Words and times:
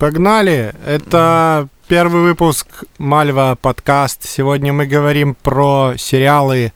Погнали! 0.00 0.72
Это 0.86 1.68
первый 1.86 2.22
выпуск 2.22 2.84
Мальва 2.96 3.58
подкаст. 3.60 4.26
Сегодня 4.26 4.72
мы 4.72 4.86
говорим 4.86 5.34
про 5.34 5.92
сериалы, 5.98 6.72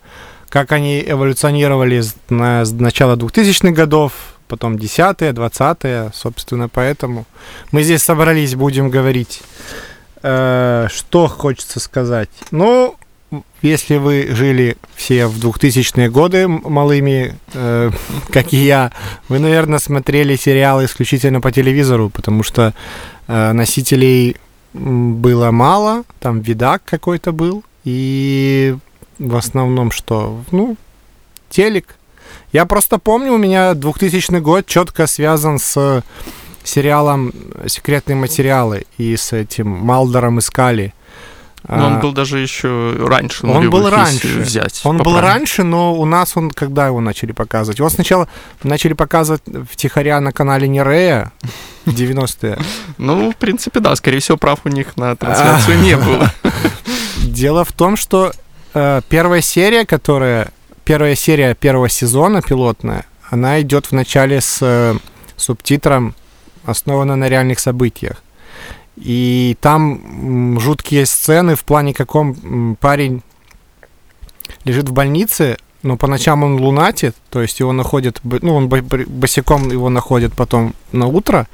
как 0.51 0.73
они 0.73 1.01
эволюционировали 1.01 2.03
с, 2.03 2.17
на, 2.29 2.67
с 2.67 2.73
начала 2.73 3.17
2000-х 3.17 3.71
годов, 3.73 4.13
потом 4.47 4.75
10-е, 4.77 5.33
20-е, 5.33 6.11
собственно, 6.13 6.69
поэтому 6.69 7.25
мы 7.73 7.83
здесь 7.83 8.03
собрались, 8.03 8.57
будем 8.57 8.91
говорить. 8.91 9.41
Э, 10.23 10.89
что 10.91 11.27
хочется 11.27 11.81
сказать? 11.81 12.29
Ну, 12.51 12.95
если 13.63 13.97
вы 13.97 14.29
жили 14.33 14.77
все 14.95 15.27
в 15.27 15.39
2000-е 15.39 16.11
годы 16.11 16.47
малыми, 16.47 17.35
э, 17.55 17.91
как 18.31 18.53
и 18.53 18.59
я, 18.59 18.93
вы, 19.31 19.39
наверное, 19.39 19.79
смотрели 19.79 20.37
сериалы 20.37 20.85
исключительно 20.85 21.41
по 21.41 21.51
телевизору, 21.51 22.11
потому 22.11 22.43
что 22.43 22.75
носителей 23.27 24.37
было 24.73 25.51
мало, 25.51 26.05
там 26.21 26.41
видак 26.41 26.83
какой-то 26.85 27.33
был, 27.33 27.65
и 27.85 28.77
в 29.19 29.37
основном 29.37 29.91
что? 29.91 30.43
Ну, 30.51 30.77
телек. 31.49 31.97
Я 32.53 32.67
просто 32.67 32.99
помню, 32.99 33.33
у 33.33 33.39
меня 33.39 33.75
2000 33.75 34.41
год 34.41 34.67
четко 34.67 35.07
связан 35.07 35.59
с 35.59 36.03
сериалом 36.65 37.33
«Секретные 37.67 38.17
материалы» 38.17 38.87
и 38.99 39.17
с 39.17 39.33
этим 39.33 39.69
Малдором 39.69 40.39
искали. 40.39 40.95
Но 41.67 41.87
он 41.87 42.01
был 42.01 42.13
даже 42.13 42.41
еще 42.41 42.95
раньше. 42.99 43.47
Он 43.47 43.71
был 43.71 43.89
раньше. 43.89 44.41
Взять, 44.41 44.83
он 44.85 44.99
был 44.99 45.19
раньше, 45.19 45.63
но 45.63 45.95
у 45.95 46.05
нас 46.05 46.37
он 46.37 46.51
когда 46.51 46.87
его 46.87 47.01
начали 47.01 47.33
показывать? 47.33 47.79
Его 47.79 47.89
сначала 47.89 48.29
начали 48.63 48.93
показывать 48.93 49.43
втихаря 49.71 50.21
на 50.21 50.33
канале 50.33 50.69
Нерея 50.69 51.33
в 51.87 51.91
90-е. 51.95 52.59
Ну, 52.99 53.33
в 53.33 53.37
принципе, 53.37 53.81
да. 53.81 53.97
Скорее 53.97 54.21
всего, 54.21 54.37
прав 54.37 54.61
у 54.65 54.69
них 54.69 54.97
на 54.97 55.17
трансляцию 55.17 55.79
не 55.83 55.97
было. 55.97 56.31
Дело 57.23 57.65
в 57.65 57.73
том, 57.73 57.97
что 57.97 58.33
э, 58.75 59.01
первая 59.09 59.41
серия, 59.41 59.85
которая... 59.87 60.49
Первая 60.85 61.15
серия 61.15 61.55
первого 61.55 61.89
сезона 61.89 62.43
пилотная, 62.43 63.07
она 63.31 63.59
идет 63.63 63.87
в 63.87 63.93
начале 63.93 64.43
с 64.43 64.59
э, 64.61 64.95
субтитром 65.35 66.15
«Основана 66.67 67.17
на 67.17 67.27
реальных 67.31 67.59
событиях». 67.59 68.24
И 68.97 69.57
там 69.61 70.59
жуткие 70.61 71.07
сцены 71.07 71.57
в 71.57 71.65
плане, 71.65 71.95
каком 71.95 72.77
парень 72.81 73.23
лежит 74.65 74.89
в 74.89 74.93
больнице, 74.93 75.57
но 75.83 75.97
по 75.97 76.07
ночам 76.07 76.43
он 76.45 76.61
лунатит, 76.61 77.15
то 77.31 77.43
есть 77.43 77.61
его 77.61 77.73
находят, 77.73 78.21
ну, 78.23 78.55
он 78.55 78.69
босиком 78.69 79.71
его 79.71 79.91
находят 79.91 80.33
потом 80.33 80.75
на 80.93 81.07
утро 81.07 81.47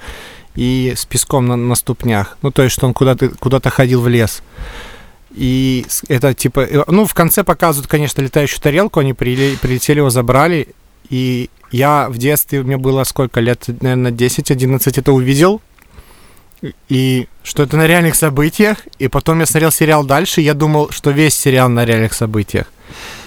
и 0.55 0.93
с 0.97 1.05
песком 1.05 1.47
на, 1.47 1.57
на 1.57 1.75
ступнях. 1.75 2.39
Ну, 2.43 2.51
то 2.51 2.63
есть, 2.63 2.75
что 2.75 2.87
он 2.87 2.95
куда-то 2.95 3.31
куда 3.31 3.61
ходил 3.61 4.01
в 4.01 4.09
лес. 4.09 4.43
И 5.33 5.87
это 6.09 6.35
типа, 6.35 6.61
э, 6.61 6.85
ну, 6.89 7.07
в 7.07 7.15
конце 7.15 7.45
показывают, 7.45 7.89
конечно, 7.91 8.21
летающую 8.21 8.61
тарелку, 8.61 9.01
они 9.01 9.15
прилетели 9.15 9.99
его 9.99 10.11
забрали, 10.11 10.69
и 11.09 11.51
я 11.71 12.09
в 12.09 12.19
детстве, 12.19 12.63
мне 12.63 12.77
было 12.77 13.05
сколько 13.05 13.41
лет, 13.41 13.65
наверное, 13.81 14.11
10-11 14.11 14.99
это 15.01 15.13
увидел, 15.13 15.61
и 16.89 17.29
что 17.43 17.63
это 17.63 17.77
на 17.77 17.87
реальных 17.87 18.15
событиях, 18.15 18.79
и 18.99 19.09
потом 19.09 19.41
я 19.41 19.47
смотрел 19.47 19.73
сериал 19.73 20.05
дальше, 20.05 20.41
и 20.41 20.45
я 20.45 20.55
думал, 20.55 20.91
что 20.91 21.11
весь 21.11 21.35
сериал 21.35 21.69
на 21.69 21.85
реальных 21.85 22.13
событиях. 22.13 22.67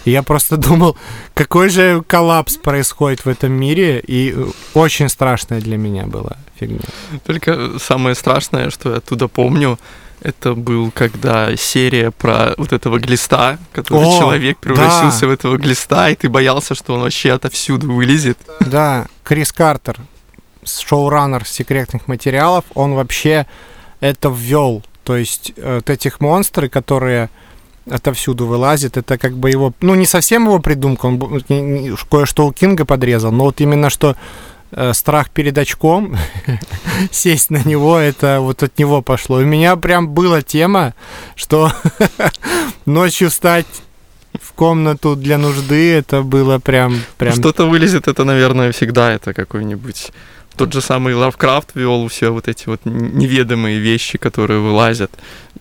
И 0.06 0.12
я 0.12 0.24
просто 0.24 0.58
думал, 0.70 0.98
какой 1.34 1.70
же 1.70 2.04
коллапс 2.06 2.58
происходит 2.58 3.26
в 3.26 3.30
этом 3.30 3.52
мире, 3.52 4.04
и 4.06 4.36
очень 4.74 5.10
страшная 5.10 5.62
для 5.62 5.78
меня 5.78 6.06
была 6.06 6.38
фигня. 6.60 6.82
Только 7.26 7.80
самое 7.80 8.16
страшное, 8.16 8.70
что 8.70 8.92
я 8.92 8.98
оттуда 8.98 9.28
помню, 9.28 9.80
это 10.22 10.54
был, 10.54 10.90
когда 10.92 11.56
серия 11.58 12.12
про 12.12 12.54
вот 12.58 12.72
этого 12.72 12.98
глиста, 12.98 13.58
который 13.74 14.06
О, 14.06 14.20
человек 14.20 14.58
превратился 14.58 15.22
да. 15.22 15.28
в 15.28 15.32
этого 15.32 15.58
глиста, 15.58 16.10
и 16.10 16.16
ты 16.16 16.30
боялся, 16.30 16.76
что 16.76 16.94
он 16.94 17.02
вообще 17.02 17.34
отовсюду 17.34 17.92
вылезет. 17.92 18.38
Да, 18.62 19.08
Крис 19.24 19.52
Картер, 19.52 19.98
шоураннер 20.66 21.46
секретных 21.46 22.08
материалов, 22.08 22.66
он 22.74 22.94
вообще 22.94 23.46
это 24.00 24.30
ввел. 24.30 24.84
То 25.04 25.18
есть 25.18 25.54
э, 25.58 25.76
вот 25.76 25.90
этих 25.90 26.20
монстры, 26.22 26.70
которые 26.70 27.30
отовсюду 27.90 28.46
вылазят, 28.48 28.98
это 28.98 29.18
как 29.18 29.34
бы 29.34 29.50
его, 29.50 29.74
ну 29.82 29.96
не 29.96 30.06
совсем 30.06 30.46
его 30.46 30.60
придумка, 30.60 31.08
он 31.08 31.44
кое-что 32.10 32.48
у 32.48 32.54
Кинга 32.54 32.86
подрезал, 32.86 33.32
но 33.32 33.46
вот 33.46 33.60
именно 33.60 33.90
что 33.90 34.16
э, 34.72 34.94
страх 34.94 35.30
перед 35.30 35.58
очком, 35.58 36.16
сесть 37.12 37.50
на 37.50 37.64
него, 37.64 37.98
это 37.98 38.40
вот 38.40 38.64
от 38.64 38.78
него 38.78 39.02
пошло. 39.02 39.38
У 39.38 39.46
меня 39.46 39.76
прям 39.76 40.10
была 40.10 40.42
тема, 40.42 40.94
что 41.36 41.72
ночью 42.86 43.30
встать 43.30 43.68
в 44.42 44.54
комнату 44.54 45.16
для 45.16 45.38
нужды, 45.38 45.94
это 45.94 46.22
было 46.22 46.60
прям... 46.60 47.02
прям... 47.18 47.34
Что-то 47.34 47.68
вылезет, 47.68 48.08
это, 48.08 48.24
наверное, 48.24 48.72
всегда 48.72 49.12
это 49.12 49.34
какой-нибудь 49.34 50.12
тот 50.56 50.74
же 50.74 50.82
самый 50.82 51.16
Лавкрафт 51.16 51.72
вел 51.76 52.08
все 52.08 52.30
вот 52.30 52.48
эти 52.48 52.68
вот 52.68 52.82
неведомые 52.86 53.80
вещи, 53.80 54.18
которые 54.18 54.60
вылазят, 54.60 55.12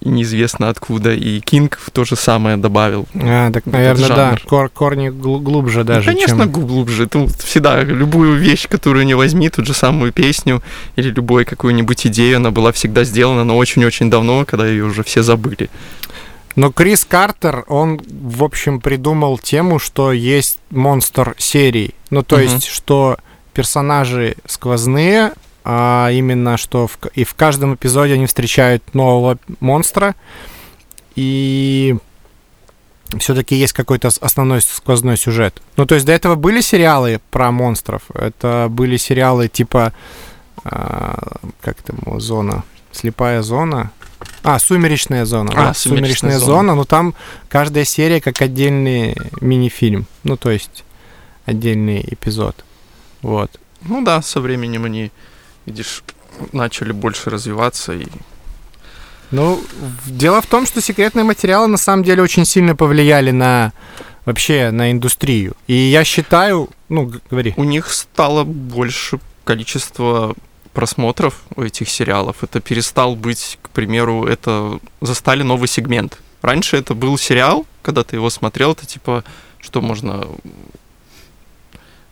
неизвестно 0.00 0.68
откуда. 0.68 1.12
И 1.14 1.40
Кинг 1.40 1.78
то 1.92 2.04
же 2.04 2.16
самое 2.16 2.56
добавил. 2.56 3.06
А, 3.14 3.50
так, 3.50 3.66
наверное, 3.66 4.08
да, 4.08 4.36
кор 4.46 4.68
корни 4.68 5.08
глубже 5.08 5.78
ну, 5.80 5.84
даже. 5.84 6.10
Ну, 6.10 6.14
конечно, 6.14 6.44
чем... 6.44 6.52
глубже. 6.52 7.06
Ты 7.06 7.26
всегда 7.44 7.82
любую 7.82 8.36
вещь, 8.36 8.68
которую 8.68 9.06
не 9.06 9.14
возьми, 9.14 9.48
ту 9.48 9.64
же 9.64 9.74
самую 9.74 10.12
песню 10.12 10.62
или 10.96 11.10
любую 11.10 11.46
какую-нибудь 11.46 12.06
идею, 12.06 12.36
она 12.36 12.50
была 12.50 12.72
всегда 12.72 13.04
сделана, 13.04 13.44
но 13.44 13.56
очень-очень 13.56 14.10
давно, 14.10 14.44
когда 14.44 14.66
ее 14.66 14.84
уже 14.84 15.02
все 15.02 15.22
забыли. 15.22 15.70
Но 16.54 16.70
Крис 16.70 17.04
Картер, 17.04 17.64
он, 17.68 18.00
в 18.06 18.44
общем, 18.44 18.80
придумал 18.80 19.38
тему, 19.38 19.78
что 19.78 20.12
есть 20.12 20.58
монстр 20.70 21.34
серии. 21.38 21.94
Ну, 22.10 22.22
то 22.22 22.36
угу. 22.36 22.44
есть, 22.44 22.66
что 22.66 23.16
персонажи 23.52 24.36
сквозные, 24.46 25.32
а 25.64 26.10
именно 26.12 26.56
что 26.56 26.86
в, 26.86 26.98
и 27.14 27.24
в 27.24 27.34
каждом 27.34 27.74
эпизоде 27.74 28.14
они 28.14 28.26
встречают 28.26 28.94
нового 28.94 29.38
монстра, 29.60 30.14
и 31.14 31.96
все-таки 33.18 33.54
есть 33.54 33.72
какой-то 33.72 34.08
основной 34.20 34.62
сквозной 34.62 35.16
сюжет. 35.16 35.60
Ну, 35.76 35.86
то 35.86 35.94
есть 35.94 36.06
до 36.06 36.12
этого 36.12 36.34
были 36.34 36.60
сериалы 36.60 37.20
про 37.30 37.50
монстров. 37.50 38.02
Это 38.14 38.68
были 38.70 38.96
сериалы 38.96 39.48
типа 39.48 39.92
а, 40.64 41.36
как 41.60 41.76
там 41.82 42.20
зона, 42.20 42.64
слепая 42.90 43.42
зона. 43.42 43.90
А, 44.42 44.58
сумеречная 44.58 45.24
зона. 45.24 45.52
А, 45.52 45.54
да, 45.54 45.74
сумеречная, 45.74 46.00
сумеречная 46.00 46.38
зона. 46.38 46.52
зона. 46.52 46.74
Ну 46.74 46.84
там 46.84 47.14
каждая 47.48 47.84
серия 47.84 48.20
как 48.20 48.40
отдельный 48.40 49.16
мини-фильм. 49.40 50.06
Ну, 50.24 50.36
то 50.36 50.50
есть 50.50 50.84
отдельный 51.44 52.04
эпизод. 52.08 52.64
Вот. 53.22 53.50
Ну 53.82 54.04
да, 54.04 54.22
со 54.22 54.40
временем 54.40 54.84
они, 54.84 55.10
видишь, 55.66 56.02
начали 56.52 56.92
больше 56.92 57.30
развиваться 57.30 57.92
и 57.92 58.06
ну, 59.32 59.64
дело 60.06 60.42
в 60.42 60.46
том, 60.46 60.66
что 60.66 60.82
секретные 60.82 61.24
материалы 61.24 61.66
на 61.66 61.78
самом 61.78 62.04
деле 62.04 62.22
очень 62.22 62.44
сильно 62.44 62.76
повлияли 62.76 63.30
на 63.30 63.72
вообще 64.26 64.70
на 64.70 64.92
индустрию. 64.92 65.54
И 65.66 65.72
я 65.72 66.04
считаю, 66.04 66.68
ну, 66.90 67.10
говори. 67.30 67.54
У 67.56 67.64
них 67.64 67.90
стало 67.90 68.44
больше 68.44 69.20
количество 69.44 70.34
просмотров 70.74 71.42
у 71.56 71.62
этих 71.62 71.88
сериалов. 71.88 72.44
Это 72.44 72.60
перестал 72.60 73.16
быть, 73.16 73.58
к 73.62 73.70
примеру, 73.70 74.26
это 74.26 74.78
застали 75.00 75.42
новый 75.42 75.66
сегмент. 75.66 76.18
Раньше 76.42 76.76
это 76.76 76.94
был 76.94 77.16
сериал, 77.16 77.66
когда 77.82 78.04
ты 78.04 78.16
его 78.16 78.30
смотрел, 78.30 78.72
это 78.72 78.86
типа, 78.86 79.24
что 79.60 79.80
можно 79.80 80.26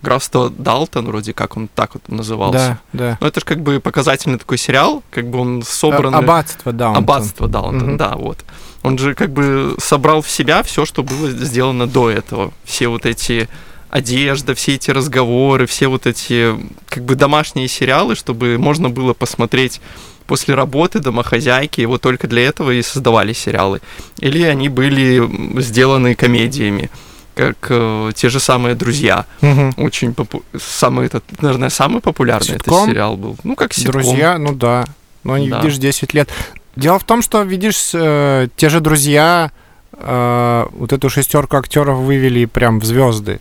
графство 0.03 0.51
Далтон, 0.51 1.07
вроде 1.07 1.33
как 1.33 1.57
он 1.57 1.69
так 1.69 1.95
вот 1.95 2.09
назывался. 2.09 2.81
Да, 2.93 2.99
да. 2.99 3.19
Но 3.21 3.27
это 3.27 3.41
же 3.41 3.47
как 3.47 3.61
бы 3.61 3.81
показательный 3.81 4.39
такой 4.39 4.59
сериал, 4.59 5.03
как 5.11 5.29
бы 5.29 5.39
он 5.39 5.63
собран... 5.63 6.15
Аббатство 6.15 6.73
Даунтон. 6.73 7.03
Аббатство 7.03 7.49
Даунтон, 7.49 7.91
mm-hmm. 7.91 7.97
да, 7.97 8.17
вот. 8.17 8.45
Он 8.83 8.97
же 8.99 9.15
как 9.15 9.31
бы 9.31 9.77
собрал 9.79 10.23
в 10.23 10.31
себя 10.31 10.63
все, 10.63 10.87
что 10.87 11.03
было 11.03 11.31
сделано 11.31 11.87
до 11.87 12.11
этого. 12.11 12.53
Все 12.65 12.89
вот 12.89 13.05
эти 13.05 13.49
одежда, 13.91 14.55
все 14.55 14.75
эти 14.75 14.91
разговоры, 14.91 15.67
все 15.67 15.89
вот 15.89 16.07
эти 16.07 16.55
как 16.89 17.05
бы 17.05 17.15
домашние 17.15 17.69
сериалы, 17.69 18.15
чтобы 18.15 18.57
можно 18.57 18.89
было 18.89 19.13
посмотреть 19.13 19.81
после 20.27 20.55
работы 20.55 21.01
домохозяйки, 21.01 21.81
и 21.81 21.87
вот 21.87 22.03
только 22.03 22.29
для 22.29 22.43
этого 22.47 22.71
и 22.71 22.83
создавали 22.83 23.33
сериалы. 23.33 23.81
Или 24.21 24.43
они 24.45 24.69
были 24.69 25.61
сделаны 25.61 26.15
комедиями 26.15 26.89
как 27.35 27.67
э, 27.71 28.13
те 28.15 28.29
же 28.29 28.41
самые 28.41 28.75
друзья. 28.75 29.27
Угу. 29.43 29.85
Очень 29.85 30.15
попу... 30.15 30.43
самый 30.59 31.07
этот, 31.07 31.25
наверное, 31.41 31.71
самый 31.71 32.01
популярный 32.01 32.55
ситком? 32.55 32.83
этот 32.83 32.91
сериал 32.91 33.17
был. 33.17 33.37
Ну, 33.45 33.57
как 33.57 33.73
ситком. 33.73 33.93
Друзья, 33.93 34.39
ну 34.39 34.53
да. 34.53 34.85
Но 35.25 35.35
они, 35.35 35.51
да. 35.51 35.61
видишь, 35.61 35.79
10 35.79 36.15
лет. 36.15 36.31
Дело 36.77 36.99
в 36.99 37.05
том, 37.05 37.23
что, 37.23 37.43
видишь, 37.43 37.91
э, 37.95 38.49
те 38.57 38.69
же 38.69 38.81
друзья 38.81 39.51
э, 39.93 40.67
вот 40.73 40.93
эту 40.93 41.11
шестерку 41.11 41.57
актеров 41.57 41.99
вывели 41.99 42.45
прям 42.45 42.81
в 42.81 42.85
звезды. 42.85 43.41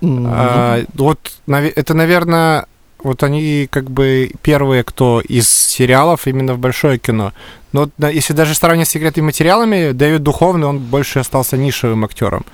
Mm-hmm. 0.00 0.82
Э, 0.82 0.84
вот 0.94 1.32
это, 1.46 1.94
наверное, 1.94 2.66
вот 3.02 3.22
они 3.22 3.68
как 3.70 3.90
бы 3.90 4.30
первые, 4.42 4.82
кто 4.84 5.20
из 5.20 5.48
сериалов 5.48 6.26
именно 6.26 6.54
в 6.54 6.58
большое 6.58 6.98
кино. 6.98 7.32
Но 7.72 7.88
если 7.98 8.32
даже 8.32 8.54
сравнивать 8.54 8.88
с 8.88 8.92
секретными 8.92 9.26
материалами, 9.26 9.92
Дэвид 9.92 10.22
Духовный, 10.22 10.66
он 10.66 10.78
больше 10.78 11.20
остался 11.20 11.56
нишевым 11.56 12.04
актером. 12.04 12.44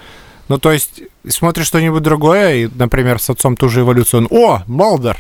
Ну, 0.49 0.59
то 0.59 0.73
есть, 0.73 1.03
смотришь 1.27 1.67
что-нибудь 1.67 2.03
другое, 2.03 2.55
и, 2.55 2.69
например, 2.75 3.19
с 3.19 3.31
отцом 3.31 3.57
ту 3.57 3.69
же 3.69 3.81
эволюцию, 3.81 4.23
он, 4.23 4.29
о, 4.31 4.63
Малдер! 4.67 5.17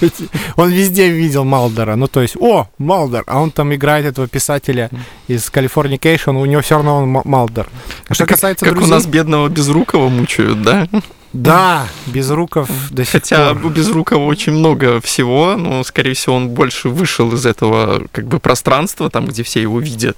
Он 0.56 0.70
везде 0.70 1.08
видел 1.08 1.44
Малдера, 1.44 1.94
ну, 1.94 2.08
то 2.08 2.22
есть, 2.22 2.36
о, 2.36 2.68
Малдер! 2.78 3.22
А 3.26 3.40
он 3.40 3.50
там 3.50 3.72
играет 3.74 4.06
этого 4.06 4.26
писателя 4.26 4.90
из 5.28 5.48
Californication, 5.48 6.40
у 6.40 6.44
него 6.46 6.62
все 6.62 6.76
равно 6.76 6.96
он 6.96 7.22
Малдер. 7.24 7.68
А 8.08 8.14
что 8.14 8.26
касается 8.26 8.64
Как 8.64 8.80
у 8.80 8.86
нас 8.86 9.06
бедного 9.06 9.48
Безрукова 9.48 10.08
мучают, 10.08 10.62
да? 10.62 10.88
Да, 11.32 11.86
Безруков 12.06 12.70
до 12.90 13.04
сих 13.04 13.12
Хотя 13.12 13.52
пор. 13.52 13.66
у 13.66 13.68
Безрукова 13.68 14.24
очень 14.24 14.52
много 14.52 15.00
всего, 15.00 15.56
но, 15.56 15.84
скорее 15.84 16.14
всего, 16.14 16.36
он 16.36 16.48
больше 16.48 16.88
вышел 16.88 17.32
из 17.34 17.44
этого 17.44 18.06
как 18.12 18.26
бы 18.26 18.38
пространства, 18.40 19.10
там, 19.10 19.26
где 19.26 19.42
все 19.42 19.60
его 19.60 19.78
видят, 19.78 20.16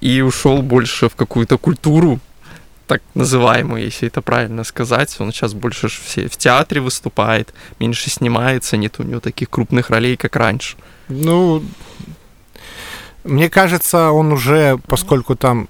и 0.00 0.20
ушел 0.22 0.62
больше 0.62 1.08
в 1.08 1.14
какую-то 1.14 1.56
культуру, 1.56 2.18
так 2.86 3.02
называемую, 3.14 3.82
если 3.82 4.08
это 4.08 4.22
правильно 4.22 4.64
сказать. 4.64 5.14
Он 5.20 5.32
сейчас 5.32 5.54
больше 5.54 5.88
все 5.88 6.28
в 6.28 6.36
театре 6.36 6.80
выступает, 6.80 7.52
меньше 7.78 8.10
снимается, 8.10 8.76
нет 8.76 8.96
у 8.98 9.02
него 9.02 9.20
таких 9.20 9.50
крупных 9.50 9.90
ролей, 9.90 10.16
как 10.16 10.36
раньше. 10.36 10.76
Ну, 11.08 11.62
мне 13.24 13.50
кажется, 13.50 14.10
он 14.10 14.32
уже, 14.32 14.78
поскольку 14.86 15.34
там 15.34 15.68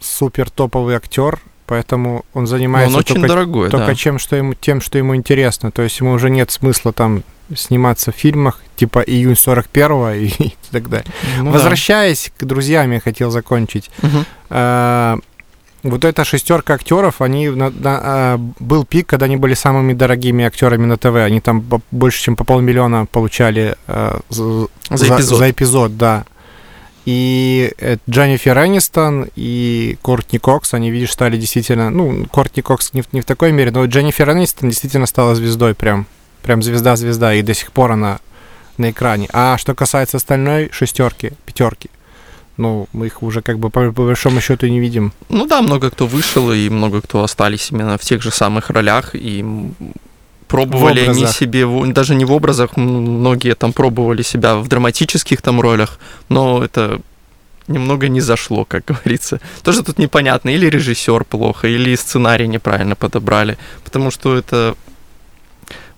супер 0.00 0.50
топовый 0.50 0.94
актер, 0.96 1.40
поэтому 1.66 2.24
он 2.32 2.46
занимается 2.46 2.94
он 2.94 3.00
очень 3.00 3.14
только, 3.16 3.28
дорогой, 3.28 3.70
только 3.70 3.86
да. 3.86 3.94
чем, 3.94 4.18
что 4.18 4.36
ему, 4.36 4.54
тем, 4.54 4.80
что 4.80 4.98
ему 4.98 5.16
интересно. 5.16 5.70
То 5.70 5.82
есть 5.82 5.98
ему 6.00 6.12
уже 6.12 6.30
нет 6.30 6.50
смысла 6.50 6.92
там 6.92 7.22
сниматься 7.54 8.12
в 8.12 8.16
фильмах, 8.16 8.62
типа 8.76 9.00
«Июнь 9.00 9.34
41-го» 9.34 10.10
и, 10.10 10.26
и 10.26 10.56
так 10.70 10.88
далее. 10.88 11.10
Ну, 11.38 11.50
Возвращаясь 11.50 12.32
да. 12.38 12.44
к 12.44 12.48
друзьям, 12.48 12.90
я 12.92 13.00
хотел 13.00 13.30
закончить. 13.30 13.90
Угу. 14.02 14.24
А, 14.50 15.18
вот 15.82 16.04
эта 16.04 16.24
шестерка 16.24 16.74
актеров, 16.74 17.20
они 17.20 17.48
на, 17.48 17.70
на, 17.70 18.00
а, 18.02 18.40
был 18.58 18.84
пик, 18.84 19.06
когда 19.06 19.26
они 19.26 19.36
были 19.36 19.54
самыми 19.54 19.92
дорогими 19.92 20.44
актерами 20.44 20.86
на 20.86 20.96
ТВ. 20.96 21.16
Они 21.16 21.40
там 21.40 21.64
больше, 21.90 22.22
чем 22.22 22.36
по 22.36 22.44
полмиллиона 22.44 23.06
получали 23.06 23.76
а, 23.86 24.20
за, 24.28 24.66
за, 24.90 25.06
эпизод. 25.06 25.38
за 25.38 25.50
эпизод, 25.50 25.96
да. 25.96 26.24
И 27.04 27.72
Дженнифер 28.10 28.58
Энистон 28.58 29.28
и 29.36 29.96
Кортни 30.02 30.40
Кокс, 30.40 30.74
они, 30.74 30.90
видишь, 30.90 31.12
стали 31.12 31.36
действительно... 31.36 31.88
Ну, 31.88 32.26
Кортни 32.26 32.62
Кокс 32.62 32.92
не 32.94 33.02
в, 33.02 33.12
не 33.12 33.20
в 33.20 33.24
такой 33.24 33.52
мере, 33.52 33.70
но 33.70 33.84
Дженнифер 33.84 34.28
Энистон 34.32 34.70
действительно 34.70 35.06
стала 35.06 35.36
звездой 35.36 35.74
прям. 35.74 36.06
Прям 36.42 36.62
звезда-звезда, 36.62 37.34
и 37.34 37.42
до 37.42 37.54
сих 37.54 37.70
пор 37.70 37.92
она 37.92 38.18
на 38.76 38.90
экране. 38.90 39.28
А 39.32 39.56
что 39.56 39.74
касается 39.74 40.16
остальной 40.16 40.68
шестерки, 40.72 41.32
пятерки, 41.44 41.90
ну, 42.56 42.88
мы 42.92 43.06
их 43.06 43.22
уже 43.22 43.42
как 43.42 43.58
бы 43.58 43.70
по, 43.70 43.92
по 43.92 44.04
большому 44.04 44.40
счету 44.40 44.66
не 44.66 44.80
видим. 44.80 45.12
Ну 45.28 45.46
да, 45.46 45.62
много 45.62 45.90
кто 45.90 46.06
вышел, 46.06 46.52
и 46.52 46.68
много 46.68 47.00
кто 47.02 47.22
остались 47.22 47.70
именно 47.70 47.98
в 47.98 48.02
тех 48.02 48.22
же 48.22 48.30
самых 48.30 48.70
ролях, 48.70 49.10
и 49.14 49.44
пробовали 50.48 51.00
они 51.00 51.26
себе, 51.26 51.66
даже 51.92 52.14
не 52.14 52.24
в 52.24 52.32
образах, 52.32 52.76
многие 52.76 53.54
там 53.54 53.72
пробовали 53.72 54.22
себя 54.22 54.56
в 54.56 54.68
драматических 54.68 55.42
там 55.42 55.60
ролях, 55.60 55.98
но 56.28 56.62
это 56.64 57.00
немного 57.68 58.08
не 58.08 58.20
зашло, 58.20 58.64
как 58.64 58.84
говорится. 58.86 59.40
Тоже 59.62 59.82
тут 59.82 59.98
непонятно, 59.98 60.50
или 60.50 60.66
режиссер 60.66 61.24
плохо, 61.24 61.68
или 61.68 61.96
сценарий 61.96 62.48
неправильно 62.48 62.94
подобрали, 62.94 63.58
потому 63.84 64.10
что 64.10 64.36
это 64.36 64.74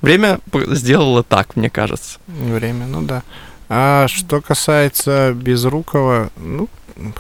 время 0.02 0.40
сделало 0.68 1.22
так, 1.22 1.56
мне 1.56 1.70
кажется. 1.70 2.18
Время, 2.26 2.86
ну 2.86 3.02
да. 3.02 3.22
А 3.68 4.08
что 4.08 4.40
касается 4.40 5.32
Безрукова, 5.34 6.30
ну, 6.36 6.68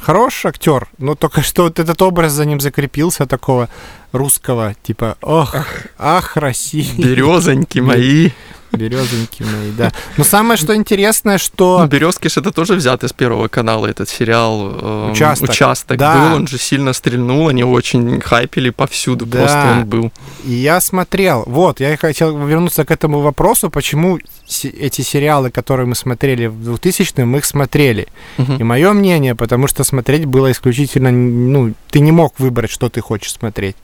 хороший 0.00 0.48
актер, 0.48 0.88
но 0.98 1.14
только 1.14 1.42
что 1.42 1.64
вот 1.64 1.78
этот 1.78 2.00
образ 2.02 2.32
за 2.32 2.44
ним 2.44 2.60
закрепился 2.60 3.26
такого 3.26 3.68
русского, 4.12 4.74
типа, 4.82 5.16
ох, 5.20 5.54
ах, 5.98 6.36
Россия. 6.36 6.86
Березоньки 6.96 7.80
мои. 7.80 8.30
Березоньки 8.72 9.42
мои, 9.42 9.70
да. 9.76 9.92
Но 10.16 10.24
самое, 10.24 10.58
что 10.58 10.74
интересное, 10.74 11.38
что... 11.38 11.80
Ну, 11.80 11.86
Березки 11.86 12.26
это 12.26 12.52
тоже 12.52 12.74
взят 12.74 13.02
из 13.04 13.12
Первого 13.12 13.48
канала, 13.48 13.86
этот 13.86 14.08
сериал 14.08 14.72
э, 14.72 15.10
«Участок». 15.12 15.50
«Участок» 15.50 15.96
да. 15.96 16.14
был, 16.14 16.36
он 16.36 16.46
же 16.46 16.58
сильно 16.58 16.92
стрельнул, 16.92 17.48
они 17.48 17.64
очень 17.64 18.20
хайпели 18.20 18.70
повсюду, 18.70 19.26
да. 19.26 19.38
просто 19.38 19.72
он 19.72 19.86
был. 19.86 20.12
И 20.44 20.52
я 20.52 20.80
смотрел, 20.80 21.44
вот, 21.46 21.80
я 21.80 21.96
хотел 21.96 22.36
вернуться 22.46 22.84
к 22.84 22.90
этому 22.90 23.20
вопросу, 23.20 23.70
почему 23.70 24.18
эти 24.62 25.00
сериалы, 25.00 25.50
которые 25.50 25.86
мы 25.86 25.94
смотрели 25.94 26.46
в 26.46 26.74
2000-м, 26.74 27.28
мы 27.28 27.38
их 27.38 27.44
смотрели. 27.44 28.08
Угу. 28.38 28.54
И 28.54 28.62
мое 28.62 28.92
мнение, 28.92 29.34
потому 29.34 29.66
что 29.66 29.84
смотреть 29.84 30.26
было 30.26 30.50
исключительно, 30.50 31.10
ну, 31.10 31.74
ты 31.90 32.00
не 32.00 32.12
мог 32.12 32.38
выбрать, 32.38 32.70
что 32.70 32.88
ты 32.88 33.00
хочешь 33.00 33.32
смотреть. 33.32 33.76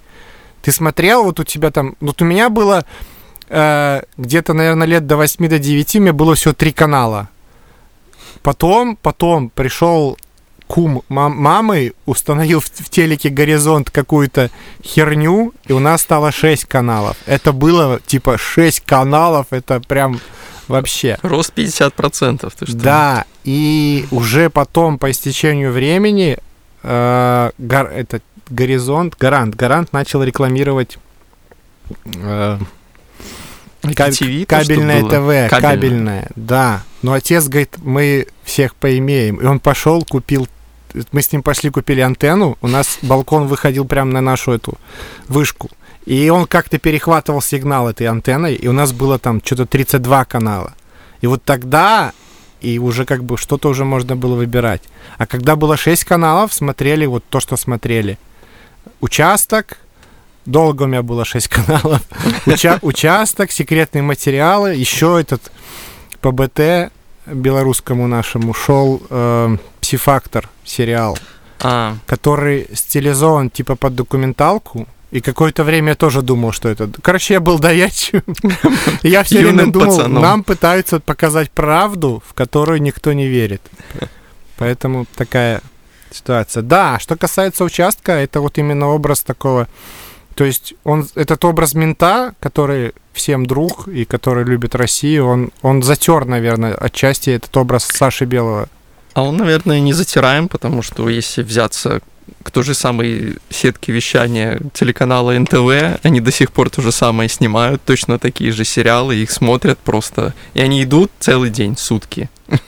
Ты 0.63 0.73
смотрел, 0.73 1.25
вот 1.25 1.41
у 1.41 1.45
тебя 1.45 1.71
там, 1.71 1.95
вот 2.01 2.23
у 2.23 2.25
меня 2.25 2.49
было 2.49 2.85
э, 3.49 4.03
где-то, 4.17 4.53
наверное, 4.53 4.87
лет 4.87 5.07
до 5.07 5.17
8 5.17 5.49
до 5.49 5.59
9 5.59 5.97
у 5.97 6.01
меня 6.01 6.13
было 6.13 6.35
всего 6.35 6.55
три 6.55 6.73
канала. 6.73 7.29
Потом, 8.43 8.97
потом 8.97 9.49
пришел 9.49 10.19
кум 10.67 11.03
мам 11.09 11.37
мамы, 11.37 11.93
установил 12.07 12.61
в, 12.61 12.65
в 12.65 12.89
телеке 12.91 13.29
горизонт 13.29 13.91
какую-то 13.91 14.51
херню, 14.83 15.53
и 15.67 15.73
у 15.73 15.79
нас 15.79 16.03
стало 16.03 16.33
6 16.33 16.65
каналов. 16.65 17.17
Это 17.27 17.53
было 17.53 18.01
типа 18.07 18.39
6 18.39 18.81
каналов, 18.81 19.49
это 19.51 19.81
прям 19.81 20.21
вообще. 20.69 21.19
Рост 21.23 21.53
50%, 21.57 22.53
ты 22.59 22.67
что? 22.67 22.77
Да, 22.77 23.25
и 23.45 24.07
уже 24.11 24.51
потом, 24.51 24.99
по 24.99 25.11
истечению 25.11 25.73
времени, 25.73 26.39
э, 26.83 27.51
гор, 27.59 27.87
этот 27.87 28.23
горизонт, 28.49 29.17
гарант, 29.19 29.55
гарант 29.55 29.93
начал 29.93 30.23
рекламировать 30.23 30.99
э, 32.15 32.59
TV, 33.93 34.47
кабельное 34.47 35.03
ТВ, 35.03 35.11
кабельное. 35.11 35.49
кабельное, 35.49 36.31
да. 36.37 36.83
Но 37.03 37.13
отец 37.13 37.47
говорит, 37.49 37.77
мы 37.83 38.27
всех 38.45 38.75
поимеем. 38.75 39.37
И 39.37 39.45
он 39.45 39.61
пошел, 39.61 40.05
купил, 40.05 40.49
мы 41.13 41.23
с 41.23 41.33
ним 41.33 41.43
пошли, 41.43 41.71
купили 41.71 42.01
антенну. 42.01 42.57
У 42.63 42.69
нас 42.69 42.99
балкон 43.03 43.47
выходил 43.47 43.85
прямо 43.85 44.11
на 44.13 44.21
нашу 44.21 44.53
эту 44.53 44.79
вышку. 45.29 45.71
И 46.07 46.29
он 46.29 46.47
как-то 46.47 46.79
перехватывал 46.79 47.41
сигнал 47.41 47.89
этой 47.89 48.07
антенной, 48.07 48.55
и 48.55 48.69
у 48.69 48.73
нас 48.73 48.93
было 48.93 49.19
там 49.19 49.41
что-то 49.45 49.67
32 49.67 50.25
канала. 50.27 50.75
И 51.21 51.27
вот 51.27 51.43
тогда 51.45 52.13
и 52.61 52.79
уже 52.79 53.05
как 53.05 53.25
бы 53.25 53.37
что-то 53.37 53.69
уже 53.69 53.85
можно 53.85 54.17
было 54.17 54.35
выбирать. 54.35 54.83
А 55.19 55.27
когда 55.27 55.55
было 55.55 55.77
6 55.77 56.05
каналов, 56.05 56.53
смотрели 56.53 57.07
вот 57.07 57.25
то, 57.29 57.41
что 57.41 57.57
смотрели. 57.57 58.19
Участок, 59.01 59.79
долго 60.47 60.85
у 60.85 60.87
меня 60.87 61.03
было 61.03 61.25
6 61.25 61.49
каналов. 61.49 62.03
Уча- 62.47 62.79
участок, 62.83 63.51
секретные 63.51 64.03
материалы, 64.03 64.75
еще 64.75 65.21
этот 65.21 65.51
ПБТ 66.21 66.93
белорусскому 67.27 68.07
нашему 68.07 68.55
шел 68.55 69.03
э, 69.09 69.57
Псифактор 69.81 70.49
сериал, 70.65 71.19
а. 71.61 71.97
который 72.07 72.67
стилизован 72.73 73.51
типа 73.51 73.77
под 73.77 73.95
документалку. 73.95 74.87
И 75.11 75.21
какое-то 75.21 75.63
время 75.63 75.91
я 75.91 75.95
тоже 75.95 76.23
думал, 76.23 76.51
что 76.51 76.69
это... 76.69 76.91
Короче, 77.01 77.35
я 77.35 77.41
был 77.41 77.61
доячим. 77.61 78.25
Я 79.05 79.23
все 79.23 79.43
время 79.43 79.71
думал, 79.71 80.09
нам 80.09 80.43
пытаются 80.43 80.99
показать 80.99 81.53
правду, 81.53 82.21
в 82.27 82.35
которую 82.35 82.83
никто 82.83 83.13
не 83.13 83.29
верит. 83.29 83.63
Поэтому 84.57 85.07
такая 85.15 85.61
ситуация. 86.11 86.65
Да, 86.65 86.99
что 86.99 87.17
касается 87.17 87.63
участка, 87.63 88.13
это 88.13 88.41
вот 88.41 88.59
именно 88.59 88.89
образ 88.89 89.23
такого 89.23 89.69
то 90.35 90.45
есть 90.45 90.75
он, 90.85 91.07
этот 91.15 91.45
образ 91.45 91.75
мента, 91.75 92.35
который 92.41 92.93
всем 93.13 93.47
друг 93.47 93.89
и 93.89 94.05
который 94.05 94.45
любит 94.45 94.75
Россию, 94.75 95.27
он, 95.27 95.51
он 95.63 95.83
затер, 95.83 96.25
наверное, 96.25 96.75
отчасти 96.75 97.31
этот 97.31 97.57
образ 97.57 97.85
Саши 97.85 98.25
Белого. 98.25 98.69
А 99.15 99.23
он, 99.23 99.37
наверное, 99.37 99.81
не 99.81 99.93
затираем, 99.93 100.49
потому 100.49 100.83
что 100.83 101.09
если 101.09 101.43
взяться 101.43 102.01
к 102.43 102.51
той 102.51 102.65
же 102.65 102.75
самой 102.75 103.37
сетке 103.49 103.93
вещания 103.93 104.61
телеканала 104.73 105.39
НТВ, 105.39 106.01
они 106.03 106.21
до 106.21 106.33
сих 106.33 106.51
пор 106.53 106.71
то 106.71 106.83
же 106.83 106.91
самое 106.91 107.29
снимают, 107.29 107.83
точно 107.85 108.19
такие 108.19 108.51
же 108.51 108.65
сериалы, 108.65 109.17
их 109.17 109.31
смотрят 109.31 109.79
просто. 109.79 110.35
И 110.55 110.61
они 110.61 110.83
идут 110.83 111.13
целый 111.21 111.51
день, 111.51 111.77
сутки. 111.77 112.29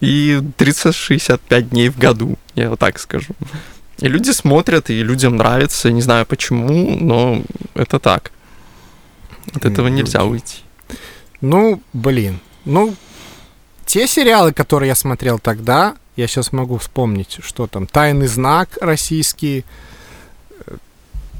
И 0.00 0.40
365 0.56 1.70
дней 1.70 1.88
в 1.90 1.98
году, 1.98 2.36
я 2.54 2.70
вот 2.70 2.78
так 2.80 2.98
скажу. 2.98 3.34
И 4.02 4.08
люди 4.08 4.32
смотрят, 4.32 4.90
и 4.90 5.00
людям 5.04 5.36
нравится. 5.36 5.92
Не 5.92 6.02
знаю 6.02 6.26
почему, 6.26 6.96
но 6.98 7.42
это 7.74 8.00
так. 8.00 8.32
От 9.54 9.64
этого 9.64 9.86
нельзя 9.86 10.24
уйти. 10.24 10.58
Ну, 11.40 11.80
блин. 11.92 12.40
Ну, 12.64 12.96
те 13.86 14.08
сериалы, 14.08 14.52
которые 14.52 14.88
я 14.88 14.94
смотрел 14.96 15.38
тогда, 15.38 15.94
я 16.16 16.26
сейчас 16.26 16.50
могу 16.50 16.78
вспомнить, 16.78 17.38
что 17.44 17.68
там, 17.68 17.86
«Тайный 17.86 18.26
знак» 18.26 18.76
российский, 18.80 19.64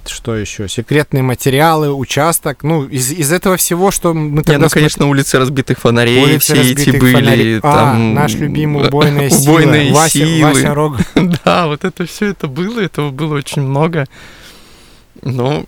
что 0.08 0.36
еще? 0.36 0.68
Секретные 0.68 1.22
материалы, 1.22 1.92
участок. 1.92 2.62
Ну, 2.62 2.84
из, 2.86 3.10
из 3.10 3.32
этого 3.32 3.56
всего, 3.56 3.90
что 3.90 4.14
мы 4.14 4.42
тогда... 4.42 4.52
Не, 4.52 4.58
ну, 4.58 4.68
конечно, 4.68 5.08
улицы 5.08 5.38
разбитых 5.38 5.78
фонарей 5.78 6.22
улицы 6.22 6.54
все 6.54 6.72
эти 6.72 6.90
были. 6.90 7.12
Фонарей. 7.12 7.60
Там... 7.60 7.72
А, 7.72 8.20
наш 8.20 8.34
любимый 8.34 8.88
убойная 8.88 9.30
сила. 9.30 9.52
Убойные 9.52 9.92
Вася, 9.92 10.18
силы. 10.18 10.42
Вася 10.42 10.74
Рог. 10.74 10.96
да, 11.44 11.66
вот 11.66 11.84
это 11.84 12.06
все 12.06 12.26
это 12.26 12.48
было, 12.48 12.80
этого 12.80 13.10
было 13.10 13.36
очень 13.36 13.62
много. 13.62 14.06
Но, 15.22 15.64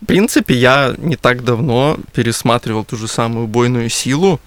в 0.00 0.06
принципе, 0.06 0.54
я 0.54 0.94
не 0.98 1.16
так 1.16 1.44
давно 1.44 1.98
пересматривал 2.12 2.84
ту 2.84 2.96
же 2.96 3.08
самую 3.08 3.44
убойную 3.44 3.88
силу. 3.88 4.40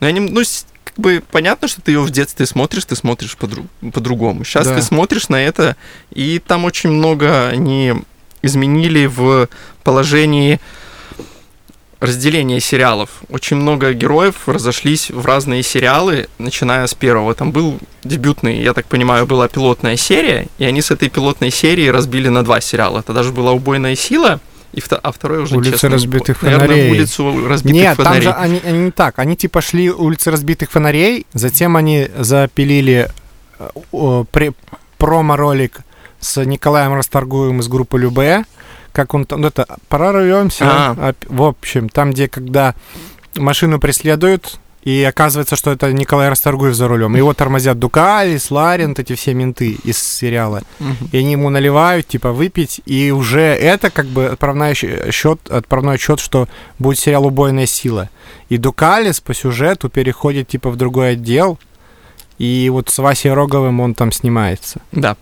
Но 0.00 0.06
я 0.06 0.12
не... 0.12 0.20
Ну, 0.20 0.42
как 0.84 0.98
бы 0.98 1.22
понятно, 1.30 1.68
что 1.68 1.80
ты 1.80 1.92
ее 1.92 2.00
в 2.00 2.10
детстве 2.10 2.44
смотришь, 2.46 2.84
ты 2.84 2.96
смотришь 2.96 3.36
по-дру- 3.40 3.66
по-другому. 3.92 4.44
Сейчас 4.44 4.66
да. 4.66 4.76
ты 4.76 4.82
смотришь 4.82 5.28
на 5.28 5.42
это, 5.42 5.76
и 6.10 6.38
там 6.38 6.64
очень 6.64 6.90
много 6.90 7.48
они 7.48 7.94
изменили 8.42 9.06
в 9.06 9.48
положении 9.84 10.60
разделения 12.00 12.58
сериалов. 12.58 13.10
Очень 13.28 13.58
много 13.58 13.92
героев 13.92 14.48
разошлись 14.48 15.10
в 15.10 15.24
разные 15.24 15.62
сериалы, 15.62 16.28
начиная 16.38 16.86
с 16.86 16.94
первого. 16.94 17.32
Там 17.34 17.52
был 17.52 17.78
дебютный, 18.02 18.60
я 18.60 18.74
так 18.74 18.86
понимаю, 18.86 19.24
была 19.24 19.46
пилотная 19.46 19.96
серия, 19.96 20.48
и 20.58 20.64
они 20.64 20.82
с 20.82 20.90
этой 20.90 21.08
пилотной 21.08 21.52
серии 21.52 21.86
разбили 21.86 22.28
на 22.28 22.42
два 22.42 22.60
сериала. 22.60 22.98
Это 22.98 23.12
даже 23.12 23.30
была 23.30 23.52
«Убойная 23.52 23.94
сила», 23.94 24.40
и 24.72 24.80
вто, 24.80 24.98
а 25.02 25.12
второй 25.12 25.42
уже, 25.42 25.56
улица 25.56 25.72
честно, 25.72 25.90
разбитых 25.90 26.42
наверное, 26.42 26.66
фонарей. 26.66 26.90
улицу 26.90 27.46
разбитых 27.46 27.76
Нет, 27.76 27.96
фонарей. 27.96 28.22
там 28.26 28.32
же 28.32 28.38
они, 28.38 28.60
они 28.64 28.78
не 28.86 28.90
так. 28.90 29.18
Они 29.18 29.36
типа 29.36 29.60
шли 29.60 29.90
улицы 29.90 30.30
разбитых 30.30 30.70
фонарей, 30.70 31.26
затем 31.34 31.76
они 31.76 32.08
запилили 32.16 33.10
э, 33.58 34.24
при, 34.32 34.52
промо-ролик 34.96 35.80
с 36.22 36.42
Николаем 36.44 36.94
Расторгуевым 36.94 37.60
из 37.60 37.68
группы 37.68 37.98
Любе, 37.98 38.44
как 38.92 39.12
он 39.12 39.26
там, 39.26 39.42
ну 39.42 39.48
это 39.48 39.66
прорвемся. 39.88 40.64
А, 40.66 41.14
в 41.26 41.42
общем, 41.42 41.88
там, 41.88 42.12
где 42.12 42.28
когда 42.28 42.74
машину 43.36 43.78
преследуют, 43.80 44.58
и 44.82 45.04
оказывается, 45.04 45.54
что 45.54 45.70
это 45.70 45.92
Николай 45.92 46.28
Расторгуев 46.28 46.74
за 46.74 46.88
рулем. 46.88 47.14
Его 47.14 47.34
тормозят 47.34 47.78
Дукалис, 47.78 48.50
Ларент, 48.50 48.98
эти 48.98 49.14
все 49.14 49.32
менты 49.32 49.78
из 49.84 49.98
сериала. 49.98 50.62
И 51.12 51.18
они 51.18 51.32
ему 51.32 51.50
наливают, 51.50 52.08
типа, 52.08 52.32
выпить. 52.32 52.80
И 52.84 53.12
уже 53.12 53.42
это 53.42 53.90
как 53.90 54.06
бы 54.06 54.26
отправной 54.26 54.74
счет, 54.74 55.38
отправной 55.48 55.94
отчет, 55.94 56.18
что 56.18 56.48
будет 56.80 56.98
сериал 56.98 57.26
«Убойная 57.26 57.66
сила». 57.66 58.10
И 58.48 58.58
Дукалис 58.58 59.20
по 59.20 59.34
сюжету 59.34 59.88
переходит, 59.88 60.48
типа, 60.48 60.70
в 60.70 60.76
другой 60.76 61.12
отдел. 61.12 61.60
И 62.38 62.68
вот 62.68 62.88
с 62.88 62.98
Васей 62.98 63.32
Роговым 63.32 63.78
он 63.78 63.94
там 63.94 64.10
снимается. 64.10 64.80
Да. 64.90 65.16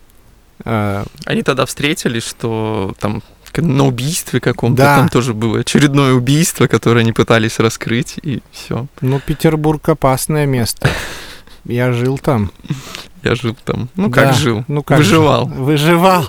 А... 0.64 1.05
Они 1.25 1.43
тогда 1.43 1.67
встретились, 1.67 2.25
что 2.25 2.95
там 2.99 3.23
на 3.57 3.87
убийстве 3.87 4.40
каком-то. 4.40 4.83
Да. 4.83 4.97
Там 4.97 5.09
тоже 5.09 5.35
было 5.35 5.61
очередное 5.61 6.12
убийство, 6.12 6.67
которое 6.67 7.00
они 7.00 7.12
пытались 7.12 7.59
раскрыть, 7.59 8.17
и 8.23 8.43
все. 8.52 8.87
Ну, 9.00 9.21
Петербург 9.21 9.88
опасное 9.88 10.47
место. 10.47 10.88
Я 11.64 11.93
жил 11.93 12.19
там. 12.19 12.52
Я 13.23 13.35
жил 13.35 13.57
там. 13.64 13.88
Ну, 13.97 14.11
как 14.11 14.29
да. 14.29 14.33
жил? 14.33 14.64
Ну, 14.69 14.83
как 14.83 14.99
Выживал. 14.99 15.49
Жил? 15.49 15.64
Выживал. 15.64 16.29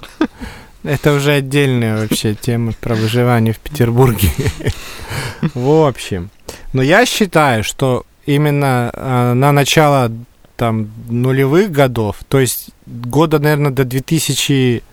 Это 0.84 1.14
уже 1.14 1.34
отдельная 1.34 2.02
вообще 2.02 2.34
тема 2.34 2.74
про 2.74 2.96
выживание 2.96 3.54
в 3.54 3.60
Петербурге. 3.60 4.30
В 5.54 5.88
общем. 5.88 6.32
Но 6.74 6.82
я 6.82 7.06
считаю, 7.06 7.64
что 7.64 8.04
именно 8.26 8.90
э, 8.94 9.34
на 9.34 9.52
начало 9.52 10.12
там 10.62 10.92
нулевых 11.10 11.72
годов, 11.72 12.18
то 12.28 12.40
есть 12.40 12.70
года, 12.86 13.40
наверное, 13.40 13.72
до 13.72 13.84
2005 13.84 14.84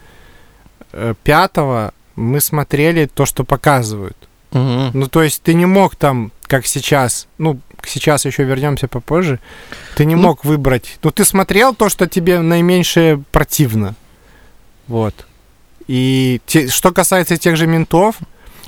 мы 2.17 2.41
смотрели 2.41 3.05
то, 3.05 3.27
что 3.27 3.45
показывают. 3.45 4.17
Угу. 4.53 4.91
Ну, 4.95 5.09
то 5.09 5.23
есть 5.23 5.43
ты 5.43 5.53
не 5.53 5.67
мог 5.67 5.95
там, 5.95 6.33
как 6.47 6.65
сейчас, 6.67 7.27
ну, 7.37 7.61
сейчас 7.85 8.25
еще 8.25 8.45
вернемся 8.45 8.89
попозже, 8.89 9.41
ты 9.95 10.07
не 10.07 10.15
ну, 10.15 10.23
мог 10.23 10.47
выбрать. 10.47 10.99
Ну, 11.03 11.11
ты 11.11 11.27
смотрел 11.27 11.75
то, 11.75 11.91
что 11.91 12.07
тебе 12.07 12.41
наименьшее 12.41 13.23
противно. 13.31 13.95
Вот. 14.87 15.27
И 15.87 16.41
те, 16.47 16.69
что 16.69 16.93
касается 16.93 17.37
тех 17.37 17.59
же 17.59 17.67
ментов, 17.67 18.17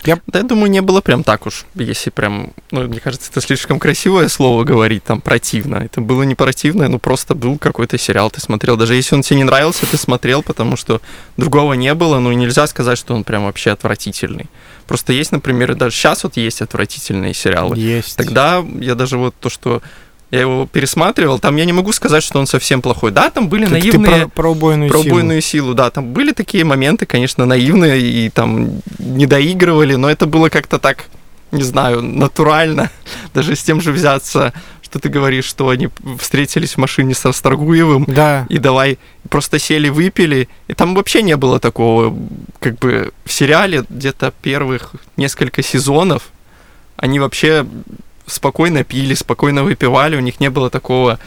я... 0.05 0.19
Да, 0.27 0.39
я 0.41 0.45
думаю, 0.45 0.71
не 0.71 0.81
было 0.81 1.01
прям 1.01 1.25
так 1.25 1.47
уж, 1.47 1.65
если 1.75 2.11
прям, 2.11 2.53
ну, 2.71 2.83
мне 2.83 3.01
кажется, 3.01 3.31
это 3.31 3.41
слишком 3.41 3.79
красивое 3.79 4.29
слово 4.29 4.65
говорить, 4.65 5.05
там, 5.05 5.21
противно. 5.21 5.77
Это 5.77 6.01
было 6.01 6.23
не 6.23 6.35
противно, 6.35 6.89
ну, 6.89 6.99
просто 6.99 7.35
был 7.35 7.59
какой-то 7.59 7.99
сериал, 7.99 8.31
ты 8.31 8.41
смотрел. 8.41 8.77
Даже 8.77 8.95
если 8.95 9.15
он 9.15 9.23
тебе 9.23 9.39
не 9.39 9.45
нравился, 9.45 9.87
ты 9.87 9.97
смотрел, 9.97 10.43
потому 10.43 10.77
что 10.77 11.01
другого 11.37 11.75
не 11.75 11.95
было, 11.95 12.19
ну, 12.19 12.33
и 12.33 12.35
нельзя 12.35 12.67
сказать, 12.67 12.99
что 12.99 13.15
он 13.15 13.25
прям 13.25 13.45
вообще 13.45 13.71
отвратительный. 13.71 14.47
Просто 14.87 15.13
есть, 15.13 15.33
например, 15.33 15.75
даже 15.75 15.95
сейчас 15.95 16.25
вот 16.25 16.37
есть 16.37 16.63
отвратительные 16.63 17.35
сериалы. 17.35 17.77
Есть. 17.79 18.17
Тогда 18.17 18.65
я 18.81 18.95
даже 18.95 19.19
вот 19.19 19.35
то, 19.39 19.49
что 19.49 19.83
я 20.31 20.41
его 20.41 20.67
пересматривал, 20.67 21.39
там 21.39 21.57
я 21.57 21.65
не 21.65 21.73
могу 21.73 21.93
сказать, 21.93 22.23
что 22.23 22.39
он 22.39 22.47
совсем 22.47 22.83
плохой. 22.83 23.11
Да, 23.11 23.31
там 23.31 23.49
были 23.49 23.67
Ты, 23.67 23.73
наивные... 23.73 24.13
Ты 24.13 24.21
про, 24.21 24.29
про 24.29 24.51
убойную, 24.51 24.91
про 24.91 24.99
убойную 25.01 25.41
силу. 25.41 25.65
силу. 25.67 25.75
Да, 25.75 25.91
там 25.91 26.13
были 26.13 26.33
такие 26.33 26.65
моменты, 26.65 27.07
конечно, 27.07 27.47
наивные, 27.47 28.01
и 28.01 28.31
там 28.31 28.81
не 28.99 29.27
доигрывали, 29.27 29.97
но 29.97 30.09
это 30.09 30.27
было 30.27 30.49
как-то 30.49 30.79
так, 30.79 31.07
не 31.51 31.65
знаю, 31.65 32.03
натурально. 32.03 32.91
Даже 33.35 33.57
с 33.57 33.63
тем 33.63 33.81
же 33.81 33.91
взяться, 33.91 34.53
что 34.83 35.01
ты 35.01 35.09
говоришь, 35.09 35.47
что 35.47 35.69
они 35.69 35.89
встретились 36.21 36.75
в 36.75 36.79
машине 36.79 37.15
с 37.15 37.25
Расторгуевым, 37.25 38.05
да. 38.07 38.47
и 38.49 38.59
давай 38.59 38.99
просто 39.29 39.59
сели, 39.59 39.89
выпили. 39.89 40.49
И 40.69 40.75
там 40.75 40.95
вообще 40.95 41.23
не 41.23 41.37
было 41.37 41.59
такого, 41.59 42.17
как 42.61 42.79
бы 42.79 43.13
в 43.25 43.33
сериале 43.33 43.85
где-то 43.89 44.33
первых 44.43 44.93
несколько 45.17 45.63
сезонов 45.63 46.31
они 47.01 47.19
вообще 47.19 47.67
спокойно 48.31 48.85
пили, 48.85 49.15
спокойно 49.15 49.65
выпивали, 49.65 50.17
у 50.17 50.21
них 50.21 50.41
не 50.41 50.51
было 50.51 50.71
такого 50.71 51.19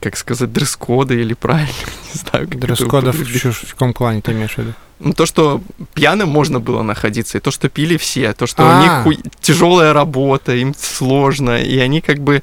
как 0.00 0.16
сказать, 0.16 0.50
дресс-кода 0.50 1.14
или 1.14 1.34
правильно, 1.34 1.68
не 2.14 2.20
знаю. 2.20 2.48
Как 2.48 2.58
Дресс-кода 2.58 3.12
в, 3.12 3.16
в 3.16 3.70
каком 3.72 3.92
клане 3.92 4.22
ты 4.22 4.32
имеешь 4.32 4.54
в 4.54 4.58
виду? 4.58 4.72
Ну, 4.98 5.12
то, 5.12 5.26
что 5.26 5.60
пьяным 5.94 6.28
можно 6.28 6.60
было 6.60 6.82
находиться, 6.82 7.38
и 7.38 7.40
то, 7.40 7.50
что 7.50 7.68
пили 7.68 7.96
все, 7.96 8.32
то, 8.32 8.46
что 8.46 8.62
А-а-а. 8.62 9.06
у 9.06 9.10
них 9.12 9.20
тяжелая 9.40 9.92
работа, 9.92 10.54
им 10.54 10.74
сложно, 10.78 11.62
и 11.62 11.78
они 11.78 12.00
как 12.00 12.18
бы 12.18 12.42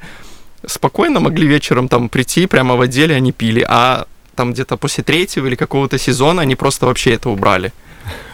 спокойно 0.66 1.20
могли 1.20 1.46
вечером 1.46 1.88
там 1.88 2.08
прийти, 2.08 2.46
прямо 2.46 2.76
в 2.76 2.80
отделе 2.80 3.14
они 3.14 3.32
пили, 3.32 3.64
а 3.68 4.06
там 4.34 4.52
где-то 4.52 4.76
после 4.76 5.04
третьего 5.04 5.46
или 5.46 5.56
какого-то 5.56 5.98
сезона 5.98 6.42
они 6.42 6.54
просто 6.56 6.86
вообще 6.86 7.14
это 7.14 7.30
убрали. 7.30 7.72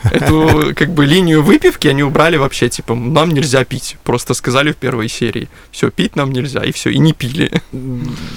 Эту, 0.04 0.74
как 0.74 0.90
бы, 0.90 1.06
линию 1.06 1.42
выпивки 1.42 1.88
они 1.88 2.02
убрали 2.02 2.36
вообще, 2.36 2.68
типа, 2.68 2.94
нам 2.94 3.30
нельзя 3.30 3.64
пить. 3.64 3.96
Просто 4.04 4.34
сказали 4.34 4.72
в 4.72 4.76
первой 4.76 5.08
серии. 5.08 5.48
Все, 5.70 5.90
пить 5.90 6.16
нам 6.16 6.32
нельзя, 6.32 6.62
и 6.62 6.72
все, 6.72 6.90
и 6.90 6.98
не 6.98 7.12
пили. 7.12 7.50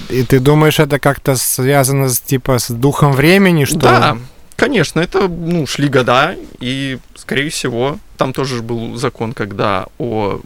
И 0.08 0.22
ты 0.24 0.40
думаешь, 0.40 0.78
это 0.78 0.98
как-то 0.98 1.36
связано, 1.36 2.08
с, 2.08 2.20
типа, 2.20 2.58
с 2.58 2.70
духом 2.70 3.12
времени, 3.12 3.64
что... 3.64 3.78
Да, 3.78 4.18
конечно, 4.56 5.00
это, 5.00 5.28
ну, 5.28 5.66
шли 5.66 5.88
года, 5.88 6.36
и, 6.60 6.98
скорее 7.14 7.50
всего, 7.50 7.98
там 8.16 8.32
тоже 8.32 8.62
был 8.62 8.96
закон, 8.96 9.32
когда 9.32 9.86
о 9.98 10.40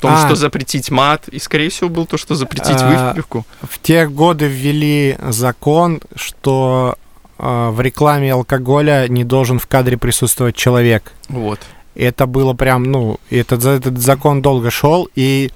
том, 0.00 0.12
а, 0.12 0.26
что 0.26 0.36
запретить 0.36 0.90
мат, 0.90 1.28
и, 1.28 1.38
скорее 1.38 1.70
всего, 1.70 1.88
был 1.88 2.06
то, 2.06 2.16
что 2.16 2.34
запретить 2.34 2.76
а, 2.80 3.10
выпивку. 3.10 3.46
В 3.62 3.80
те 3.80 4.06
годы 4.06 4.46
ввели 4.46 5.18
закон, 5.28 6.00
что 6.14 6.96
в 7.38 7.80
рекламе 7.80 8.32
алкоголя 8.32 9.06
не 9.08 9.24
должен 9.24 9.58
в 9.58 9.66
кадре 9.66 9.96
присутствовать 9.96 10.56
человек. 10.56 11.12
Вот. 11.28 11.60
Это 11.94 12.26
было 12.26 12.54
прям, 12.54 12.84
ну, 12.84 13.18
этот, 13.30 13.64
этот 13.64 13.98
закон 13.98 14.42
долго 14.42 14.70
шел, 14.70 15.08
и 15.14 15.50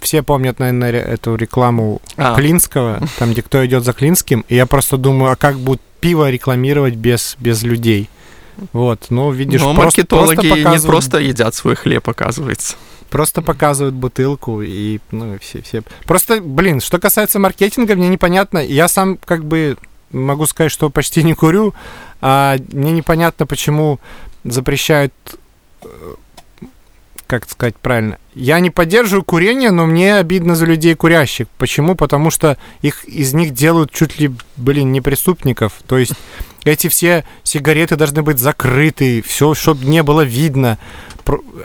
все 0.00 0.22
помнят, 0.22 0.58
наверное, 0.58 1.00
эту 1.00 1.34
рекламу 1.34 2.00
а. 2.16 2.36
Клинского, 2.36 3.00
там, 3.18 3.32
где 3.32 3.42
кто 3.42 3.64
идет 3.64 3.84
за 3.84 3.92
Клинским, 3.92 4.44
и 4.48 4.54
я 4.54 4.66
просто 4.66 4.96
думаю, 4.96 5.32
а 5.32 5.36
как 5.36 5.58
будут 5.58 5.80
пиво 6.00 6.30
рекламировать 6.30 6.94
без, 6.94 7.36
без 7.40 7.62
людей? 7.62 8.10
Вот, 8.72 9.06
ну, 9.10 9.32
видишь, 9.32 9.60
Но 9.60 9.74
просто, 9.74 10.00
маркетологи 10.00 10.34
просто 10.36 10.48
показывают... 10.48 10.82
не 10.82 10.86
просто 10.86 11.18
едят 11.18 11.54
свой 11.54 11.74
хлеб, 11.74 12.08
оказывается. 12.08 12.76
Просто 13.10 13.42
показывают 13.42 13.94
бутылку 13.94 14.62
и, 14.62 15.00
ну, 15.10 15.38
все, 15.40 15.62
все. 15.62 15.82
Просто, 16.04 16.40
блин, 16.40 16.80
что 16.80 16.98
касается 16.98 17.38
маркетинга, 17.38 17.94
мне 17.94 18.08
непонятно. 18.08 18.58
Я 18.58 18.88
сам 18.88 19.18
как 19.24 19.44
бы 19.44 19.76
могу 20.14 20.46
сказать, 20.46 20.72
что 20.72 20.90
почти 20.90 21.22
не 21.22 21.34
курю, 21.34 21.74
а 22.20 22.56
мне 22.72 22.92
непонятно, 22.92 23.46
почему 23.46 24.00
запрещают 24.44 25.12
э, 25.82 26.14
как 27.26 27.48
сказать 27.48 27.76
правильно, 27.76 28.18
я 28.34 28.60
не 28.60 28.70
поддерживаю 28.70 29.24
курение, 29.24 29.70
но 29.70 29.86
мне 29.86 30.16
обидно 30.16 30.54
за 30.54 30.66
людей 30.66 30.94
курящих. 30.94 31.48
Почему? 31.58 31.94
Потому 31.94 32.30
что 32.30 32.58
их 32.82 33.04
из 33.04 33.34
них 33.34 33.54
делают 33.54 33.92
чуть 33.92 34.18
ли, 34.20 34.30
блин, 34.56 34.92
не 34.92 35.00
преступников. 35.00 35.72
То 35.86 35.98
есть 35.98 36.12
эти 36.64 36.88
все 36.88 37.24
сигареты 37.42 37.96
должны 37.96 38.22
быть 38.22 38.38
закрыты, 38.38 39.22
все, 39.22 39.54
чтобы 39.54 39.84
не 39.86 40.02
было 40.02 40.22
видно. 40.22 40.78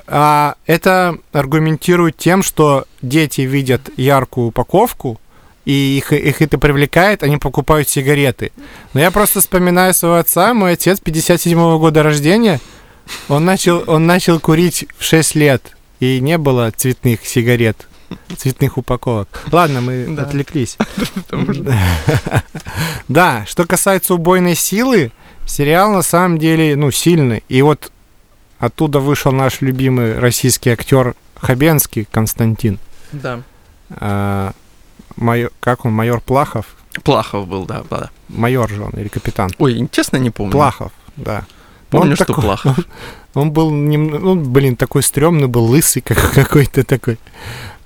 А 0.08 0.56
это 0.65 1.18
аргументирует 1.34 2.18
тем, 2.18 2.44
что 2.44 2.86
дети 3.01 3.41
видят 3.41 3.89
яркую 3.98 4.48
упаковку, 4.48 5.20
и 5.70 5.98
их, 5.98 6.12
их 6.14 6.42
это 6.42 6.58
привлекает, 6.58 7.22
они 7.22 7.38
покупают 7.38 7.88
сигареты. 7.88 8.52
Но 8.96 9.00
я 9.02 9.12
просто 9.12 9.40
вспоминаю 9.40 9.94
своего 9.94 10.18
отца, 10.18 10.56
мой 10.56 10.74
отец 10.74 11.00
57-го 11.00 11.78
года 11.78 12.02
рождения, 12.02 12.60
он 13.28 13.46
начал, 13.46 13.84
он 13.86 14.08
начал 14.08 14.40
курить 14.40 14.88
в 14.98 15.04
6 15.04 15.36
лет, 15.36 15.76
и 16.00 16.20
не 16.22 16.40
было 16.40 16.72
цветных 16.76 17.24
сигарет, 17.24 17.88
цветных 18.36 18.80
упаковок. 18.80 19.44
Ладно, 19.52 19.82
мы 19.82 20.08
Да. 20.10 20.24
отвлеклись. 20.24 20.76
Да, 23.08 23.46
что 23.48 23.66
касается 23.68 24.16
убойной 24.16 24.56
силы, 24.56 25.12
сериал 25.46 25.92
на 25.92 26.02
самом 26.02 26.40
деле, 26.40 26.76
ну, 26.76 26.90
сильный. 26.90 27.44
И 27.48 27.62
вот 27.62 27.92
оттуда 28.58 29.00
вышел 29.00 29.32
наш 29.32 29.62
любимый 29.62 30.18
российский 30.18 30.72
актер 30.72 31.14
Хабенский 31.36 32.08
Константин. 32.10 32.80
Да. 33.12 33.42
Майор, 35.20 35.52
как 35.60 35.86
он, 35.86 35.92
майор 35.94 36.22
Плахов? 36.22 36.66
Плахов 37.04 37.48
был, 37.48 37.66
да, 37.66 37.84
да. 37.90 38.10
Майор 38.30 38.70
же 38.70 38.82
он 38.84 38.92
или 38.92 39.10
капитан? 39.10 39.52
Ой, 39.60 39.88
честно 39.92 40.18
не 40.18 40.30
помню. 40.30 40.52
Плахов, 40.52 40.92
да. 41.18 41.46
Помню, 41.90 42.12
Он 42.12 42.16
что 42.16 42.26
такой- 42.26 42.44
Плахов. 42.44 42.78
Он 43.34 43.52
был, 43.52 43.72
нем- 43.72 44.10
ну, 44.12 44.36
блин, 44.36 44.76
такой 44.76 45.04
стрёмный 45.04 45.48
был, 45.48 45.66
лысый 45.66 46.02
как, 46.02 46.18
какой-то 46.34 46.84
такой. 46.84 47.18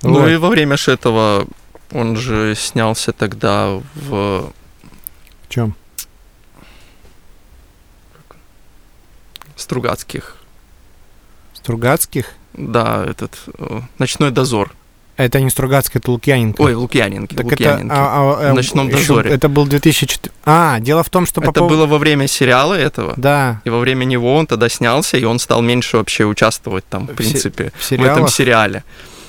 Ну 0.02 0.20
Вот. 0.20 0.28
и 0.28 0.36
во 0.36 0.48
время 0.48 0.76
ж 0.76 0.88
этого 0.88 1.46
он 1.92 2.16
же 2.16 2.54
снялся 2.54 3.12
тогда 3.12 3.80
в 3.94 4.52
В 5.42 5.48
чем? 5.48 5.74
Стругацких. 9.56 10.36
Стругацких? 11.54 12.26
Да, 12.54 13.04
этот 13.04 13.38
э, 13.58 13.80
ночной 13.98 14.30
дозор. 14.30 14.72
Это 15.16 15.40
не 15.40 15.48
Стругацкий, 15.50 16.00
это 16.00 16.10
Лукьяненко. 16.10 16.60
Ой, 16.60 16.74
Лукьяненко. 16.74 17.36
Так 17.36 17.46
это, 17.46 17.52
Лукьяненко. 17.52 17.94
а, 17.94 17.98
а, 17.98 18.48
а, 18.48 18.52
В 18.52 18.54
«Ночном 18.54 18.88
ещё 18.88 18.98
дозоре». 18.98 19.30
Это 19.30 19.48
был 19.48 19.66
2004... 19.66 20.32
А, 20.44 20.80
дело 20.80 21.02
в 21.04 21.10
том, 21.10 21.26
что 21.26 21.40
по 21.40 21.50
Это 21.50 21.60
поводу- 21.60 21.76
было 21.76 21.86
во 21.86 21.98
время 21.98 22.26
сериала 22.26 22.74
этого. 22.74 23.14
Да, 23.16 23.60
И 23.64 23.70
во 23.70 23.78
время 23.78 24.04
него 24.04 24.34
он 24.34 24.46
тогда 24.46 24.68
снялся, 24.68 25.16
и 25.16 25.24
он 25.24 25.38
стал 25.38 25.62
меньше 25.62 25.98
вообще 25.98 26.24
участвовать 26.24 26.84
там, 26.88 27.06
в 27.06 27.12
В 27.12 27.14
принципе, 27.14 27.72
в 27.78 27.90
в 27.90 28.02
этом 28.02 28.28
сериале. 28.28 28.82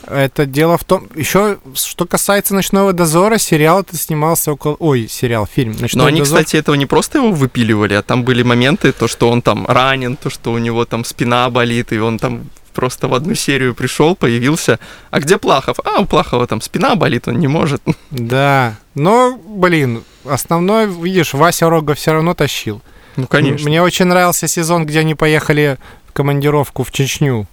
Это 0.07 0.45
дело 0.45 0.77
в 0.77 0.83
том... 0.83 1.07
Еще, 1.15 1.57
что 1.73 2.05
касается 2.05 2.53
«Ночного 2.53 2.93
дозора», 2.93 3.37
сериал 3.37 3.81
это 3.81 3.97
снимался 3.97 4.51
около... 4.51 4.75
Ой, 4.79 5.07
сериал, 5.09 5.47
фильм 5.51 5.71
«Ночной 5.79 6.01
Но 6.03 6.05
они, 6.07 6.19
дозор». 6.19 6.39
кстати, 6.39 6.57
этого 6.57 6.75
не 6.75 6.85
просто 6.85 7.17
его 7.19 7.31
выпиливали, 7.31 7.95
а 7.95 8.01
там 8.03 8.23
были 8.23 8.43
моменты, 8.43 8.91
то, 8.91 9.07
что 9.07 9.29
он 9.29 9.41
там 9.41 9.65
ранен, 9.67 10.15
то, 10.15 10.29
что 10.29 10.51
у 10.51 10.57
него 10.59 10.85
там 10.85 11.05
спина 11.05 11.49
болит, 11.49 11.91
и 11.91 11.97
он 11.99 12.19
там 12.19 12.43
просто 12.75 13.07
в 13.07 13.13
одну 13.13 13.33
серию 13.33 13.73
пришел, 13.73 14.15
появился. 14.15 14.79
А 15.09 15.19
где 15.19 15.37
Плахов? 15.37 15.79
А, 15.83 16.01
у 16.01 16.05
Плахова 16.05 16.45
там 16.45 16.61
спина 16.61 16.95
болит, 16.95 17.27
он 17.27 17.39
не 17.39 17.47
может. 17.47 17.81
Да, 18.11 18.75
но, 18.93 19.37
блин, 19.37 20.03
основной, 20.25 20.85
видишь, 20.87 21.33
Вася 21.33 21.69
Рога 21.69 21.95
все 21.95 22.11
равно 22.11 22.33
тащил. 22.33 22.81
Ну, 23.15 23.27
конечно. 23.27 23.67
Мне 23.67 23.81
очень 23.81 24.05
нравился 24.05 24.47
сезон, 24.47 24.85
где 24.85 24.99
они 24.99 25.15
поехали 25.15 25.77
в 26.07 26.11
командировку 26.11 26.83
в 26.83 26.91
Чечню. 26.91 27.47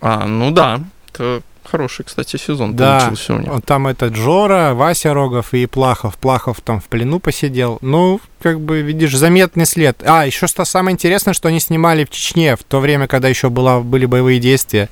А, 0.00 0.26
ну 0.26 0.50
да, 0.50 0.80
это 1.12 1.42
хороший, 1.70 2.04
кстати, 2.04 2.36
сезон 2.36 2.74
Да. 2.76 2.98
получился 3.00 3.34
у 3.34 3.38
него. 3.38 3.54
Вот 3.54 3.64
Там 3.64 3.86
этот 3.86 4.14
Жора, 4.16 4.74
Вася 4.74 5.14
Рогов 5.14 5.54
и 5.54 5.66
Плахов. 5.66 6.16
Плахов 6.16 6.60
там 6.60 6.80
в 6.80 6.84
плену 6.84 7.20
посидел. 7.20 7.78
Ну, 7.82 8.20
как 8.42 8.60
бы, 8.60 8.80
видишь, 8.82 9.16
заметный 9.16 9.66
след. 9.66 10.02
А, 10.04 10.26
еще 10.26 10.46
что 10.46 10.64
самое 10.64 10.94
интересное, 10.94 11.34
что 11.34 11.48
они 11.48 11.60
снимали 11.60 12.04
в 12.04 12.10
Чечне 12.10 12.56
в 12.56 12.64
то 12.64 12.80
время, 12.80 13.06
когда 13.06 13.28
еще 13.28 13.48
была, 13.50 13.80
были 13.80 14.06
боевые 14.06 14.40
действия. 14.40 14.88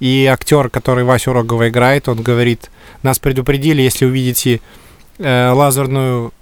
И 0.00 0.26
актер, 0.30 0.68
который 0.70 1.04
Васю 1.04 1.32
Рогова 1.32 1.68
играет, 1.68 2.08
он 2.08 2.22
говорит, 2.22 2.70
нас 3.02 3.18
предупредили, 3.18 3.82
если 3.82 4.06
увидите 4.06 4.60
э, 5.18 5.50
лазерную 5.50 6.32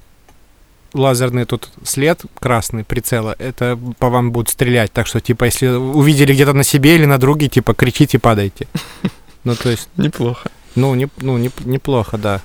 лазерный 0.95 1.45
тут 1.45 1.69
след 1.85 2.23
красный 2.39 2.83
прицела, 2.85 3.35
это 3.39 3.79
по 3.99 4.09
вам 4.09 4.33
будут 4.33 4.49
стрелять. 4.51 4.93
Так 4.93 5.07
что, 5.07 5.21
типа, 5.21 5.45
если 5.45 5.67
увидели 5.69 6.33
где-то 6.33 6.55
на 6.55 6.63
себе 6.65 6.95
или 6.95 7.05
на 7.05 7.19
друге, 7.19 7.49
типа, 7.49 7.75
кричите, 7.75 8.19
падайте. 8.19 8.67
Ну, 9.47 9.55
то 9.55 9.71
есть, 9.71 9.89
Неплохо. 9.97 10.51
ну, 10.75 10.93
не, 10.97 11.09
ну 11.19 11.39
не, 11.39 11.53
неплохо, 11.65 12.19
да. 12.19 12.41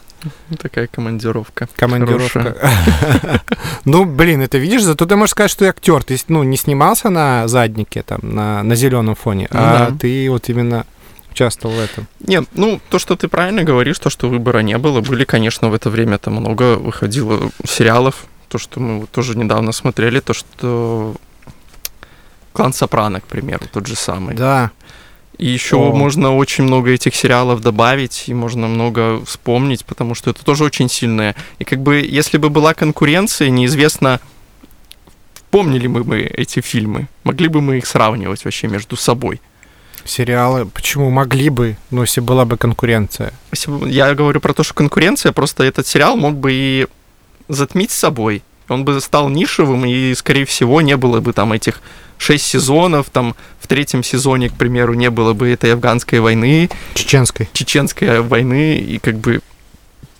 Такая 0.60 0.86
командировка. 0.86 1.68
Командировка. 1.76 2.56
Ну, 3.86 4.06
блин, 4.06 4.44
это 4.44 4.60
видишь, 4.60 4.84
зато 4.84 5.08
ты 5.08 5.16
можешь 5.16 5.32
сказать, 5.32 5.50
что 5.50 5.62
ты 5.62 5.70
актер. 5.70 6.04
Ты 6.04 6.16
ну, 6.28 6.44
не 6.44 6.58
снимался 6.58 7.10
на 7.10 7.48
заднике, 7.48 8.04
там, 8.04 8.20
на, 8.22 8.62
на 8.62 8.76
зеленом 8.76 9.16
фоне, 9.16 9.48
Ну 9.52 9.60
а 9.60 9.92
ты 10.00 10.30
вот 10.30 10.48
именно 10.50 10.86
участвовал 11.32 11.74
в 11.76 11.80
этом. 11.80 12.06
Нет, 12.20 12.46
ну, 12.54 12.80
то, 12.90 13.00
что 13.00 13.16
ты 13.16 13.28
правильно 13.28 13.64
говоришь, 13.64 13.98
то, 13.98 14.12
что 14.12 14.30
выбора 14.30 14.60
не 14.60 14.78
было, 14.78 15.02
были, 15.02 15.24
конечно, 15.24 15.70
в 15.70 15.74
это 15.74 15.90
время 15.90 16.20
там 16.20 16.36
много 16.36 16.76
выходило 16.76 17.50
сериалов, 17.66 18.26
то, 18.48 18.60
что 18.60 18.80
мы 18.80 19.08
тоже 19.08 19.36
недавно 19.36 19.72
смотрели, 19.72 20.20
то, 20.20 20.34
что 20.34 21.16
Клан 22.54 22.74
Сопрано, 22.74 23.22
к 23.22 23.26
примеру, 23.26 23.66
тот 23.74 23.88
же 23.88 23.96
самый. 23.96 24.36
Да. 24.36 24.70
И 25.42 25.48
еще 25.48 25.78
О. 25.78 25.92
можно 25.92 26.36
очень 26.36 26.66
много 26.66 26.92
этих 26.92 27.16
сериалов 27.16 27.62
добавить, 27.62 28.26
и 28.28 28.34
можно 28.34 28.68
много 28.68 29.26
вспомнить, 29.26 29.84
потому 29.86 30.14
что 30.14 30.30
это 30.30 30.46
тоже 30.46 30.64
очень 30.64 30.88
сильное. 30.88 31.36
И 31.58 31.64
как 31.64 31.80
бы, 31.82 31.96
если 31.96 32.38
бы 32.38 32.52
была 32.52 32.76
конкуренция, 32.76 33.50
неизвестно, 33.50 34.20
помнили 35.50 35.88
бы 35.88 36.04
мы 36.04 36.20
эти 36.20 36.62
фильмы, 36.62 37.08
могли 37.24 37.48
бы 37.48 37.60
мы 37.60 37.80
их 37.80 37.88
сравнивать 37.88 38.46
вообще 38.46 38.68
между 38.68 38.96
собой. 38.96 39.42
Сериалы, 40.06 40.68
почему 40.68 41.10
могли 41.10 41.50
бы, 41.50 41.76
ну, 41.90 42.02
если 42.02 42.22
была 42.22 42.46
бы 42.46 42.58
конкуренция. 42.58 43.34
Если 43.52 43.72
бы- 43.72 43.90
Я 43.90 44.14
говорю 44.14 44.42
про 44.42 44.54
то, 44.54 44.62
что 44.62 44.76
конкуренция, 44.76 45.32
просто 45.32 45.64
этот 45.64 45.88
сериал 45.88 46.18
мог 46.18 46.36
бы 46.36 46.54
и 46.54 46.88
затмить 47.48 47.90
собой. 47.90 48.44
Он 48.72 48.86
бы 48.86 49.00
стал 49.02 49.30
нишевым, 49.30 49.86
и, 49.86 50.14
скорее 50.16 50.46
всего, 50.46 50.82
не 50.82 50.98
было 50.98 51.20
бы 51.20 51.34
там 51.34 51.54
этих 51.54 51.82
шесть 52.18 52.46
сезонов, 52.46 53.10
там 53.10 53.36
в 53.60 53.68
третьем 53.68 54.04
сезоне, 54.04 54.50
к 54.50 54.54
примеру, 54.54 54.94
не 54.94 55.10
было 55.10 55.34
бы 55.34 55.50
этой 55.50 55.74
афганской 55.74 56.20
войны, 56.20 56.70
Чеченской. 56.94 57.50
чеченской 57.54 58.22
войны, 58.22 58.78
и 58.78 59.00
как 59.00 59.18
бы 59.18 59.42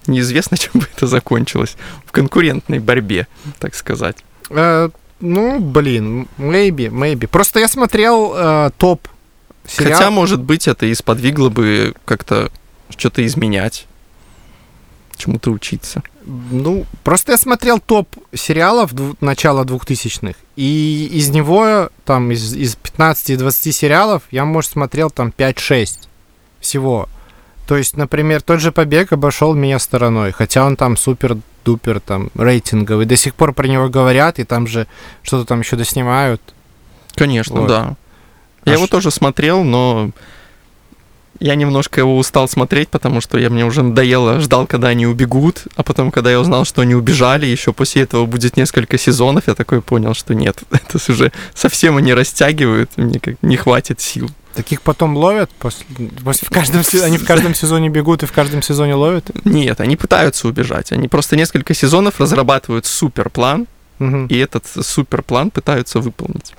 неизвестно, 0.08 0.58
чем 0.58 0.72
бы 0.74 0.88
это 0.96 1.08
закончилось. 1.08 1.76
В 2.06 2.12
конкурентной 2.12 2.80
борьбе, 2.80 3.28
так 3.60 3.76
сказать. 3.76 4.18
Э, 4.50 4.90
ну, 5.20 5.60
блин, 5.60 6.28
maybe, 6.38 6.90
maybe. 6.90 7.28
Просто 7.28 7.60
я 7.60 7.68
смотрел 7.68 8.34
э, 8.36 8.72
топ 8.78 9.08
сериал. 9.68 9.94
Хотя, 9.94 10.12
может 10.12 10.42
быть, 10.42 10.68
это 10.68 10.86
и 10.86 10.96
сподвигло 10.96 11.50
бы 11.50 11.94
как-то 12.06 12.52
что-то 12.90 13.26
изменять, 13.26 13.88
чему-то 15.22 15.52
учиться. 15.52 16.04
Ну, 16.26 16.86
просто 17.04 17.32
я 17.34 17.38
смотрел 17.38 17.80
топ 17.80 18.08
сериалов 18.34 18.92
начала 19.22 19.64
2000-х, 19.64 20.36
и 20.56 21.10
из 21.14 21.30
него, 21.30 21.90
там, 22.06 22.32
из, 22.32 22.54
из 22.54 22.78
15-20 22.98 23.72
сериалов, 23.72 24.24
я, 24.32 24.46
может, 24.46 24.72
смотрел 24.72 25.10
там 25.10 25.34
5-6 25.36 26.08
всего. 26.60 27.08
То 27.68 27.78
есть, 27.78 27.96
например, 27.98 28.42
тот 28.42 28.60
же 28.60 28.72
«Побег» 28.72 29.14
обошел 29.14 29.54
меня 29.54 29.80
стороной, 29.80 30.32
хотя 30.32 30.66
он 30.66 30.76
там 30.76 30.98
супер-дупер 30.98 32.00
там 32.02 32.30
рейтинговый. 32.36 33.06
До 33.06 33.16
сих 33.16 33.34
пор 33.36 33.54
про 33.54 33.68
него 33.68 33.88
говорят, 33.90 34.40
и 34.40 34.44
там 34.44 34.68
же 34.68 34.88
что-то 35.24 35.46
там 35.46 35.62
еще 35.62 35.76
доснимают. 35.78 36.42
Конечно, 37.16 37.62
Вот. 37.62 37.68
да. 37.68 37.96
Я 38.66 38.74
А 38.74 38.76
его 38.76 38.86
ш- 38.86 38.92
тоже 38.92 39.10
смотрел, 39.12 39.64
но 39.64 40.12
я 41.42 41.56
немножко 41.56 42.00
его 42.00 42.18
устал 42.18 42.48
смотреть, 42.48 42.88
потому 42.90 43.20
что 43.20 43.38
я 43.38 43.50
мне 43.50 43.66
уже 43.66 43.82
надоело, 43.84 44.40
ждал, 44.40 44.66
когда 44.68 44.88
они 44.90 45.06
убегут, 45.08 45.64
а 45.76 45.84
потом, 45.84 46.12
когда 46.12 46.32
я 46.32 46.40
узнал, 46.40 46.64
что 46.66 46.82
они 46.82 46.96
убежали, 46.96 47.46
еще 47.46 47.74
после 47.74 48.04
этого 48.04 48.26
будет 48.26 48.56
несколько 48.58 48.98
сезонов, 48.98 49.48
я 49.48 49.56
такой 49.56 49.82
понял, 49.82 50.14
что 50.14 50.34
нет, 50.34 50.58
это 50.72 50.98
уже 51.12 51.32
совсем 51.54 51.98
они 51.98 52.14
растягивают, 52.14 52.92
мне 52.96 53.20
как 53.20 53.36
не 53.42 53.58
хватит 53.58 54.00
сил. 54.00 54.30
Таких 54.56 54.82
потом 54.82 55.16
ловят 55.18 55.50
после, 55.60 55.86
после- 56.24 56.46
в 56.48 56.52
каждом 56.52 56.82
они 57.04 57.18
в 57.18 57.26
каждом 57.26 57.56
сезоне 57.56 57.90
бегут 57.90 58.24
и 58.24 58.26
в 58.26 58.32
каждом 58.34 58.62
сезоне 58.62 58.96
ловят. 58.96 59.30
Нет, 59.46 59.80
они 59.82 59.96
пытаются 59.96 60.48
убежать, 60.48 60.92
они 60.92 61.08
просто 61.08 61.36
несколько 61.38 61.74
сезонов 61.74 62.20
разрабатывают 62.20 62.86
суперплан, 62.86 63.68
Мгм. 64.00 64.28
и 64.28 64.38
этот 64.38 64.66
суперплан 64.68 65.52
пытаются 65.52 66.00
выполнить. 66.00 66.54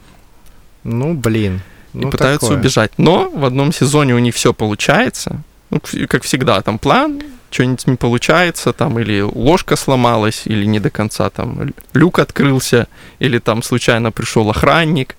Ну, 0.84 1.14
блин. 1.14 1.60
И 1.94 1.98
Ну, 1.98 2.10
пытаются 2.10 2.46
такое. 2.48 2.58
убежать. 2.60 2.92
Но 2.98 3.28
в 3.30 3.44
одном 3.44 3.72
сезоне 3.72 4.14
у 4.14 4.18
них 4.18 4.34
все 4.34 4.52
получается. 4.52 5.42
Ну, 5.70 5.80
как 6.08 6.22
всегда, 6.24 6.60
там 6.60 6.78
план, 6.78 7.22
что-нибудь 7.50 7.86
не 7.86 7.96
получается, 7.96 8.72
там 8.72 8.98
или 8.98 9.20
ложка 9.20 9.76
сломалась, 9.76 10.42
или 10.46 10.64
не 10.66 10.80
до 10.80 10.90
конца 10.90 11.30
там 11.30 11.62
лю- 11.62 11.74
люк 11.94 12.18
открылся, 12.18 12.86
или 13.18 13.38
там 13.38 13.62
случайно 13.62 14.10
пришел 14.12 14.48
охранник. 14.50 15.16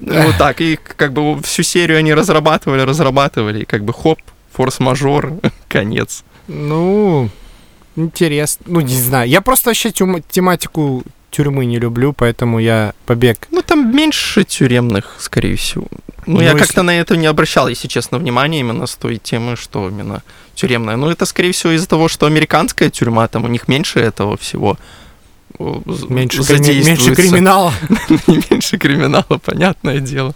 Ну, 0.00 0.22
вот 0.26 0.36
так. 0.38 0.60
И 0.60 0.78
как 0.96 1.12
бы 1.12 1.40
всю 1.42 1.62
серию 1.62 1.98
они 1.98 2.14
разрабатывали, 2.14 2.80
разрабатывали, 2.82 3.62
и 3.62 3.64
как 3.64 3.84
бы 3.84 3.92
хоп, 3.92 4.18
форс-мажор, 4.52 5.32
конец. 5.68 6.24
Ну, 6.48 7.28
интересно. 7.96 8.64
Ну, 8.68 8.80
не 8.80 8.94
знаю. 9.00 9.28
Я 9.28 9.40
просто 9.40 9.70
вообще 9.70 9.90
тематику 9.92 11.02
тюрьмы 11.36 11.64
не 11.66 11.78
люблю, 11.80 12.12
поэтому 12.12 12.60
я 12.60 12.92
побег. 13.06 13.48
Ну, 13.50 13.62
там 13.62 13.94
меньше 13.96 14.44
тюремных, 14.44 15.16
скорее 15.18 15.54
всего. 15.56 15.86
Ну, 16.26 16.36
Ну, 16.36 16.40
я 16.40 16.52
если- 16.52 16.58
как-то 16.60 16.82
на 16.82 16.90
это 17.00 17.16
не 17.16 17.26
обращал, 17.26 17.68
если 17.68 17.88
честно, 17.88 18.18
внимания 18.18 18.60
именно 18.60 18.86
с 18.86 18.94
той 18.94 19.16
темы, 19.16 19.56
что 19.56 19.88
именно 19.88 20.22
тюремная. 20.54 20.96
Ну, 20.96 21.08
это, 21.10 21.26
скорее 21.26 21.50
всего, 21.52 21.72
из-за 21.72 21.86
того, 21.88 22.08
что 22.08 22.26
американская 22.26 22.88
тюрьма, 22.90 23.26
там 23.28 23.44
у 23.44 23.48
них 23.48 23.68
меньше 23.68 24.00
этого 24.00 24.36
всего 24.36 24.76
з- 25.58 26.06
Меньше, 26.08 26.40
крими- 26.42 26.84
меньше 26.84 27.14
криминала. 27.14 27.72
меньше 28.50 28.78
криминала, 28.78 29.38
понятное 29.44 30.00
дело. 30.00 30.34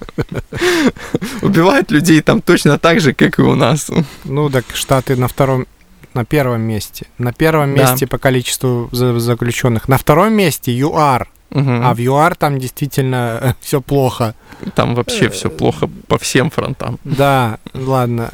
Убивают 1.42 1.90
людей 1.90 2.20
там 2.22 2.40
точно 2.42 2.78
так 2.78 3.00
же, 3.00 3.12
как 3.12 3.38
и 3.38 3.42
у 3.42 3.54
нас. 3.54 3.90
Ну, 4.24 4.50
так 4.50 4.64
Штаты 4.74 5.16
на 5.16 5.26
втором, 5.28 5.66
на 6.14 6.24
первом 6.24 6.60
месте. 6.62 7.06
На 7.18 7.32
первом 7.32 7.74
Да. 7.74 7.82
месте 7.82 8.06
по 8.06 8.18
количеству 8.18 8.88
за- 8.92 9.18
заключенных. 9.20 9.88
На 9.88 9.96
втором 9.98 10.32
месте 10.32 10.72
ЮАР. 10.72 11.28
Мгм. 11.50 11.86
А 11.86 11.94
в 11.94 11.98
ЮАР 12.00 12.34
там 12.36 12.58
действительно 12.58 13.54
все 13.60 13.80
плохо. 13.80 14.34
Там 14.74 14.94
вообще 14.94 15.28
все 15.28 15.48
плохо 15.48 15.88
по 16.06 16.18
всем 16.18 16.50
фронтам. 16.50 16.98
Да, 17.04 17.58
ладно. 17.74 18.30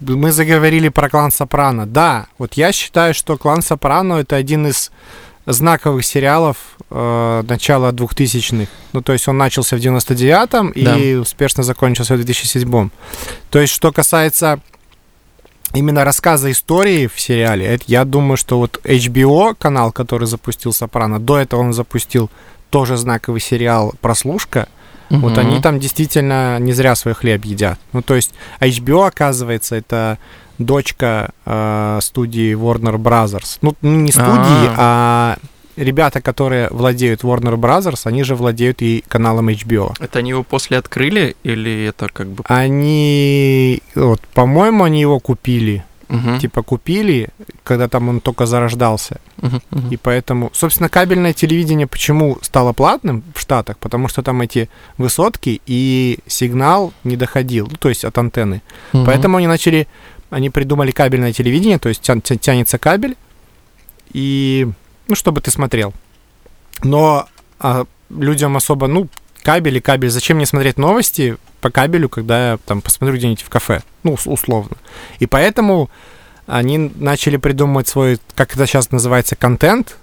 Мы 0.00 0.32
заговорили 0.32 0.88
про 0.88 1.08
клан 1.08 1.30
Сопрано. 1.30 1.86
Да, 1.86 2.26
вот 2.38 2.54
я 2.54 2.72
считаю, 2.72 3.14
что 3.14 3.36
клан 3.38 3.62
Сопрано 3.62 4.14
это 4.14 4.36
один 4.36 4.66
из 4.66 4.90
знаковых 5.46 6.04
сериалов 6.04 6.56
э, 6.90 7.42
начала 7.48 7.90
2000-х. 7.92 8.70
Ну, 8.92 9.02
то 9.02 9.12
есть 9.12 9.28
он 9.28 9.38
начался 9.38 9.76
в 9.76 9.80
99-м 9.80 10.70
и 10.70 11.14
успешно 11.14 11.62
закончился 11.62 12.16
в 12.16 12.20
2007-м. 12.20 12.90
То 13.50 13.60
есть, 13.60 13.72
что 13.72 13.92
касается 13.92 14.60
именно 15.74 16.04
рассказа 16.04 16.50
истории 16.50 17.06
в 17.06 17.20
сериале, 17.20 17.66
это, 17.66 17.84
я 17.86 18.04
думаю, 18.04 18.36
что 18.36 18.58
вот 18.58 18.80
HBO 18.84 19.54
канал, 19.58 19.92
который 19.92 20.26
запустил 20.26 20.72
Сопрано, 20.72 21.18
до 21.18 21.38
этого 21.38 21.60
он 21.60 21.72
запустил 21.72 22.30
тоже 22.70 22.96
знаковый 22.96 23.40
сериал 23.40 23.94
«Прослушка», 24.00 24.68
вот 25.10 25.32
Мгм. 25.32 25.40
они 25.40 25.60
там 25.60 25.78
действительно 25.78 26.58
не 26.58 26.72
зря 26.72 26.94
свой 26.94 27.12
хлеб 27.12 27.44
едят. 27.44 27.78
Ну, 27.92 28.00
то 28.00 28.14
есть 28.14 28.32
HBO, 28.60 29.06
оказывается, 29.06 29.76
это 29.76 30.18
дочка 30.56 31.32
э, 31.44 31.98
студии 32.00 32.54
Warner 32.54 32.96
Brothers. 32.96 33.58
Ну, 33.60 33.74
ну, 33.82 33.90
не 33.90 34.10
студии, 34.10 34.70
а 34.76 35.36
ребята, 35.76 36.20
которые 36.20 36.68
владеют 36.70 37.22
Warner 37.22 37.56
Brothers, 37.56 38.02
они 38.04 38.24
же 38.24 38.34
владеют 38.34 38.82
и 38.82 39.04
каналом 39.08 39.48
HBO. 39.48 39.94
Это 40.00 40.18
они 40.18 40.30
его 40.30 40.42
после 40.42 40.78
открыли 40.78 41.36
или 41.44 41.86
это 41.88 42.08
как 42.12 42.28
бы... 42.28 42.44
Они, 42.46 43.82
вот, 43.94 44.20
по-моему, 44.34 44.84
они 44.84 45.00
его 45.00 45.20
купили. 45.20 45.84
Мгм. 46.08 46.38
Типа 46.40 46.62
купили, 46.62 47.28
когда 47.64 47.88
там 47.88 48.10
он 48.10 48.20
только 48.20 48.44
зарождался. 48.44 49.18
Мгм, 49.40 49.62
мгм. 49.70 49.88
И 49.90 49.96
поэтому, 49.96 50.50
собственно, 50.52 50.90
кабельное 50.90 51.32
телевидение 51.32 51.86
почему 51.86 52.36
стало 52.42 52.74
платным 52.74 53.22
в 53.34 53.40
Штатах? 53.40 53.78
Потому 53.78 54.08
что 54.08 54.22
там 54.22 54.42
эти 54.42 54.68
высотки 54.98 55.62
и 55.64 56.18
сигнал 56.26 56.92
не 57.04 57.16
доходил, 57.16 57.68
ну, 57.70 57.76
то 57.78 57.88
есть 57.88 58.04
от 58.04 58.18
антенны. 58.18 58.60
Мгм. 58.92 59.06
Поэтому 59.06 59.38
они 59.38 59.46
начали, 59.46 59.88
они 60.28 60.50
придумали 60.50 60.90
кабельное 60.90 61.32
телевидение, 61.32 61.78
то 61.78 61.88
есть 61.88 62.02
тя- 62.02 62.20
тянется 62.20 62.76
кабель, 62.78 63.16
и, 64.12 64.68
ну, 65.08 65.14
чтобы 65.14 65.40
ты 65.40 65.50
смотрел. 65.50 65.92
Но 66.82 67.26
а, 67.60 67.84
людям 68.10 68.56
особо, 68.56 68.86
ну, 68.86 69.08
кабель 69.42 69.76
и 69.76 69.80
кабель, 69.80 70.10
зачем 70.10 70.36
мне 70.36 70.46
смотреть 70.46 70.78
новости 70.78 71.36
по 71.60 71.70
кабелю, 71.70 72.08
когда 72.08 72.52
я 72.52 72.58
там 72.64 72.80
посмотрю 72.80 73.16
где-нибудь 73.16 73.42
в 73.42 73.48
кафе, 73.48 73.82
ну, 74.02 74.14
ус- 74.14 74.26
условно. 74.26 74.76
И 75.20 75.26
поэтому 75.26 75.90
они 76.46 76.78
начали 76.78 77.36
придумывать 77.36 77.88
свой, 77.88 78.18
как 78.34 78.54
это 78.54 78.66
сейчас 78.66 78.90
называется, 78.90 79.36
контент, 79.36 79.96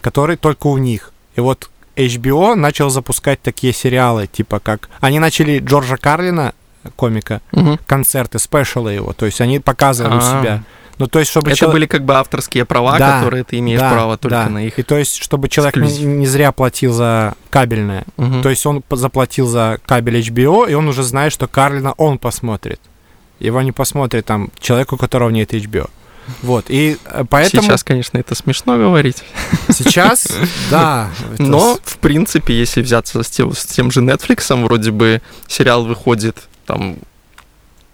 который 0.00 0.36
только 0.36 0.66
у 0.66 0.78
них. 0.78 1.12
И 1.36 1.40
вот 1.40 1.70
HBO 1.96 2.54
начал 2.54 2.90
запускать 2.90 3.40
такие 3.40 3.72
сериалы, 3.72 4.26
типа 4.26 4.58
как... 4.58 4.88
Они 5.00 5.18
начали 5.18 5.58
Джорджа 5.60 5.96
Карлина, 5.96 6.54
комика, 6.96 7.40
Мгм. 7.52 7.78
концерты, 7.86 8.38
спешалы 8.38 8.92
его. 8.92 9.12
То 9.12 9.26
есть 9.26 9.40
они 9.40 9.58
показывали 9.60 10.18
А. 10.20 10.40
себя. 10.40 10.62
Ну, 10.98 11.06
то 11.08 11.18
есть, 11.18 11.30
чтобы 11.30 11.50
Это 11.50 11.58
чел- 11.58 11.72
были 11.72 11.84
как 11.86 12.04
бы 12.04 12.14
авторские 12.14 12.64
права, 12.64 12.98
Да, 12.98 13.18
которые 13.18 13.44
ты 13.44 13.58
имеешь 13.58 13.80
да, 13.80 13.90
право 13.92 14.16
только 14.16 14.44
да. 14.44 14.48
на 14.48 14.64
их. 14.66 14.78
И 14.78 14.82
то 14.82 14.96
есть, 14.96 15.16
чтобы 15.22 15.48
человек 15.48 15.76
не, 15.76 15.98
не 16.04 16.26
зря 16.26 16.52
платил 16.52 16.92
за 16.92 17.34
кабельное. 17.50 18.04
Мгм. 18.16 18.42
То 18.42 18.48
есть 18.48 18.64
он 18.64 18.82
заплатил 18.90 19.46
за 19.46 19.78
кабель 19.84 20.20
HBO, 20.20 20.70
и 20.70 20.74
он 20.74 20.88
уже 20.88 21.02
знает, 21.02 21.32
что 21.32 21.48
Карлина 21.48 21.92
он 21.98 22.18
посмотрит. 22.18 22.80
Его 23.40 23.60
не 23.60 23.72
посмотрит 23.72 24.24
там 24.24 24.50
человек, 24.58 24.92
у 24.94 24.96
которого 24.96 25.28
нет 25.28 25.52
HBO. 25.52 25.90
Вот, 26.42 26.64
и 26.70 26.96
э, 27.04 27.24
поэтому 27.28 27.62
Сейчас, 27.62 27.84
конечно, 27.84 28.18
это 28.18 28.34
смешно 28.34 28.76
говорить. 28.78 29.22
сейчас, 29.72 30.26
да. 30.70 31.10
это 31.34 31.42
Но, 31.42 31.78
в 31.84 31.98
принципе, 31.98 32.54
если 32.58 32.80
взяться 32.82 33.22
с 33.22 33.30
тем, 33.30 33.52
с 33.52 33.64
тем 33.66 33.90
же 33.90 34.00
Netflix, 34.00 34.54
вроде 34.64 34.90
бы 34.90 35.22
сериал 35.46 35.84
выходит 35.84 36.36
там 36.66 36.96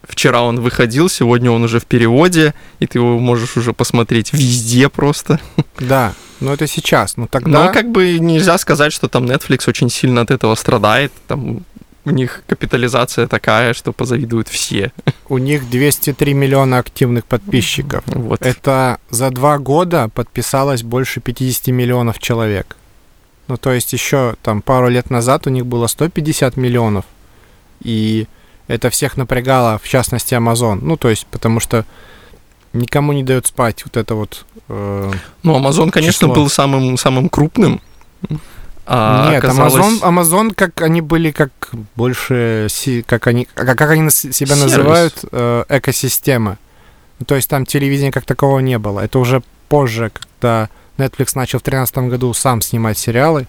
Вчера 0.03 0.43
он 0.43 0.61
выходил, 0.61 1.09
сегодня 1.09 1.51
он 1.51 1.63
уже 1.63 1.79
в 1.79 1.87
переводе, 1.87 2.55
и 2.81 2.87
ты 2.87 2.99
его 2.99 3.19
можешь 3.19 3.57
уже 3.57 3.73
посмотреть 3.73 4.33
везде 4.33 4.89
просто. 4.89 5.41
Да, 5.79 6.15
но 6.41 6.53
это 6.53 6.67
сейчас. 6.67 7.17
Ну 7.17 7.29
тогда... 7.29 7.67
Но 7.67 7.73
как 7.73 7.91
бы 7.91 8.19
нельзя 8.19 8.59
сказать, 8.59 8.93
что 8.93 9.09
там 9.09 9.25
Netflix 9.25 9.69
очень 9.69 9.91
сильно 9.91 10.23
от 10.23 10.31
этого 10.31 10.55
страдает. 10.57 11.13
Там 11.29 11.65
у 12.05 12.11
них 12.11 12.43
капитализация 12.49 13.29
такая, 13.29 13.75
что 13.75 13.93
позавидуют 13.93 14.49
все. 14.49 14.93
У 15.29 15.39
них 15.39 15.71
203 15.71 16.35
миллиона 16.35 16.79
активных 16.79 17.25
подписчиков. 17.25 18.03
Вот. 18.07 18.45
Это 18.45 18.99
за 19.11 19.31
два 19.31 19.59
года 19.59 20.09
подписалось 20.09 20.83
больше 20.83 21.21
50 21.21 21.69
миллионов 21.69 22.19
человек. 22.19 22.77
Ну, 23.47 23.57
то 23.57 23.73
есть 23.73 23.93
еще 23.93 24.35
там 24.43 24.63
пару 24.63 24.89
лет 24.89 25.11
назад 25.11 25.47
у 25.47 25.51
них 25.51 25.67
было 25.67 25.87
150 25.87 26.57
миллионов. 26.57 27.05
И 27.83 28.27
это 28.69 28.91
всех 28.91 29.17
напрягало, 29.17 29.79
в 29.83 29.89
частности, 29.89 30.35
Amazon. 30.35 30.79
Ну, 30.83 30.97
то 30.97 31.09
есть, 31.09 31.27
потому 31.27 31.61
что 31.61 31.85
никому 32.73 33.13
не 33.13 33.23
дает 33.23 33.47
спать 33.47 33.85
вот 33.85 33.97
это 33.97 34.15
вот... 34.15 34.45
э, 34.69 35.13
Ну, 35.43 35.59
Amazon, 35.59 35.91
конечно, 35.91 36.29
число. 36.29 36.35
был 36.35 36.49
самым, 36.49 36.97
самым 36.97 37.29
крупным. 37.29 37.81
А 38.87 39.31
Нет, 39.31 39.45
оказалось- 39.45 39.75
Amazon, 39.75 40.01
Amazon, 40.03 40.55
как 40.55 40.81
они 40.83 41.01
были, 41.01 41.31
как 41.31 41.51
больше, 41.97 42.69
как 43.07 43.27
они, 43.27 43.47
как, 43.55 43.79
как 43.79 43.91
они 43.91 44.11
себя 44.11 44.33
Сервис. 44.33 44.59
называют, 44.63 45.25
э, 45.31 45.65
экосистема. 45.69 46.59
Ну, 47.19 47.27
То 47.27 47.37
есть 47.37 47.49
там 47.49 47.65
телевидения 47.65 48.11
как 48.11 48.25
такового 48.25 48.59
не 48.61 48.79
было. 48.79 49.01
Это 49.01 49.19
уже 49.21 49.43
позже, 49.69 50.11
когда 50.11 50.69
Netflix 50.99 51.33
начал 51.35 51.59
в 51.61 51.63
2013 51.63 52.09
году 52.11 52.35
сам 52.35 52.61
снимать 52.61 52.99
сериалы, 52.99 53.47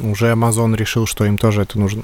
уже 0.00 0.32
Amazon 0.32 0.74
решил, 0.76 1.06
что 1.06 1.24
им 1.24 1.38
тоже 1.38 1.62
это 1.62 1.78
нужно. 1.78 2.02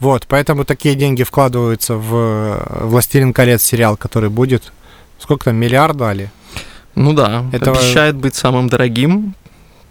Вот, 0.00 0.26
поэтому 0.28 0.64
такие 0.64 0.94
деньги 0.94 1.22
вкладываются 1.22 1.96
в 1.96 2.14
э, 2.14 2.84
«Властелин 2.86 3.32
колец» 3.32 3.62
сериал, 3.62 3.96
который 3.96 4.28
будет. 4.28 4.72
Сколько 5.18 5.46
там, 5.46 5.56
миллиард 5.56 5.96
дали? 5.96 6.30
Ну 6.94 7.12
да, 7.12 7.44
Этого- 7.52 7.76
обещает 7.78 8.16
быть 8.16 8.34
самым 8.34 8.68
дорогим. 8.68 9.34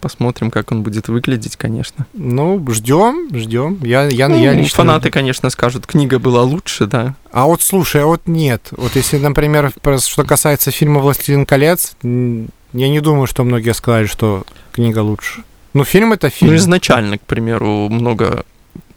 Посмотрим, 0.00 0.50
как 0.50 0.70
он 0.70 0.82
будет 0.82 1.08
выглядеть, 1.08 1.56
конечно. 1.56 2.06
Ну, 2.12 2.62
ждем, 2.70 3.30
ждем. 3.34 3.78
Я, 3.82 4.04
я, 4.04 4.28
Ну, 4.28 4.36
я 4.36 4.52
лично... 4.52 4.76
фанаты, 4.76 5.10
конечно, 5.10 5.48
скажут, 5.48 5.86
книга 5.86 6.18
была 6.18 6.42
лучше, 6.42 6.86
да. 6.86 7.14
А 7.32 7.46
вот 7.46 7.62
слушай, 7.62 8.02
а 8.02 8.06
вот 8.06 8.20
нет. 8.26 8.68
Вот 8.72 8.96
если, 8.96 9.16
например, 9.16 9.72
что 10.00 10.24
касается 10.24 10.70
фильма 10.70 11.00
«Властелин 11.00 11.46
колец», 11.46 11.96
я 12.02 12.88
не 12.88 13.00
думаю, 13.00 13.26
что 13.26 13.44
многие 13.44 13.72
сказали, 13.72 14.04
что 14.04 14.44
книга 14.72 14.98
лучше. 14.98 15.42
Ну, 15.72 15.84
фильм 15.84 16.12
это 16.12 16.28
фильм. 16.28 16.50
Ну, 16.52 16.56
изначально, 16.58 17.16
к 17.16 17.22
примеру, 17.22 17.88
много... 17.88 18.44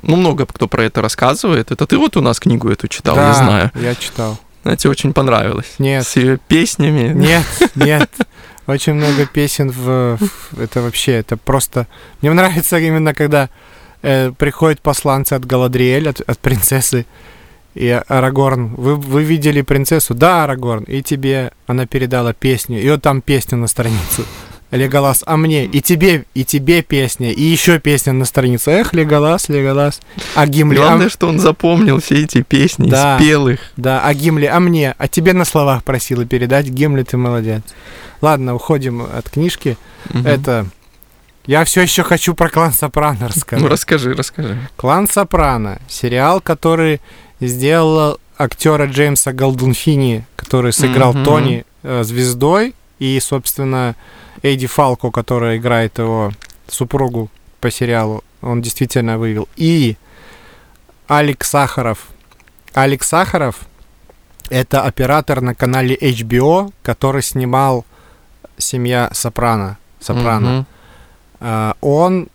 Ну, 0.02 0.16
много 0.16 0.46
кто 0.46 0.68
про 0.68 0.84
это 0.84 1.02
рассказывает. 1.02 1.72
Это 1.72 1.86
ты 1.88 1.98
вот 1.98 2.18
у 2.18 2.22
нас 2.22 2.40
книгу 2.40 2.70
эту 2.70 2.88
читал, 2.88 3.16
да, 3.16 3.28
я 3.30 3.34
знаю. 3.34 3.72
я 3.76 3.96
читал. 3.96 4.38
Она 4.64 4.76
тебе 4.76 4.92
очень 4.92 5.14
понравилась. 5.14 5.74
Нет. 5.80 6.06
С 6.06 6.16
ее 6.18 6.38
песнями. 6.48 7.14
Нет, 7.14 7.46
нет. 7.76 8.10
Очень 8.68 8.94
много 8.96 9.26
песен 9.26 9.72
в... 9.72 10.18
в- 10.18 10.60
Это 10.60 10.82
вообще, 10.82 11.14
это 11.14 11.38
просто... 11.38 11.88
Мне 12.22 12.34
нравится 12.34 12.78
именно, 12.80 13.14
когда 13.14 13.50
э, 14.02 14.32
приходят 14.38 14.82
посланцы 14.82 15.34
от 15.34 15.46
Галадриэль, 15.46 16.10
от, 16.10 16.20
от 16.20 16.38
принцессы, 16.40 17.06
и 17.76 17.88
Арагорн, 18.08 18.74
вы, 18.76 18.96
вы 18.96 19.24
видели 19.24 19.62
принцессу? 19.62 20.14
Да, 20.16 20.44
Арагорн. 20.44 20.84
И 20.84 21.02
тебе 21.02 21.52
она 21.66 21.86
передала 21.86 22.34
песню. 22.34 22.82
И 22.82 22.90
вот 22.90 23.02
там 23.04 23.22
песня 23.22 23.58
на 23.58 23.68
страницу. 23.68 24.26
Леголас, 24.72 25.24
а 25.26 25.38
мне? 25.38 25.66
И 25.66 25.82
тебе, 25.82 26.26
и 26.34 26.44
тебе 26.44 26.82
песня, 26.82 27.32
и 27.32 27.42
еще 27.42 27.80
песня 27.80 28.12
на 28.14 28.26
странице. 28.26 28.72
Эх, 28.72 28.94
Леголас, 28.94 29.48
Леголас. 29.48 30.02
А 30.36 30.46
Гимли, 30.46 30.78
а, 30.78 30.82
Главное, 30.82 31.10
что 31.10 31.28
он 31.30 31.40
запомнил 31.40 32.02
все 32.02 32.24
эти 32.24 32.42
песни, 32.42 32.90
Да. 32.90 33.18
спел 33.18 33.48
их. 33.48 33.60
да, 33.78 34.02
а 34.04 34.14
Гимли, 34.14 34.46
а 34.46 34.60
мне? 34.60 34.94
А 34.98 35.08
тебе 35.08 35.32
на 35.34 35.46
словах 35.46 35.84
просила 35.86 36.26
передать. 36.26 36.68
Гимли, 36.68 37.04
ты 37.04 37.16
молодец. 37.18 37.62
Ладно, 38.22 38.56
уходим 38.56 39.02
от 39.04 39.30
книжки. 39.30 39.78
Мгм. 40.10 40.28
Это... 40.28 40.66
Я 41.46 41.64
все 41.64 41.82
еще 41.84 42.04
хочу 42.04 42.34
про 42.34 42.50
клан 42.50 42.74
Сопрано 42.74 43.30
рассказать. 43.30 43.64
Ну, 43.64 43.70
расскажи, 43.70 44.14
расскажи. 44.14 44.58
Клан 44.76 45.08
Сопрано. 45.08 45.80
Сериал, 45.88 46.42
который 46.42 47.00
сделал 47.40 48.20
актера 48.38 48.86
Джеймса 48.88 49.32
Галдунфини, 49.32 50.26
который 50.36 50.74
сыграл 50.74 51.14
Мгм. 51.14 51.24
Тони 51.24 51.66
э, 51.84 52.04
звездой, 52.04 52.76
и, 53.00 53.18
собственно, 53.22 53.96
Эйди 54.44 54.68
Фалко, 54.68 55.12
который 55.12 55.58
играет 55.58 55.98
его 55.98 56.32
супругу 56.68 57.30
по 57.60 57.72
сериалу. 57.72 58.24
Он 58.42 58.62
действительно 58.62 59.18
вывел. 59.18 59.48
И 59.56 59.98
Алекс 61.08 61.50
Сахаров. 61.50 62.08
Алекс 62.74 63.08
Сахаров— 63.08 63.62
это 64.50 64.84
оператор 64.84 65.42
на 65.42 65.56
канале 65.56 65.96
HBO, 65.96 66.72
который 66.84 67.24
снимал 67.24 67.86
«Семья 68.58 69.10
Сопрано». 69.14 69.78
Сопрано. 70.00 70.66
Мгм. 71.40 71.76
Он 71.82 72.30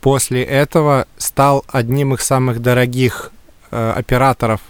после 0.00 0.44
этого 0.44 1.06
стал 1.18 1.64
одним 1.68 2.14
из 2.14 2.20
самых 2.20 2.62
дорогих 2.62 3.32
э, 3.70 3.92
операторов 3.96 4.60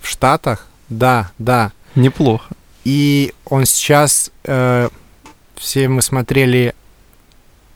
в 0.00 0.08
Штатах. 0.08 0.66
Да, 0.88 1.30
да. 1.38 1.72
Неплохо. 1.94 2.54
И 2.84 3.32
он 3.44 3.66
сейчас, 3.66 4.30
э, 4.42 4.88
все 5.64 5.88
мы 5.88 6.02
смотрели 6.02 6.74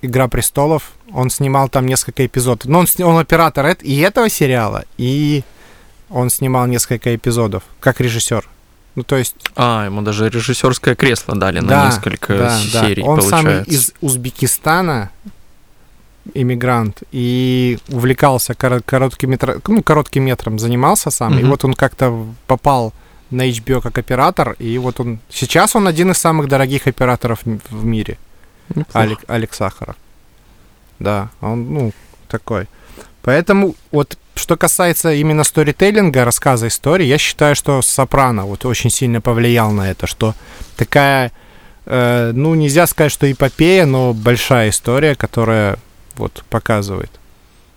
«Игра 0.03 0.29
престолов», 0.29 0.93
он 1.13 1.31
снимал 1.31 1.69
там 1.69 1.87
несколько 1.87 2.25
эпизодов. 2.27 2.67
Но 2.67 2.81
он, 2.81 2.87
он 3.03 3.19
оператор 3.19 3.67
и 3.83 3.97
этого 3.99 4.29
сериала, 4.29 4.85
и 4.99 5.43
он 6.11 6.31
снимал 6.31 6.67
несколько 6.67 7.17
эпизодов, 7.17 7.63
как 7.81 8.01
режиссер. 8.01 8.47
Ну, 8.95 9.03
то 9.05 9.17
есть, 9.17 9.35
А, 9.57 9.87
ему 9.87 10.03
даже 10.03 10.29
режиссерское 10.29 10.95
кресло 10.95 11.35
дали 11.37 11.61
на 11.61 11.69
да, 11.69 11.87
несколько 11.87 12.37
да, 12.37 12.61
да. 12.73 12.87
серий, 12.87 13.03
Он 13.03 13.23
самый 13.23 13.43
получается. 13.65 13.71
из 13.71 13.93
Узбекистана, 14.01 15.11
иммигрант, 16.35 17.03
и 17.11 17.79
увлекался 17.89 18.53
коро- 18.53 18.83
коротким, 18.85 19.31
метро- 19.31 19.61
ну, 19.67 19.83
коротким 19.83 20.25
метром, 20.25 20.59
занимался 20.59 21.11
сам, 21.11 21.35
и 21.39 21.43
Мгм. 21.43 21.51
вот 21.51 21.65
он 21.65 21.75
как-то 21.75 22.27
попал 22.47 22.93
на 23.31 23.49
HBO 23.49 23.81
как 23.81 23.99
оператор, 23.99 24.57
и 24.59 24.79
вот 24.79 25.01
он... 25.01 25.19
Сейчас 25.29 25.77
он 25.77 25.87
один 25.87 26.11
из 26.11 26.19
самых 26.19 26.49
дорогих 26.49 26.87
операторов 26.87 27.41
в 27.45 27.85
мире. 27.85 28.19
Неплохо. 28.71 29.01
Алек, 29.01 29.19
Алекс 29.27 29.57
Сахаров. 29.57 29.97
Да, 30.99 31.31
он, 31.41 31.73
ну, 31.73 31.93
такой. 32.29 32.67
Поэтому 33.23 33.75
вот 33.93 34.19
что 34.39 34.57
касается 34.57 35.13
именно 35.13 35.45
сторителлинга, 35.45 36.25
рассказа 36.25 36.69
истории, 36.69 37.05
я 37.05 37.19
считаю, 37.19 37.55
что 37.55 37.83
Сопрано 37.83 38.47
вот 38.47 38.65
очень 38.65 38.91
сильно 38.91 39.21
повлиял 39.21 39.73
на 39.73 39.91
это, 39.91 40.07
что 40.07 40.35
такая, 40.77 41.33
э, 41.87 42.33
ну, 42.35 42.55
нельзя 42.55 42.87
сказать, 42.87 43.13
что 43.13 43.31
эпопея, 43.31 43.85
но 43.85 44.15
большая 44.15 44.71
история, 44.71 45.15
которая 45.15 45.79
вот 46.17 46.45
показывает, 46.49 47.11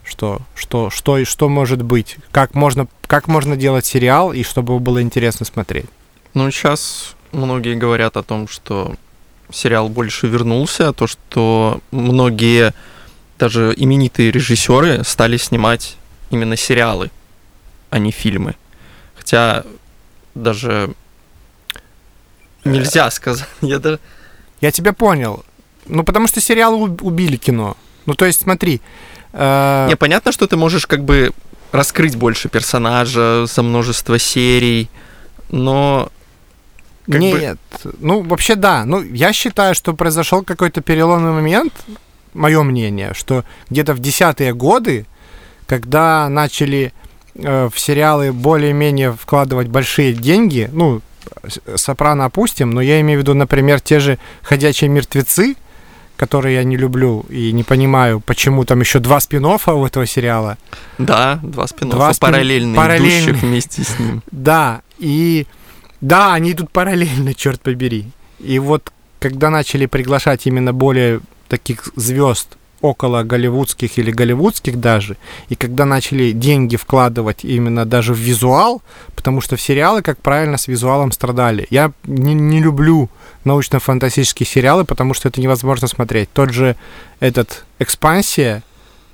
что, 0.03 0.41
что, 0.55 0.89
что, 0.89 1.25
что 1.25 1.49
может 1.49 1.81
быть, 1.81 2.17
как 2.31 2.53
можно, 2.53 2.87
как 3.11 3.27
можно 3.27 3.57
делать 3.57 3.85
сериал, 3.85 4.31
и 4.31 4.41
чтобы 4.43 4.79
было 4.79 5.01
интересно 5.01 5.45
смотреть. 5.45 5.87
Ну, 6.33 6.49
сейчас 6.49 7.15
многие 7.33 7.75
говорят 7.75 8.15
о 8.15 8.23
том, 8.23 8.47
что 8.47 8.95
сериал 9.51 9.89
больше 9.89 10.27
вернулся, 10.27 10.93
то, 10.93 11.07
что 11.07 11.81
многие 11.91 12.73
даже 13.37 13.73
именитые 13.75 14.31
режиссеры 14.31 15.03
стали 15.03 15.35
снимать 15.35 15.97
именно 16.29 16.55
сериалы, 16.55 17.11
а 17.89 17.99
не 17.99 18.11
фильмы. 18.11 18.55
Хотя 19.17 19.65
даже 20.35 20.93
нельзя 22.63 23.11
сказать. 23.11 23.47
Я 23.61 23.79
даже... 23.79 23.99
Я 24.61 24.71
тебя 24.71 24.93
понял. 24.93 25.43
Ну, 25.85 26.03
потому 26.03 26.27
что 26.27 26.39
сериалы 26.39 26.77
уб- 26.77 27.01
убили 27.03 27.35
кино. 27.35 27.75
Ну, 28.05 28.13
то 28.13 28.25
есть, 28.25 28.41
смотри. 28.41 28.79
э, 29.33 29.87
Не, 29.89 29.97
понятно, 29.97 30.31
что 30.31 30.47
ты 30.47 30.55
можешь 30.55 30.87
как 30.87 31.03
бы 31.03 31.33
раскрыть 31.71 32.15
больше 32.15 32.49
персонажа 32.49 33.45
за 33.45 33.63
множество 33.63 34.19
серий, 34.19 34.89
но 35.49 36.09
как 37.05 37.15
бы- 37.15 37.19
Нет, 37.19 37.57
ну 37.99 38.21
вообще 38.21 38.55
да. 38.55 38.85
Ну, 38.85 39.01
я 39.01 39.33
считаю, 39.33 39.73
что 39.75 39.93
произошел 39.93 40.43
какой-то 40.43 40.81
переломный 40.81 41.31
момент, 41.31 41.73
мое 42.33 42.63
мнение, 42.63 43.13
что 43.13 43.43
где-то 43.69 43.93
в 43.93 43.99
десятые 43.99 44.53
годы, 44.53 45.05
когда 45.67 46.29
начали 46.29 46.93
э, 47.35 47.69
в 47.73 47.79
сериалы 47.79 48.31
более-менее 48.33 49.13
вкладывать 49.13 49.67
большие 49.67 50.13
деньги, 50.13 50.69
ну, 50.71 51.01
Сопрано 51.75 52.25
опустим, 52.25 52.71
но 52.71 52.81
я 52.81 52.99
имею 53.01 53.19
в 53.19 53.21
виду, 53.21 53.33
например, 53.33 53.79
те 53.79 53.99
же 53.99 54.17
«Ходячие 54.41 54.89
мертвецы», 54.89 55.55
которые 56.21 56.53
я 56.55 56.63
не 56.63 56.77
люблю 56.77 57.25
и 57.29 57.51
не 57.51 57.63
понимаю, 57.63 58.19
почему 58.19 58.63
там 58.63 58.79
еще 58.81 58.99
два 58.99 59.19
спин 59.19 59.43
у 59.45 59.85
этого 59.85 60.05
сериала. 60.05 60.57
да, 60.99 61.39
два 61.41 61.65
спин 61.67 61.89
Два 61.89 62.11
спин- 62.11 62.19
параллельные, 62.19 62.75
параллельные. 62.75 63.23
идущих 63.31 63.41
вместе 63.41 63.81
с 63.83 63.99
ним. 63.99 64.21
Да, 64.31 64.81
и 64.99 65.47
да, 65.99 66.33
они 66.35 66.51
идут 66.51 66.69
параллельно, 66.71 67.33
черт 67.43 67.59
побери. 67.61 68.05
И 68.39 68.59
вот 68.59 68.91
когда 69.19 69.49
начали 69.49 69.87
приглашать 69.87 70.45
именно 70.47 70.73
более 70.73 71.21
таких 71.47 71.89
звезд 71.95 72.57
около 72.81 73.23
голливудских 73.23 73.97
или 73.97 74.11
голливудских 74.11 74.79
даже, 74.79 75.17
и 75.49 75.55
когда 75.55 75.85
начали 75.85 76.31
деньги 76.31 76.75
вкладывать 76.75 77.43
именно 77.43 77.85
даже 77.85 78.13
в 78.13 78.17
визуал, 78.17 78.81
потому 79.15 79.41
что 79.41 79.55
в 79.55 79.61
сериалы, 79.61 80.01
как 80.01 80.19
правильно, 80.21 80.57
с 80.57 80.67
визуалом 80.67 81.11
страдали. 81.11 81.67
Я 81.69 81.91
не, 82.03 82.33
не 82.33 82.59
люблю 82.59 83.09
научно-фантастические 83.43 84.47
сериалы, 84.47 84.83
потому 84.83 85.13
что 85.13 85.29
это 85.29 85.41
невозможно 85.41 85.87
смотреть. 85.87 86.29
Тот 86.33 86.51
же 86.51 86.75
этот 87.19 87.65
«Экспансия», 87.79 88.63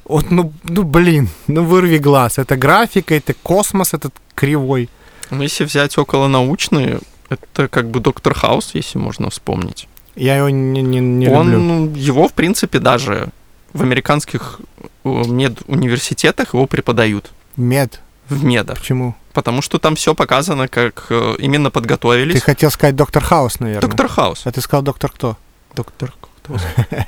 вот, 0.05 0.31
ну, 0.31 0.53
ну, 0.63 0.83
блин, 0.83 1.27
ну, 1.47 1.65
вырви 1.65 1.97
глаз. 1.97 2.37
Это 2.37 2.55
графика, 2.55 3.13
это 3.13 3.33
космос 3.33 3.93
этот 3.93 4.13
кривой. 4.35 4.89
Ну, 5.29 5.43
если 5.43 5.65
взять 5.65 5.97
около 5.97 6.27
научные, 6.27 6.99
это 7.29 7.67
как 7.67 7.89
бы 7.89 7.99
Доктор 7.99 8.33
Хаус, 8.33 8.71
если 8.73 8.97
можно 8.97 9.29
вспомнить. 9.29 9.89
Я 10.15 10.37
его 10.37 10.49
не, 10.49 10.81
не, 10.81 10.99
не 10.99 11.27
Он, 11.27 11.51
люблю. 11.51 11.59
ну, 11.61 11.95
его, 11.95 12.27
в 12.29 12.33
принципе, 12.33 12.79
даже 12.79 13.29
в 13.77 13.81
американских 13.83 14.59
медуниверситетах 15.03 16.53
его 16.53 16.65
преподают 16.67 17.31
Мед. 17.55 18.01
в 18.29 18.43
медах, 18.43 18.79
Почему? 18.79 19.15
потому 19.33 19.61
что 19.61 19.79
там 19.79 19.95
все 19.95 20.13
показано, 20.13 20.67
как 20.67 21.05
э, 21.09 21.35
именно 21.39 21.69
Ты 21.69 21.73
подготовились. 21.73 22.41
хотел 22.41 22.71
сказать 22.71 22.95
доктор 22.95 23.23
Хаус, 23.23 23.59
наверное. 23.59 23.87
Доктор 23.87 24.07
Хаус. 24.07 24.41
А 24.45 24.51
ты 24.51 24.61
сказал 24.61 24.83
доктор 24.83 25.11
кто? 25.11 25.37
Доктор 25.75 26.13
кто? 26.19 26.57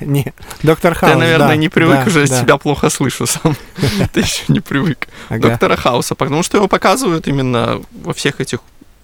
Не, 0.00 0.32
доктор 0.62 0.94
Хаус. 0.94 1.12
Ты, 1.12 1.18
наверное, 1.18 1.56
не 1.56 1.68
привык 1.68 2.06
уже, 2.06 2.26
себя 2.26 2.56
плохо 2.56 2.88
слышу 2.90 3.26
сам. 3.26 3.56
Ты 4.12 4.20
еще 4.20 4.44
не 4.48 4.60
привык. 4.60 5.08
Доктора 5.28 5.76
Хауса, 5.76 6.14
потому 6.14 6.42
что 6.42 6.56
его 6.58 6.68
показывают 6.68 7.26
именно 7.28 7.82
во 7.92 8.12
всех 8.14 8.40
этих 8.40 8.60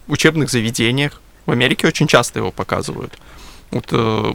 учебных 0.09 0.51
заведениях. 0.51 1.21
В 1.47 1.51
Америке 1.51 1.87
очень 1.87 2.07
часто 2.07 2.39
его 2.39 2.51
показывают. 2.51 3.19
Вот 3.71 3.87
э, 3.91 4.33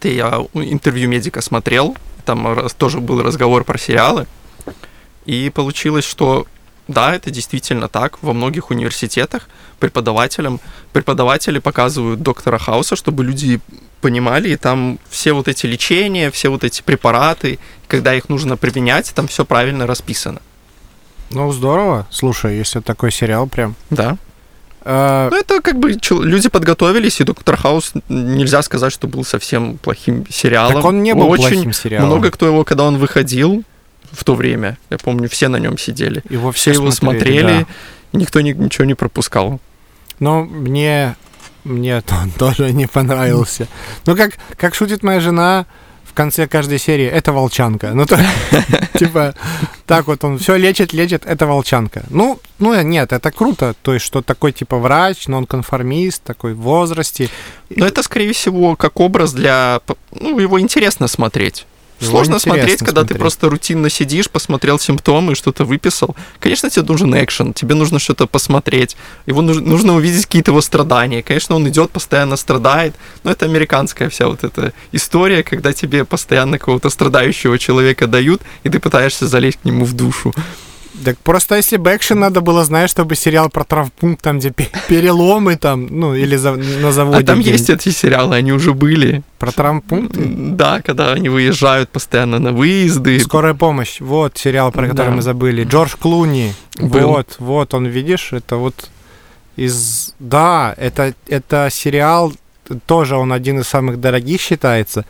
ты 0.00 0.14
я 0.14 0.44
интервью 0.54 1.08
медика 1.08 1.40
смотрел, 1.40 1.96
там 2.24 2.46
раз- 2.54 2.74
тоже 2.74 3.00
был 3.00 3.22
разговор 3.22 3.64
про 3.64 3.78
сериалы, 3.78 4.26
и 5.26 5.50
получилось, 5.54 6.04
что 6.04 6.46
да, 6.88 7.14
это 7.14 7.30
действительно 7.30 7.88
так. 7.88 8.22
Во 8.22 8.32
многих 8.32 8.70
университетах 8.70 9.48
преподавателям 9.80 10.60
преподаватели 10.92 11.58
показывают 11.58 12.22
доктора 12.22 12.58
Хауса, 12.58 12.94
чтобы 12.96 13.24
люди 13.24 13.60
понимали, 14.00 14.50
и 14.50 14.56
там 14.56 14.98
все 15.08 15.32
вот 15.32 15.48
эти 15.48 15.64
лечения, 15.66 16.30
все 16.30 16.50
вот 16.50 16.62
эти 16.62 16.82
препараты, 16.82 17.58
когда 17.88 18.14
их 18.14 18.28
нужно 18.28 18.58
применять, 18.58 19.12
там 19.14 19.28
все 19.28 19.46
правильно 19.46 19.86
расписано. 19.86 20.42
Ну, 21.30 21.50
здорово. 21.52 22.06
Слушай, 22.10 22.58
если 22.58 22.80
такой 22.80 23.10
сериал 23.10 23.46
прям. 23.46 23.74
Да. 23.88 24.18
Э, 24.84 25.28
Ну, 25.30 25.36
это 25.38 25.60
как 25.60 25.78
бы 25.78 25.96
люди 26.10 26.48
подготовились, 26.48 27.20
и 27.20 27.24
Доктор 27.24 27.56
Хаус 27.56 27.92
нельзя 28.08 28.62
сказать, 28.62 28.92
что 28.92 29.06
был 29.08 29.24
совсем 29.24 29.78
плохим 29.78 30.26
сериалом. 30.30 30.74
так 30.74 30.84
он 30.84 31.02
не 31.02 31.14
был 31.14 31.28
Очень 31.30 31.42
плохим 31.48 31.72
сериалом. 31.72 32.08
много 32.08 32.30
кто 32.30 32.46
его, 32.46 32.64
когда 32.64 32.84
он 32.84 32.98
выходил 32.98 33.62
в 34.12 34.22
то 34.24 34.34
время, 34.34 34.78
я 34.90 34.98
помню, 34.98 35.28
все 35.28 35.48
на 35.48 35.56
нем 35.56 35.78
сидели. 35.78 36.22
Его 36.28 36.52
Все 36.52 36.72
его 36.72 36.90
смотрели, 36.90 37.42
да. 37.42 37.66
и 38.12 38.16
никто 38.18 38.40
ни- 38.40 38.52
ничего 38.52 38.84
не 38.84 38.94
пропускал. 38.94 39.60
Но 40.20 40.44
мне, 40.44 41.16
мне 41.64 41.96
он 42.22 42.30
тоже 42.38 42.72
не 42.72 42.86
понравился. 42.86 43.66
Ну, 44.06 44.14
как, 44.16 44.32
как 44.56 44.74
шутит 44.74 45.02
моя 45.02 45.20
жена 45.20 45.66
конце 46.14 46.46
каждой 46.46 46.78
серии, 46.78 47.06
это 47.06 47.32
волчанка. 47.32 47.90
Ну, 47.94 48.06
то, 48.06 48.18
типа, 48.98 49.34
так 49.86 50.06
вот 50.06 50.24
он 50.24 50.38
все 50.38 50.56
лечит, 50.56 50.92
лечит, 50.92 51.26
это 51.26 51.46
волчанка. 51.46 52.04
Ну, 52.10 52.38
ну, 52.58 52.80
нет, 52.82 53.12
это 53.12 53.30
круто. 53.30 53.74
То 53.82 53.94
есть, 53.94 54.06
что 54.06 54.22
такой, 54.22 54.52
типа, 54.52 54.78
врач, 54.78 55.28
нонконформист, 55.28 56.22
такой 56.22 56.54
в 56.54 56.60
возрасте. 56.60 57.28
Но 57.70 57.86
это, 57.86 58.02
скорее 58.02 58.32
всего, 58.32 58.76
как 58.76 59.00
образ 59.00 59.32
для... 59.32 59.80
Ну, 60.12 60.38
его 60.38 60.60
интересно 60.60 61.08
смотреть. 61.08 61.66
Его 62.04 62.12
Сложно 62.18 62.38
смотреть, 62.38 62.78
когда 62.78 63.00
ты 63.02 63.08
смотреть. 63.08 63.18
просто 63.20 63.48
рутинно 63.48 63.90
сидишь, 63.90 64.30
посмотрел 64.30 64.78
симптомы 64.78 65.32
и 65.32 65.34
что-то 65.34 65.64
выписал. 65.64 66.14
Конечно, 66.38 66.70
тебе 66.70 66.86
нужен 66.86 67.14
экшен, 67.14 67.52
тебе 67.52 67.74
нужно 67.74 67.98
что-то 67.98 68.26
посмотреть, 68.26 68.96
его 69.26 69.42
нуж- 69.42 69.60
нужно 69.60 69.94
увидеть 69.94 70.26
какие-то 70.26 70.50
его 70.50 70.60
страдания. 70.60 71.22
Конечно, 71.22 71.56
он 71.56 71.68
идет, 71.68 71.90
постоянно 71.90 72.36
страдает, 72.36 72.94
но 73.24 73.30
это 73.30 73.46
американская 73.46 74.08
вся 74.08 74.28
вот 74.28 74.44
эта 74.44 74.72
история, 74.92 75.42
когда 75.42 75.72
тебе 75.72 76.04
постоянно 76.04 76.58
какого-то 76.58 76.90
страдающего 76.90 77.58
человека 77.58 78.06
дают, 78.06 78.42
и 78.62 78.68
ты 78.68 78.78
пытаешься 78.78 79.26
залезть 79.26 79.58
к 79.62 79.64
нему 79.64 79.84
в 79.84 79.92
душу. 79.94 80.32
Так 81.04 81.18
просто 81.18 81.56
если 81.56 81.76
бы 81.76 81.90
экшен 81.96 82.20
надо 82.20 82.40
было, 82.40 82.64
знаешь, 82.64 82.90
чтобы 82.90 83.16
сериал 83.16 83.48
про 83.50 83.64
травмпункт, 83.64 84.22
там, 84.22 84.38
где 84.38 84.50
пе- 84.50 84.68
переломы, 84.88 85.56
там, 85.56 85.86
ну, 85.90 86.14
или 86.14 86.36
за- 86.36 86.54
на 86.56 86.92
заводе. 86.92 87.18
А 87.18 87.26
там 87.26 87.40
есть 87.40 87.68
эти 87.70 87.88
сериалы, 87.88 88.36
они 88.36 88.52
уже 88.52 88.72
были. 88.74 89.22
Про 89.38 89.50
травмпункт? 89.50 90.14
Да, 90.16 90.80
когда 90.82 91.12
они 91.12 91.28
выезжают 91.28 91.90
постоянно 91.90 92.38
на 92.38 92.52
выезды. 92.52 93.18
Скорая 93.18 93.54
помощь. 93.54 94.00
Вот 94.00 94.38
сериал, 94.38 94.70
про 94.70 94.86
который 94.88 95.08
Да. 95.08 95.16
мы 95.16 95.22
забыли. 95.22 95.64
Джордж 95.64 95.96
Клуни. 95.98 96.52
Был. 96.78 97.08
Вот, 97.08 97.36
вот 97.38 97.74
он, 97.74 97.86
видишь, 97.86 98.32
это 98.32 98.56
вот 98.56 98.90
из... 99.56 100.14
Да, 100.18 100.74
это, 100.76 101.14
это 101.28 101.68
сериал, 101.70 102.32
тоже 102.86 103.16
он 103.16 103.32
один 103.32 103.58
из 103.60 103.66
самых 103.68 104.00
дорогих 104.00 104.40
считается. 104.40 105.04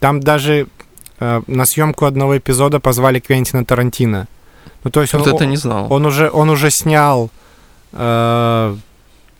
Там 0.00 0.20
даже 0.20 0.66
э, 1.20 1.42
на 1.46 1.64
съемку 1.64 2.04
одного 2.06 2.36
эпизода 2.38 2.80
позвали 2.80 3.18
Квентина 3.20 3.64
Тарантино. 3.64 4.26
Ну, 4.84 4.90
то 4.90 5.00
есть 5.00 5.14
он, 5.14 5.22
Вот 5.22 5.34
это 5.34 5.46
не 5.46 5.56
знал. 5.56 5.86
он, 5.92 6.06
уже, 6.06 6.30
он 6.30 6.50
уже 6.50 6.70
снял 6.70 7.30
э, 7.92 8.76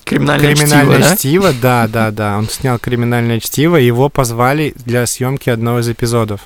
Криминальное, 0.05 0.55
криминальное 0.55 0.97
чтиво, 0.97 1.09
да? 1.11 1.17
чтиво, 1.17 1.53
да, 1.61 1.87
да, 1.93 2.11
да. 2.11 2.39
Он 2.39 2.49
снял 2.49 2.79
криминальное 2.79 3.41
чтиво, 3.41 3.79
и 3.79 3.85
его 3.85 4.09
позвали 4.09 4.73
для 4.77 5.07
съемки 5.07 5.51
одного 5.51 5.81
из 5.81 5.89
эпизодов. 5.89 6.41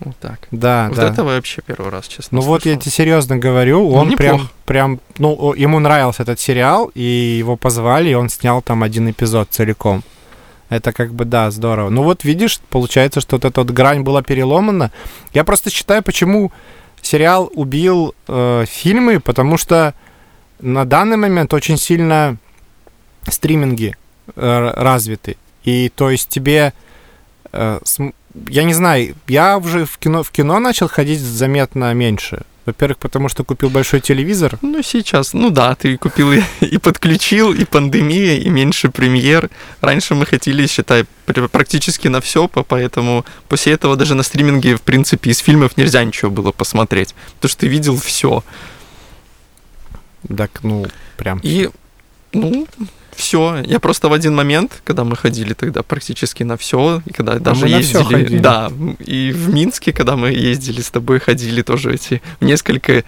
Вот 0.00 0.16
так. 0.16 0.48
Да, 0.50 0.86
вот 0.88 0.96
да. 0.96 1.08
это 1.08 1.22
вообще 1.22 1.62
первый 1.64 1.90
раз, 1.90 2.08
честно. 2.08 2.38
Ну 2.38 2.42
вот 2.42 2.64
я 2.66 2.72
слышал. 2.72 2.80
тебе 2.82 2.90
серьезно 2.90 3.36
говорю, 3.36 3.78
Ну, 3.88 3.90
он 3.92 4.16
прям, 4.16 4.34
неплохо. 4.34 4.52
прям, 4.66 5.00
ну, 5.18 5.54
ему 5.54 5.78
нравился 5.78 6.24
этот 6.24 6.40
сериал, 6.40 6.90
и 6.94 7.02
его 7.38 7.56
позвали, 7.56 8.10
и 8.10 8.14
он 8.14 8.28
снял 8.28 8.62
там 8.62 8.82
один 8.82 9.08
эпизод 9.08 9.48
целиком. 9.50 10.02
Это 10.70 10.92
как 10.92 11.12
бы, 11.12 11.24
да, 11.24 11.50
здорово. 11.52 11.90
Ну 11.90 12.02
вот 12.02 12.24
видишь, 12.24 12.58
получается, 12.70 13.20
что 13.20 13.36
вот 13.36 13.44
эта 13.44 13.60
вот 13.60 13.70
грань 13.70 14.00
была 14.02 14.22
переломана. 14.22 14.90
Я 15.34 15.44
просто 15.44 15.70
считаю, 15.70 16.02
почему 16.02 16.50
сериал 17.02 17.50
убил 17.54 18.14
э, 18.28 18.64
фильмы, 18.66 19.20
потому 19.20 19.58
что 19.58 19.94
на 20.60 20.84
данный 20.86 21.16
момент 21.18 21.52
очень 21.52 21.76
сильно 21.76 22.36
стриминги 23.28 23.94
э, 24.34 24.70
развиты. 24.74 25.36
И 25.64 25.90
то 25.94 26.08
есть 26.10 26.28
тебе, 26.28 26.72
э, 27.52 27.80
см- 27.84 28.14
я 28.48 28.64
не 28.64 28.72
знаю, 28.72 29.14
я 29.28 29.58
уже 29.58 29.84
в 29.84 29.98
кино, 29.98 30.22
в 30.22 30.30
кино 30.30 30.58
начал 30.60 30.88
ходить 30.88 31.20
заметно 31.20 31.92
меньше. 31.92 32.42
Во-первых, 32.64 32.98
потому 32.98 33.28
что 33.28 33.42
купил 33.42 33.70
большой 33.70 34.00
телевизор. 34.00 34.56
Ну, 34.62 34.82
сейчас, 34.82 35.32
ну 35.32 35.50
да, 35.50 35.74
ты 35.74 35.96
купил 35.96 36.32
и, 36.32 36.42
и 36.60 36.78
подключил, 36.78 37.52
и 37.52 37.64
пандемия, 37.64 38.38
и 38.38 38.48
меньше 38.48 38.88
премьер. 38.88 39.50
Раньше 39.80 40.14
мы 40.14 40.26
хотели, 40.26 40.66
считай, 40.68 41.04
пр- 41.26 41.48
практически 41.48 42.06
на 42.06 42.20
все, 42.20 42.46
поэтому 42.46 43.24
после 43.48 43.72
этого 43.72 43.96
даже 43.96 44.14
на 44.14 44.22
стриминге, 44.22 44.76
в 44.76 44.82
принципе, 44.82 45.30
из 45.30 45.38
фильмов 45.38 45.76
нельзя 45.76 46.04
ничего 46.04 46.30
было 46.30 46.52
посмотреть, 46.52 47.14
потому 47.34 47.50
что 47.50 47.60
ты 47.60 47.66
видел 47.66 47.96
все. 47.96 48.44
Так, 50.36 50.62
ну, 50.62 50.86
прям. 51.16 51.40
И, 51.42 51.68
ну, 52.32 52.68
все. 53.14 53.62
Я 53.66 53.78
просто 53.80 54.08
в 54.08 54.12
один 54.12 54.34
момент, 54.34 54.80
когда 54.84 55.04
мы 55.04 55.16
ходили 55.16 55.54
тогда 55.54 55.82
практически 55.82 56.42
на 56.42 56.56
все, 56.56 57.02
и 57.06 57.12
когда 57.12 57.38
даже 57.38 57.66
А 57.66 57.68
на 57.68 57.80
всё 57.80 58.00
ездили, 58.00 58.38
да, 58.38 58.70
и 58.98 59.32
в 59.32 59.52
Минске, 59.52 59.92
когда 59.92 60.16
мы 60.16 60.30
ездили 60.30 60.80
с 60.80 60.90
тобой, 60.90 61.20
ходили 61.20 61.62
тоже 61.62 61.94
эти 61.94 62.22
несколько 62.40 63.04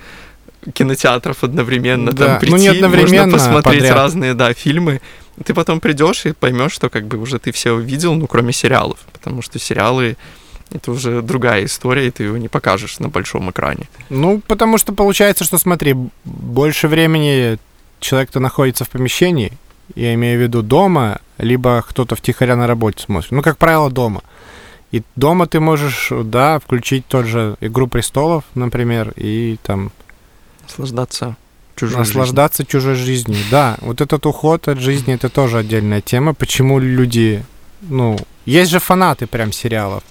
кинотеатров 0.72 1.44
одновременно, 1.44 2.12
Да, 2.12 2.26
там 2.26 2.34
ну, 2.34 2.40
прийти, 2.40 2.56
не 2.56 2.68
одновременно, 2.68 3.22
можно 3.26 3.38
посмотреть 3.38 3.80
подряд. 3.80 3.96
разные, 3.96 4.34
да, 4.34 4.52
фильмы. 4.54 5.00
Ты 5.44 5.52
потом 5.52 5.80
придешь 5.80 6.26
и 6.26 6.32
поймешь, 6.32 6.72
что 6.72 6.88
как 6.88 7.06
бы 7.06 7.18
уже 7.18 7.38
ты 7.38 7.52
все 7.52 7.72
увидел, 7.72 8.14
ну, 8.14 8.26
кроме 8.26 8.52
сериалов, 8.52 8.98
потому 9.12 9.42
что 9.42 9.58
сериалы 9.58 10.16
это 10.72 10.90
уже 10.90 11.22
другая 11.22 11.66
история, 11.66 12.06
и 12.06 12.10
ты 12.10 12.24
его 12.24 12.36
не 12.36 12.48
покажешь 12.48 12.98
на 12.98 13.08
большом 13.08 13.50
экране. 13.50 13.88
Ну, 14.08 14.40
потому 14.46 14.78
что 14.78 14.92
получается, 14.92 15.44
что, 15.44 15.58
смотри, 15.58 15.94
больше 16.24 16.88
времени 16.88 17.58
человек-то 18.00 18.40
находится 18.40 18.84
в 18.84 18.88
помещении, 18.88 19.52
я 19.94 20.14
имею 20.14 20.38
в 20.38 20.42
виду 20.42 20.62
дома, 20.62 21.20
либо 21.38 21.84
кто-то 21.86 22.16
втихаря 22.16 22.56
на 22.56 22.66
работе 22.66 23.02
смотрит. 23.02 23.30
Ну, 23.30 23.42
как 23.42 23.58
правило, 23.58 23.90
дома. 23.90 24.22
И 24.92 25.02
дома 25.16 25.46
ты 25.46 25.60
можешь, 25.60 26.12
да, 26.24 26.58
включить 26.58 27.06
тот 27.06 27.26
же 27.26 27.56
«Игру 27.60 27.88
престолов», 27.88 28.44
например, 28.54 29.12
и 29.16 29.58
там 29.62 29.90
Наслаждаться 30.62 31.36
чужой 31.76 31.98
наслаждаться 31.98 32.64
чужой 32.64 32.94
жизнью. 32.94 33.38
Да, 33.50 33.76
вот 33.80 34.00
этот 34.00 34.26
уход 34.26 34.68
от 34.68 34.78
жизни 34.78 35.14
это 35.14 35.28
тоже 35.28 35.58
отдельная 35.58 36.00
тема. 36.00 36.34
Почему 36.34 36.78
люди, 36.78 37.44
ну, 37.82 38.18
есть 38.46 38.70
же 38.70 38.78
фанаты 38.78 39.26
прям 39.26 39.52
сериалов. 39.52 40.02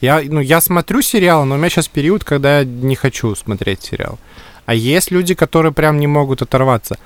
Я, 0.00 0.22
ну, 0.24 0.40
я 0.40 0.60
смотрю 0.60 1.02
сериалы, 1.02 1.44
но 1.44 1.56
у 1.56 1.58
меня 1.58 1.70
сейчас 1.70 1.88
период, 1.88 2.22
когда 2.22 2.60
я 2.60 2.64
не 2.64 2.94
хочу 2.94 3.34
смотреть 3.34 3.82
сериал. 3.82 4.18
А 4.66 4.74
есть 4.74 5.10
люди, 5.10 5.34
которые 5.34 5.72
прям 5.72 5.98
не 5.98 6.06
могут 6.06 6.42
оторваться. 6.42 6.98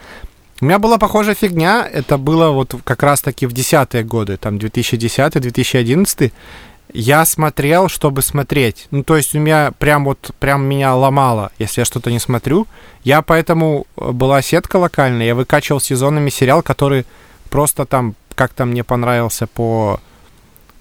У 0.63 0.65
меня 0.65 0.79
была 0.79 0.97
похожая 0.97 1.35
фигня, 1.35 1.85
это 1.93 2.19
было 2.19 2.51
вот 2.51 2.77
как 2.85 3.03
раз-таки 3.03 3.47
в 3.47 3.53
десятые 3.53 4.05
годы, 4.05 4.37
там 4.37 4.59
2010-2011. 4.59 6.33
Я 6.93 7.25
смотрел, 7.25 7.89
чтобы 7.89 8.23
смотреть. 8.23 8.87
Ну, 8.93 9.03
то 9.03 9.17
есть 9.17 9.35
у 9.35 9.41
меня 9.41 9.73
прям 9.81 10.05
вот, 10.05 10.31
прям 10.39 10.65
меня 10.65 10.95
ломало, 10.95 11.51
если 11.59 11.81
я 11.81 11.85
что-то 11.85 12.13
не 12.13 12.21
смотрю. 12.21 12.69
Я 13.03 13.23
поэтому 13.23 13.89
э, 13.97 14.13
была 14.13 14.41
сетка 14.41 14.77
локальная, 14.77 15.27
я 15.27 15.35
выкачивал 15.35 15.81
сезонами 15.81 16.31
сериал, 16.31 16.63
который 16.63 17.07
просто 17.51 17.85
там 17.85 18.15
как-то 18.37 18.65
мне 18.65 18.85
понравился 18.85 19.49
по, 19.49 19.99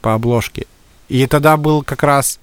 по 0.03 0.13
обложке. 0.13 0.67
И 1.09 1.25
тогда 1.25 1.57
был 1.57 1.81
как 1.81 2.03
раз... 2.03 2.39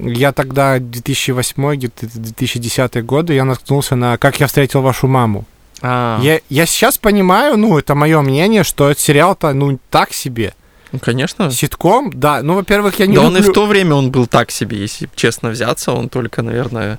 Я 0.00 0.32
тогда 0.32 0.80
2008 0.80 1.74
где-то 1.76 2.08
2010 2.12 3.06
годы, 3.06 3.34
я 3.34 3.44
наткнулся 3.44 3.94
на 3.94 4.18
«Как 4.18 4.40
я 4.40 4.48
встретил 4.48 4.82
вашу 4.82 5.06
маму». 5.06 5.44
А, 5.82 6.20
Я, 6.22 6.40
я 6.48 6.66
сейчас 6.66 6.98
понимаю, 6.98 7.56
ну, 7.56 7.78
это 7.78 7.94
мое 7.94 8.20
мнение, 8.20 8.64
что 8.64 8.90
этот 8.90 9.02
сериал-то, 9.02 9.52
ну, 9.52 9.78
так 9.90 10.12
себе. 10.12 10.54
ну, 10.92 10.98
конечно. 10.98 11.50
Ситком, 11.50 12.10
да. 12.14 12.42
Ну, 12.42 12.54
во-первых, 12.54 12.98
я 12.98 13.06
не 13.06 13.14
да 13.14 13.22
он 13.22 13.36
и 13.36 13.38
люблю... 13.38 13.52
в 13.52 13.54
то 13.54 13.66
время 13.66 13.94
он 13.94 14.10
был 14.10 14.26
так 14.26 14.50
себе, 14.50 14.78
если 14.78 15.08
честно 15.14 15.50
взяться, 15.50 15.92
он 15.92 16.08
только, 16.08 16.42
наверное, 16.42 16.98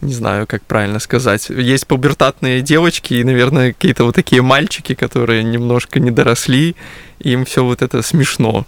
не 0.00 0.12
знаю, 0.14 0.46
как 0.46 0.62
правильно 0.62 0.98
сказать. 0.98 1.48
Есть 1.50 1.86
пубертатные 1.86 2.62
девочки 2.62 3.14
и, 3.14 3.24
наверное, 3.24 3.72
какие-то 3.72 4.04
вот 4.04 4.14
такие 4.14 4.42
мальчики, 4.42 4.94
которые 4.94 5.42
немножко 5.44 6.00
не 6.00 6.10
доросли, 6.10 6.74
им 7.18 7.44
все 7.44 7.64
вот 7.64 7.82
это 7.82 8.02
смешно. 8.02 8.66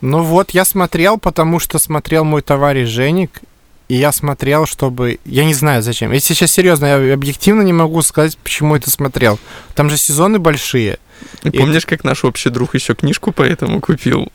Ну 0.00 0.22
вот, 0.22 0.50
я 0.50 0.64
смотрел, 0.66 1.16
потому 1.18 1.58
что 1.58 1.78
смотрел 1.78 2.24
мой 2.24 2.42
товарищ 2.42 2.88
Женик, 2.88 3.40
и 3.88 3.96
я 3.96 4.12
смотрел, 4.12 4.66
чтобы... 4.66 5.18
Я 5.24 5.44
не 5.44 5.54
знаю, 5.54 5.82
зачем. 5.82 6.12
Если 6.12 6.34
сейчас 6.34 6.52
серьезно, 6.52 6.86
я 6.86 7.14
объективно 7.14 7.62
не 7.62 7.72
могу 7.72 8.00
сказать, 8.02 8.38
почему 8.38 8.76
это 8.76 8.90
смотрел. 8.90 9.38
Там 9.74 9.90
же 9.90 9.98
сезоны 9.98 10.38
большие. 10.38 10.98
И 11.42 11.50
помнишь, 11.50 11.86
как 11.86 12.04
наш 12.04 12.24
общий 12.24 12.50
друг 12.50 12.74
еще 12.74 12.94
книжку 12.94 13.32
поэтому 13.32 13.80
купил? 13.80 14.32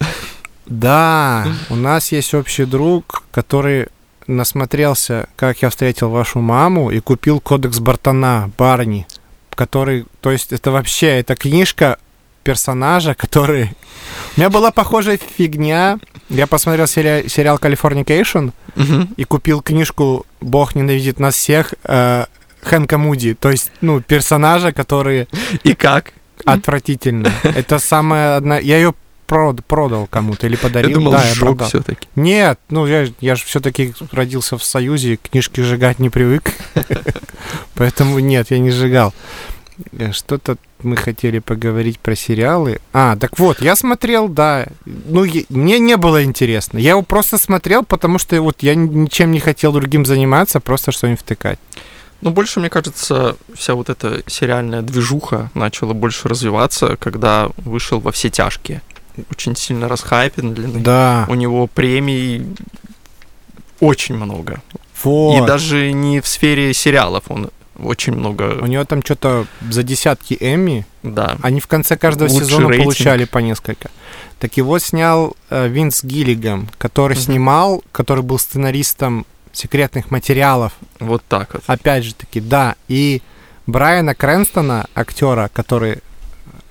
Да, 0.66 1.48
у 1.70 1.76
нас 1.76 2.12
есть 2.12 2.34
общий 2.36 2.66
друг, 2.66 3.24
который 3.32 3.88
насмотрелся, 4.28 5.28
как 5.36 5.64
я 5.64 5.72
встретил 5.72 6.10
вашу 6.10 6.40
маму, 6.40 6.92
и 6.92 7.00
купил 7.00 7.40
кодекс 7.40 7.80
Бартона, 7.80 8.52
Барни, 8.58 9.08
который, 9.56 10.06
то 10.22 10.32
есть 10.32 10.54
это 10.54 10.70
вообще, 10.70 11.20
это 11.20 11.36
книжка 11.36 11.98
персонажа, 12.44 13.16
который... 13.16 13.72
У 14.36 14.40
меня 14.40 14.50
была 14.50 14.72
похожая 14.72 15.18
фигня. 15.18 16.00
Я 16.30 16.48
посмотрел 16.48 16.86
сери- 16.88 17.28
сериал 17.28 17.58
Californication 17.58 18.52
Мгм. 18.76 19.10
и 19.18 19.24
купил 19.24 19.62
книжку 19.62 20.26
«Бог 20.42 20.76
ненавидит 20.76 21.20
нас 21.20 21.36
всех» 21.36 21.74
э, 21.84 22.26
Хэнка 22.62 22.98
Муди. 22.98 23.34
То 23.34 23.50
есть, 23.52 23.72
ну, 23.82 24.02
персонажа, 24.02 24.72
который 24.72 25.28
И 25.64 25.74
как? 25.74 26.14
отвратительный. 26.46 27.32
Это 27.44 27.80
самая 27.80 28.38
одна... 28.38 28.60
Я 28.60 28.78
ее 28.78 28.94
прод- 29.28 29.62
продал 29.68 30.08
кому-то 30.08 30.46
или 30.48 30.56
подарил. 30.56 30.90
Я 30.90 30.96
думал, 30.96 31.12
да, 31.14 31.24
продал. 31.40 31.68
все-таки. 31.68 32.08
Нет, 32.16 32.60
ну 32.70 32.86
я, 32.86 33.08
я 33.22 33.36
же 33.36 33.44
все-таки 33.46 33.94
родился 34.12 34.58
в 34.58 34.64
Союзе, 34.64 35.18
книжки 35.18 35.62
сжигать 35.62 36.00
не 36.00 36.10
привык. 36.10 36.54
Поэтому 37.76 38.20
нет, 38.20 38.52
я 38.52 38.60
не 38.60 38.72
сжигал. 38.72 39.14
Э, 39.98 40.12
Что-то 40.12 40.58
мы 40.84 40.96
хотели 40.96 41.40
поговорить 41.40 42.00
про 42.00 42.16
сериалы. 42.16 42.80
А, 42.94 43.16
так 43.18 43.38
вот, 43.40 43.62
я 43.62 43.76
смотрел, 43.76 44.28
да. 44.28 44.66
Ну, 44.86 45.24
е- 45.24 45.46
мне 45.50 45.80
не 45.80 45.98
было 45.98 46.24
интересно. 46.24 46.78
Я 46.78 46.92
его 46.92 47.02
просто 47.02 47.38
смотрел, 47.38 47.84
потому 47.84 48.18
что 48.20 48.42
вот 48.42 48.64
я 48.64 48.76
ничем 48.76 49.32
не 49.32 49.40
хотел 49.40 49.72
другим 49.74 50.06
заниматься, 50.06 50.60
просто 50.60 50.92
что-нибудь 50.92 51.20
втыкать. 51.22 51.60
Ну, 52.22 52.32
больше, 52.32 52.60
мне 52.60 52.70
кажется, 52.70 53.38
вся 53.54 53.76
вот 53.76 53.90
эта 53.90 54.24
сериальная 54.28 54.82
движуха 54.82 55.50
начала 55.54 55.94
больше 55.94 56.28
развиваться, 56.28 56.98
когда 56.98 57.50
вышел 57.58 58.00
во 58.00 58.12
все 58.12 58.30
тяжкие. 58.30 58.82
Очень 59.32 59.56
сильно 59.56 59.88
расхайпенный. 59.88 60.82
Да, 60.82 61.26
У 61.30 61.36
него 61.36 61.68
премий 61.68 62.46
очень 63.80 64.16
много. 64.16 64.62
вот. 65.04 65.44
И 65.44 65.48
даже 65.48 65.92
не 65.94 66.20
в 66.22 66.28
сфере 66.28 66.74
сериалов 66.74 67.24
он 67.30 67.50
очень 67.84 68.14
У 68.14 68.18
много, 68.18 68.44
него 68.68 68.84
там 68.86 69.02
что-то 69.04 69.46
за 69.70 69.84
десятки 69.84 70.38
Эмми. 70.40 70.86
да. 71.04 71.38
Они 71.42 71.60
в 71.60 71.68
конце 71.68 71.98
каждого 71.98 72.30
Лучший 72.30 72.46
сезона 72.48 72.68
рейтинг. 72.70 72.86
получали 72.86 73.26
по 73.26 73.38
несколько. 73.40 73.90
Так 74.40 74.58
его 74.58 74.80
снял 74.80 75.36
э, 75.50 75.68
Винс 75.68 76.04
Гиллиган, 76.04 76.70
который 76.78 77.16
Мгм. 77.16 77.24
снимал, 77.24 77.84
который 77.92 78.24
был 78.24 78.40
сценаристом 78.40 79.26
секретных 79.52 80.12
материалов. 80.12 80.74
Вот 81.00 81.24
так 81.28 81.54
вот. 81.54 81.64
Опять 81.68 82.04
же 82.06 82.14
таки, 82.16 82.40
да. 82.40 82.76
И 82.88 83.22
Брайана 83.68 84.16
Крэнстона, 84.16 84.88
актера, 84.96 85.50
который 85.54 86.00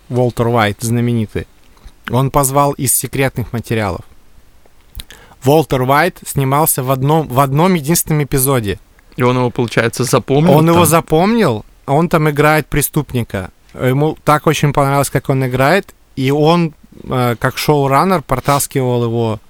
Уолтер 0.08 0.46
Уайт 0.48 0.78
знаменитый, 0.80 1.46
он 2.10 2.30
позвал 2.30 2.72
из 2.72 2.94
секретных 2.94 3.52
материалов. 3.52 4.00
Уолтер 5.44 5.82
Уайт 5.82 6.18
снимался 6.26 6.82
в 6.82 6.90
одном, 6.90 7.28
в 7.28 7.40
одном 7.40 7.74
единственном 7.74 8.24
эпизоде. 8.24 8.78
И 9.18 9.22
он 9.22 9.36
его, 9.36 9.50
получается, 9.50 10.04
запомнил. 10.04 10.52
Он 10.52 10.64
там? 10.64 10.74
его 10.76 10.84
запомнил, 10.84 11.64
он 11.86 12.08
там 12.08 12.30
играет 12.30 12.68
преступника. 12.68 13.50
Ему 13.74 14.16
так 14.24 14.46
очень 14.46 14.72
понравилось, 14.72 15.10
как 15.10 15.28
он 15.28 15.44
играет, 15.44 15.92
и 16.14 16.30
он, 16.30 16.72
э, 17.02 17.34
как 17.40 17.58
шоураннер, 17.58 18.22
протаскивал 18.22 19.02
его 19.02 19.40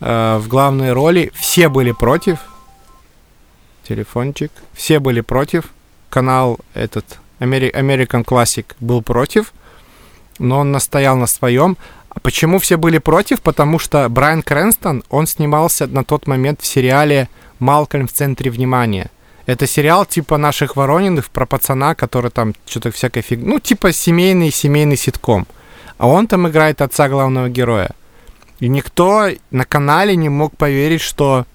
э, 0.00 0.38
в 0.38 0.48
главные 0.48 0.94
роли. 0.94 1.30
Все 1.34 1.68
были 1.68 1.92
против. 1.92 2.38
Телефончик. 3.86 4.50
Все 4.72 4.98
были 4.98 5.20
против. 5.20 5.64
Канал 6.08 6.58
этот 6.72 7.18
Ameri- 7.38 7.72
American 7.74 8.24
Classic 8.24 8.64
был 8.80 9.02
против, 9.02 9.52
но 10.38 10.60
он 10.60 10.72
настоял 10.72 11.16
на 11.16 11.26
своем. 11.26 11.76
А 12.08 12.18
почему 12.18 12.58
все 12.58 12.78
были 12.78 12.96
против? 12.96 13.42
Потому 13.42 13.78
что 13.78 14.08
Брайан 14.08 14.42
Крэнстон, 14.42 15.04
он 15.10 15.26
снимался 15.26 15.86
на 15.86 16.02
тот 16.02 16.26
момент 16.26 16.62
в 16.62 16.66
сериале 16.66 17.28
«Малкольм 17.62 18.06
в 18.06 18.12
центре 18.12 18.50
внимания». 18.50 19.10
Это 19.46 19.66
сериал 19.66 20.06
типа 20.06 20.36
наших 20.36 20.76
Ворониных 20.76 21.30
про 21.30 21.46
пацана, 21.46 21.94
который 21.94 22.30
там 22.30 22.54
что-то 22.66 22.90
всякой 22.90 23.22
фиг... 23.22 23.40
Ну, 23.42 23.58
типа 23.58 23.92
семейный 23.92 24.52
семейный 24.52 24.96
ситком. 24.96 25.46
А 25.98 26.06
он 26.06 26.26
там 26.26 26.46
играет 26.48 26.80
отца 26.80 27.08
главного 27.08 27.48
героя. 27.48 27.90
И 28.60 28.68
никто 28.68 29.28
на 29.50 29.64
канале 29.64 30.14
не 30.14 30.28
мог 30.28 30.56
поверить, 30.56 31.00
что 31.00 31.46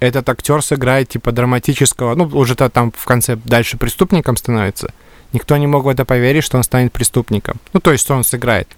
этот 0.00 0.28
актер 0.28 0.62
сыграет 0.62 1.08
типа 1.08 1.30
драматического, 1.30 2.14
ну, 2.16 2.24
уже 2.24 2.54
-то 2.54 2.68
там 2.68 2.90
в 2.90 3.04
конце 3.04 3.36
дальше 3.36 3.76
преступником 3.76 4.36
становится. 4.36 4.92
Никто 5.32 5.56
не 5.56 5.66
мог 5.66 5.84
в 5.84 5.88
это 5.88 6.04
поверить, 6.04 6.44
что 6.44 6.56
он 6.56 6.64
станет 6.64 6.92
преступником. 6.92 7.58
Ну, 7.72 7.80
то 7.80 7.92
есть, 7.92 8.04
что 8.04 8.14
он 8.14 8.24
сыграет. 8.24 8.68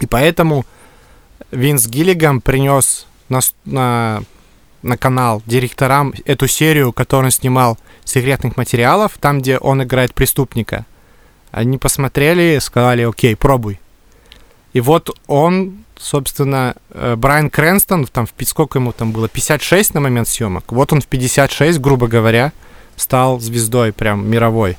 И 0.00 0.06
поэтому 0.06 0.64
Винс 1.50 1.86
Гиллиган 1.86 2.40
принес 2.40 3.06
на, 3.28 3.40
на, 3.64 4.22
на 4.82 4.96
канал 4.96 5.42
директорам 5.46 6.14
эту 6.24 6.46
серию, 6.46 6.92
которую 6.92 7.26
он 7.26 7.30
снимал 7.30 7.78
секретных 8.04 8.56
материалов, 8.56 9.12
там, 9.20 9.40
где 9.40 9.58
он 9.58 9.82
играет 9.82 10.14
преступника. 10.14 10.86
Они 11.50 11.78
посмотрели, 11.78 12.58
сказали, 12.60 13.02
окей, 13.02 13.36
пробуй. 13.36 13.80
И 14.72 14.80
вот 14.80 15.10
он, 15.26 15.84
собственно, 15.98 16.76
э, 16.90 17.16
Брайан 17.16 17.50
Крэнстон, 17.50 18.06
там, 18.06 18.26
в, 18.26 18.46
сколько 18.46 18.78
ему 18.78 18.92
там 18.92 19.12
было, 19.12 19.28
56 19.28 19.94
на 19.94 20.00
момент 20.00 20.28
съемок. 20.28 20.70
Вот 20.72 20.92
он 20.92 21.00
в 21.00 21.06
56, 21.06 21.80
грубо 21.80 22.06
говоря, 22.06 22.52
стал 22.96 23.40
звездой 23.40 23.92
прям 23.92 24.28
мировой. 24.28 24.78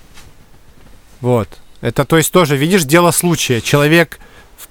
Вот. 1.19 1.59
Это, 1.81 2.05
то 2.05 2.17
есть, 2.17 2.31
тоже, 2.31 2.55
видишь, 2.55 2.83
дело 2.83 3.11
случая. 3.11 3.59
Человек 3.59 4.19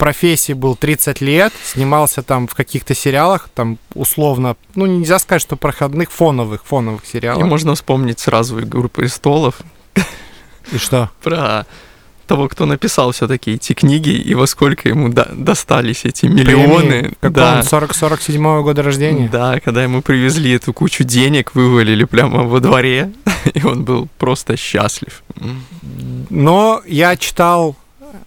профессии 0.01 0.55
был 0.55 0.77
30 0.77 1.21
лет, 1.21 1.53
снимался 1.63 2.23
там 2.23 2.49
в 2.49 2.55
каких-то 2.55 2.95
сериалах, 2.95 3.51
там 3.55 3.79
условно, 3.95 4.57
ну 4.75 4.87
нельзя 4.87 5.19
сказать, 5.19 5.43
что 5.43 5.57
проходных, 5.57 6.11
фоновых, 6.11 6.65
фоновых 6.65 7.05
сериалах. 7.05 7.45
И 7.45 7.47
можно 7.47 7.75
вспомнить 7.75 8.19
сразу 8.19 8.61
«Игру 8.61 8.89
престолов». 8.89 9.61
И 10.73 10.79
что? 10.79 11.11
Про 11.23 11.67
того, 12.27 12.49
кто 12.49 12.65
написал 12.65 13.13
все-таки 13.13 13.55
эти 13.55 13.75
книги, 13.75 14.11
и 14.11 14.35
во 14.35 14.47
сколько 14.47 14.89
ему 14.89 15.11
до 15.11 15.29
достались 15.35 16.05
эти 16.05 16.27
миллионы. 16.27 17.13
Как 17.21 17.33
да. 17.33 17.57
он, 17.59 17.63
40 17.65 17.95
47 17.95 18.63
года 18.63 18.83
рождения? 18.83 19.29
Да, 19.29 19.61
когда 19.61 19.83
ему 19.83 20.01
привезли 20.01 20.53
эту 20.53 20.73
кучу 20.73 21.05
денег, 21.05 21.55
вывалили 21.55 22.05
прямо 22.05 22.45
во 22.45 22.61
дворе, 22.61 23.13
и 23.53 23.67
он 23.67 23.85
был 23.85 24.09
просто 24.17 24.57
счастлив. 24.57 25.23
Но 26.31 26.81
я 26.87 27.17
читал 27.17 27.77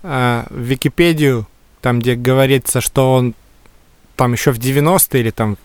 э, 0.03 0.43
Википедию 0.51 1.47
там, 1.83 1.99
где 1.99 2.15
говорится, 2.15 2.79
что 2.79 3.13
он 3.13 3.35
там 4.15 4.31
еще 4.31 4.53
в 4.53 4.57
90-е 4.57 5.19
или 5.19 5.31
там 5.31 5.57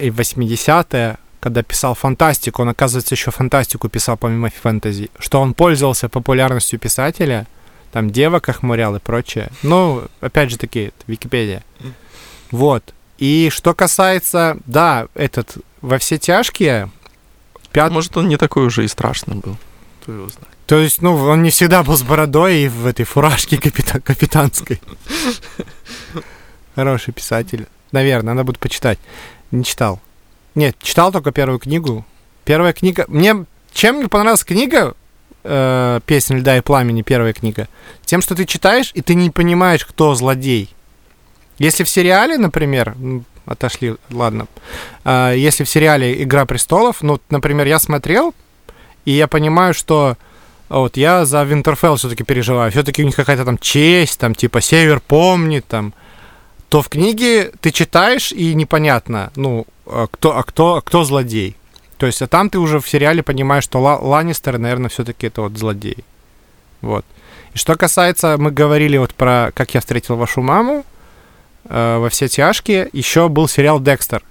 и 0.00 0.08
80-е, 0.08 1.16
когда 1.38 1.62
писал 1.62 1.94
фантастику, 1.94 2.62
он, 2.62 2.70
оказывается, 2.70 3.14
еще 3.14 3.30
фантастику 3.30 3.88
писал 3.88 4.16
помимо 4.16 4.50
фэнтези, 4.50 5.10
что 5.20 5.40
он 5.40 5.54
пользовался 5.54 6.08
популярностью 6.08 6.80
писателя, 6.80 7.46
там 7.92 8.10
девок 8.10 8.48
охмурял 8.48 8.96
и 8.96 8.98
прочее. 8.98 9.48
Ну, 9.62 10.02
опять 10.20 10.50
же 10.50 10.58
таки, 10.58 10.90
Википедия. 11.06 11.62
Вот. 12.50 12.92
И 13.18 13.48
что 13.52 13.72
касается, 13.72 14.58
да, 14.66 15.06
этот, 15.14 15.56
во 15.82 15.98
все 15.98 16.18
тяжкие... 16.18 16.90
Пят... 17.70 17.92
Может, 17.92 18.16
он 18.16 18.28
не 18.28 18.36
такой 18.36 18.66
уже 18.66 18.84
и 18.84 18.88
страшный 18.88 19.36
был. 19.36 19.56
Кто 20.02 20.12
его 20.12 20.26
знает. 20.26 20.48
То 20.70 20.78
есть, 20.78 21.02
ну, 21.02 21.16
он 21.16 21.42
не 21.42 21.50
всегда 21.50 21.82
был 21.82 21.96
с 21.96 22.04
бородой 22.04 22.58
и 22.58 22.68
в 22.68 22.86
этой 22.86 23.04
фуражке 23.04 23.56
капита- 23.56 24.00
капитанской. 24.00 24.80
Хороший 26.76 27.12
писатель. 27.12 27.66
Наверное, 27.90 28.34
надо 28.34 28.44
будет 28.44 28.60
почитать. 28.60 29.00
Не 29.50 29.64
читал. 29.64 29.98
Нет, 30.54 30.76
читал 30.80 31.10
только 31.10 31.32
первую 31.32 31.58
книгу. 31.58 32.06
Первая 32.44 32.72
книга... 32.72 33.04
Мне... 33.08 33.46
Чем 33.72 33.96
мне 33.96 34.06
понравилась 34.06 34.44
книга, 34.44 34.94
э, 35.42 35.98
«Песня 36.06 36.36
льда 36.36 36.56
и 36.58 36.60
пламени», 36.60 37.02
первая 37.02 37.32
книга? 37.32 37.66
Тем, 38.04 38.22
что 38.22 38.36
ты 38.36 38.44
читаешь, 38.44 38.92
и 38.94 39.02
ты 39.02 39.16
не 39.16 39.30
понимаешь, 39.30 39.84
кто 39.84 40.14
злодей. 40.14 40.72
Если 41.58 41.82
в 41.82 41.88
сериале, 41.88 42.38
например, 42.38 42.94
отошли, 43.44 43.96
ладно. 44.12 44.46
Э, 45.04 45.34
если 45.36 45.64
в 45.64 45.68
сериале 45.68 46.22
«Игра 46.22 46.44
престолов», 46.44 47.02
ну, 47.02 47.20
например, 47.28 47.66
я 47.66 47.80
смотрел, 47.80 48.36
и 49.04 49.10
я 49.10 49.26
понимаю, 49.26 49.74
что 49.74 50.16
вот 50.78 50.96
я 50.96 51.24
за 51.24 51.42
Винтерфелл 51.42 51.96
все-таки 51.96 52.22
переживаю. 52.22 52.70
Все-таки 52.70 53.02
у 53.02 53.06
них 53.06 53.16
какая-то 53.16 53.44
там 53.44 53.58
честь, 53.58 54.20
там 54.20 54.34
типа 54.36 54.60
Север 54.60 55.00
помнит, 55.00 55.66
там. 55.66 55.92
То 56.68 56.80
в 56.80 56.88
книге 56.88 57.50
ты 57.60 57.72
читаешь 57.72 58.30
и 58.30 58.54
непонятно, 58.54 59.32
ну, 59.34 59.66
а 59.84 60.06
кто, 60.06 60.38
а 60.38 60.44
кто, 60.44 60.76
а 60.76 60.80
кто 60.80 61.02
злодей. 61.02 61.56
То 61.98 62.06
есть, 62.06 62.22
а 62.22 62.28
там 62.28 62.48
ты 62.48 62.60
уже 62.60 62.78
в 62.78 62.88
сериале 62.88 63.22
понимаешь, 63.24 63.64
что 63.64 63.80
Ла- 63.80 63.98
Ланнистеры, 63.98 64.58
наверное, 64.58 64.88
все-таки 64.88 65.26
это 65.26 65.42
вот 65.42 65.58
злодей. 65.58 66.04
Вот. 66.80 67.04
И 67.52 67.58
что 67.58 67.74
касается, 67.74 68.36
мы 68.38 68.52
говорили 68.52 68.96
вот 68.96 69.12
про 69.12 69.50
«Как 69.52 69.74
я 69.74 69.80
встретил 69.80 70.14
вашу 70.16 70.40
маму», 70.40 70.84
э, 71.64 71.98
«Во 71.98 72.08
все 72.08 72.28
тяжкие», 72.28 72.88
еще 72.92 73.28
был 73.28 73.48
сериал 73.48 73.80
«Декстер». 73.80 74.22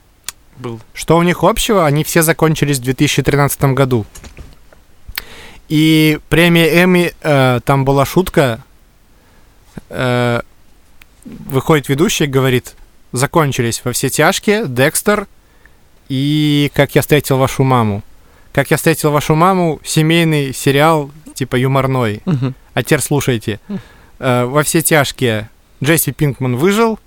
Был. 0.58 0.80
Что 0.94 1.18
у 1.18 1.24
них 1.24 1.44
общего? 1.44 1.86
Они 1.86 2.04
все 2.04 2.22
закончились 2.22 2.80
в 2.80 2.84
2013 2.84 3.62
году. 3.76 4.06
И 5.70 6.20
премия 6.30 6.84
Эми, 6.84 7.14
э, 7.22 7.60
там 7.64 7.86
была 7.86 8.06
шутка. 8.06 8.64
Э, 9.90 10.42
выходит 11.26 11.90
ведущий 11.90 12.26
говорит, 12.26 12.76
закончились 13.12 13.82
во 13.84 13.94
все 13.94 14.10
тяжкие, 14.10 14.66
Декстер 14.68 15.28
и 16.10 16.72
Как 16.74 16.96
я 16.96 17.02
встретил 17.02 17.38
вашу 17.38 17.64
маму. 17.64 18.04
Как 18.52 18.72
я 18.72 18.78
встретил 18.78 19.12
вашу 19.12 19.36
маму, 19.36 19.80
семейный 19.84 20.54
сериал, 20.54 21.12
типа 21.36 21.56
юморной. 21.56 22.22
Мгм. 22.26 22.56
А 22.74 22.84
теперь 22.84 23.02
слушайте. 23.02 23.60
Э, 24.18 24.46
во 24.46 24.64
все 24.64 24.82
тяжкие 24.82 25.50
Джесси 25.84 26.12
Пинкман 26.12 26.58
выжил, 26.58 27.00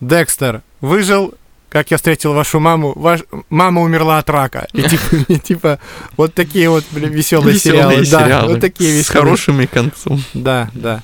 Декстер 0.00 0.62
выжил, 0.80 1.34
как 1.74 1.90
я 1.90 1.96
встретил 1.96 2.34
вашу 2.34 2.60
маму, 2.60 2.92
ваш... 2.94 3.24
мама 3.50 3.82
умерла 3.82 4.18
от 4.18 4.30
рака. 4.30 4.68
И 4.72 4.82
типа, 4.88 5.16
и, 5.26 5.38
типа 5.40 5.80
вот 6.16 6.32
такие 6.32 6.70
вот 6.70 6.84
веселые, 6.92 7.58
сериалы. 7.58 8.06
Да, 8.06 8.46
вот 8.46 8.60
такие 8.60 8.92
С 8.92 8.98
веселые. 8.98 9.20
хорошим 9.22 9.60
и 9.60 9.66
концом. 9.66 10.22
Да, 10.34 10.70
да. 10.72 11.02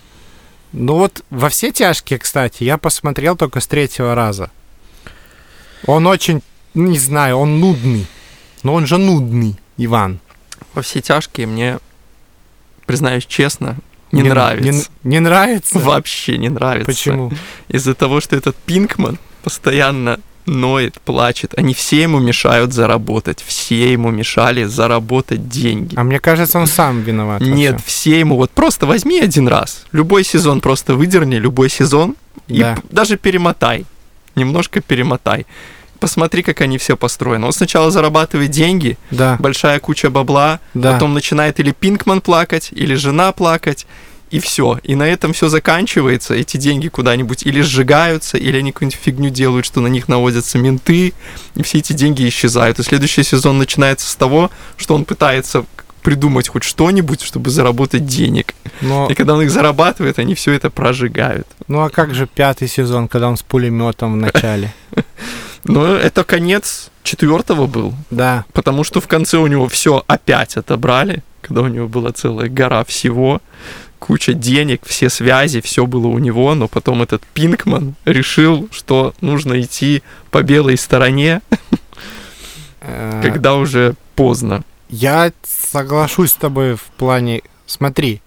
Ну 0.72 0.94
вот 0.94 1.24
во 1.28 1.48
все 1.48 1.72
тяжкие, 1.72 2.20
кстати, 2.20 2.62
я 2.62 2.78
посмотрел 2.78 3.36
только 3.36 3.58
с 3.58 3.66
третьего 3.66 4.14
раза. 4.14 4.52
Он 5.86 6.06
очень, 6.06 6.40
не 6.74 7.00
знаю, 7.00 7.38
он 7.38 7.58
нудный. 7.58 8.06
Но 8.62 8.74
он 8.74 8.86
же 8.86 8.96
нудный, 8.96 9.56
Иван. 9.76 10.20
Во 10.74 10.82
все 10.82 11.00
тяжкие 11.00 11.48
мне, 11.48 11.80
признаюсь 12.86 13.26
честно, 13.26 13.76
не, 14.12 14.22
Не- 14.22 14.28
нравится. 14.28 14.88
Не, 15.02 15.14
не 15.14 15.18
нравится? 15.18 15.80
Вообще 15.80 16.38
не 16.38 16.48
нравится. 16.48 16.86
Почему? 16.86 17.32
Из-за 17.66 17.94
того, 17.94 18.20
что 18.20 18.36
этот 18.36 18.54
Пинкман 18.54 19.18
постоянно 19.42 20.20
ноет, 20.50 21.00
плачет. 21.04 21.54
Они 21.56 21.72
все 21.74 22.02
ему 22.02 22.18
мешают 22.18 22.72
заработать. 22.72 23.42
Все 23.46 23.92
ему 23.92 24.10
мешали 24.10 24.64
заработать 24.64 25.48
деньги. 25.48 25.94
А 25.96 26.02
мне 26.04 26.18
кажется, 26.20 26.58
он 26.58 26.66
сам 26.66 27.02
виноват. 27.02 27.40
Нет, 27.40 27.72
вообще. 27.72 27.86
все 27.86 28.20
ему 28.20 28.36
вот 28.36 28.50
просто 28.50 28.86
возьми 28.86 29.20
один 29.20 29.48
раз. 29.48 29.84
Любой 29.92 30.24
сезон 30.24 30.60
просто 30.60 30.94
выдерни, 30.94 31.36
любой 31.36 31.70
сезон. 31.70 32.16
И 32.48 32.58
Да. 32.60 32.76
даже 32.90 33.16
перемотай. 33.16 33.86
Немножко 34.34 34.80
перемотай. 34.80 35.46
Посмотри, 35.98 36.42
как 36.42 36.60
они 36.62 36.78
все 36.78 36.96
построены. 36.96 37.46
Он 37.46 37.52
сначала 37.52 37.90
зарабатывает 37.90 38.50
деньги, 38.50 38.96
Да, 39.10 39.36
большая 39.38 39.78
куча 39.80 40.08
бабла, 40.08 40.58
да. 40.72 40.92
потом 40.94 41.12
начинает 41.12 41.60
или 41.60 41.72
Пинкман 41.72 42.22
плакать, 42.22 42.70
или 42.72 42.94
жена 42.94 43.32
плакать, 43.32 43.86
и 44.30 44.38
все. 44.38 44.78
И 44.82 44.94
на 44.94 45.04
этом 45.04 45.32
все 45.32 45.48
заканчивается. 45.48 46.34
Эти 46.34 46.56
деньги 46.56 46.88
куда-нибудь 46.88 47.44
или 47.44 47.60
сжигаются, 47.60 48.38
или 48.38 48.58
они 48.58 48.72
какую-нибудь 48.72 49.00
фигню 49.00 49.30
делают, 49.30 49.66
что 49.66 49.80
на 49.80 49.88
них 49.88 50.08
наводятся 50.08 50.58
менты, 50.58 51.12
и 51.54 51.62
все 51.62 51.78
эти 51.78 51.92
деньги 51.92 52.28
исчезают. 52.28 52.78
И 52.78 52.82
следующий 52.82 53.22
сезон 53.22 53.58
начинается 53.58 54.08
с 54.08 54.16
того, 54.16 54.50
что 54.76 54.94
он 54.94 55.04
пытается 55.04 55.64
придумать 56.02 56.48
хоть 56.48 56.62
что-нибудь, 56.62 57.20
чтобы 57.22 57.50
заработать 57.50 58.06
денег. 58.06 58.54
Но... 58.80 59.08
И 59.10 59.14
когда 59.14 59.34
он 59.34 59.42
их 59.42 59.50
зарабатывает, 59.50 60.18
они 60.18 60.34
все 60.34 60.52
это 60.52 60.70
прожигают. 60.70 61.46
Ну 61.68 61.80
а 61.80 61.90
как 61.90 62.14
же 62.14 62.26
пятый 62.26 62.68
сезон, 62.68 63.08
когда 63.08 63.28
он 63.28 63.36
с 63.36 63.42
пулеметом 63.42 64.14
в 64.14 64.16
начале? 64.16 64.74
Ну, 65.64 65.84
это 65.84 66.24
конец 66.24 66.90
четвертого 67.02 67.66
был. 67.66 67.92
Да. 68.10 68.46
Потому 68.54 68.82
что 68.82 69.02
в 69.02 69.06
конце 69.06 69.36
у 69.36 69.46
него 69.46 69.68
все 69.68 70.02
опять 70.06 70.56
отобрали, 70.56 71.22
когда 71.42 71.60
у 71.60 71.66
него 71.66 71.86
была 71.86 72.12
целая 72.12 72.48
гора 72.48 72.82
всего, 72.84 73.42
куча 74.00 74.32
денег, 74.32 74.82
все 74.84 75.08
связи, 75.08 75.60
все 75.60 75.86
было 75.86 76.08
у 76.08 76.18
него, 76.18 76.52
но 76.56 76.66
потом 76.66 77.02
этот 77.02 77.22
Пинкман 77.34 77.94
решил, 78.04 78.68
что 78.72 79.14
нужно 79.20 79.60
идти 79.60 80.02
по 80.32 80.42
белой 80.42 80.76
стороне, 80.76 81.42
э, 82.80 83.20
когда 83.22 83.54
уже 83.54 83.94
поздно. 84.16 84.64
Я 84.88 85.32
соглашусь 85.44 86.30
с 86.30 86.34
тобой 86.34 86.74
в 86.74 86.82
плане, 86.96 87.42
смотри, 87.66 88.20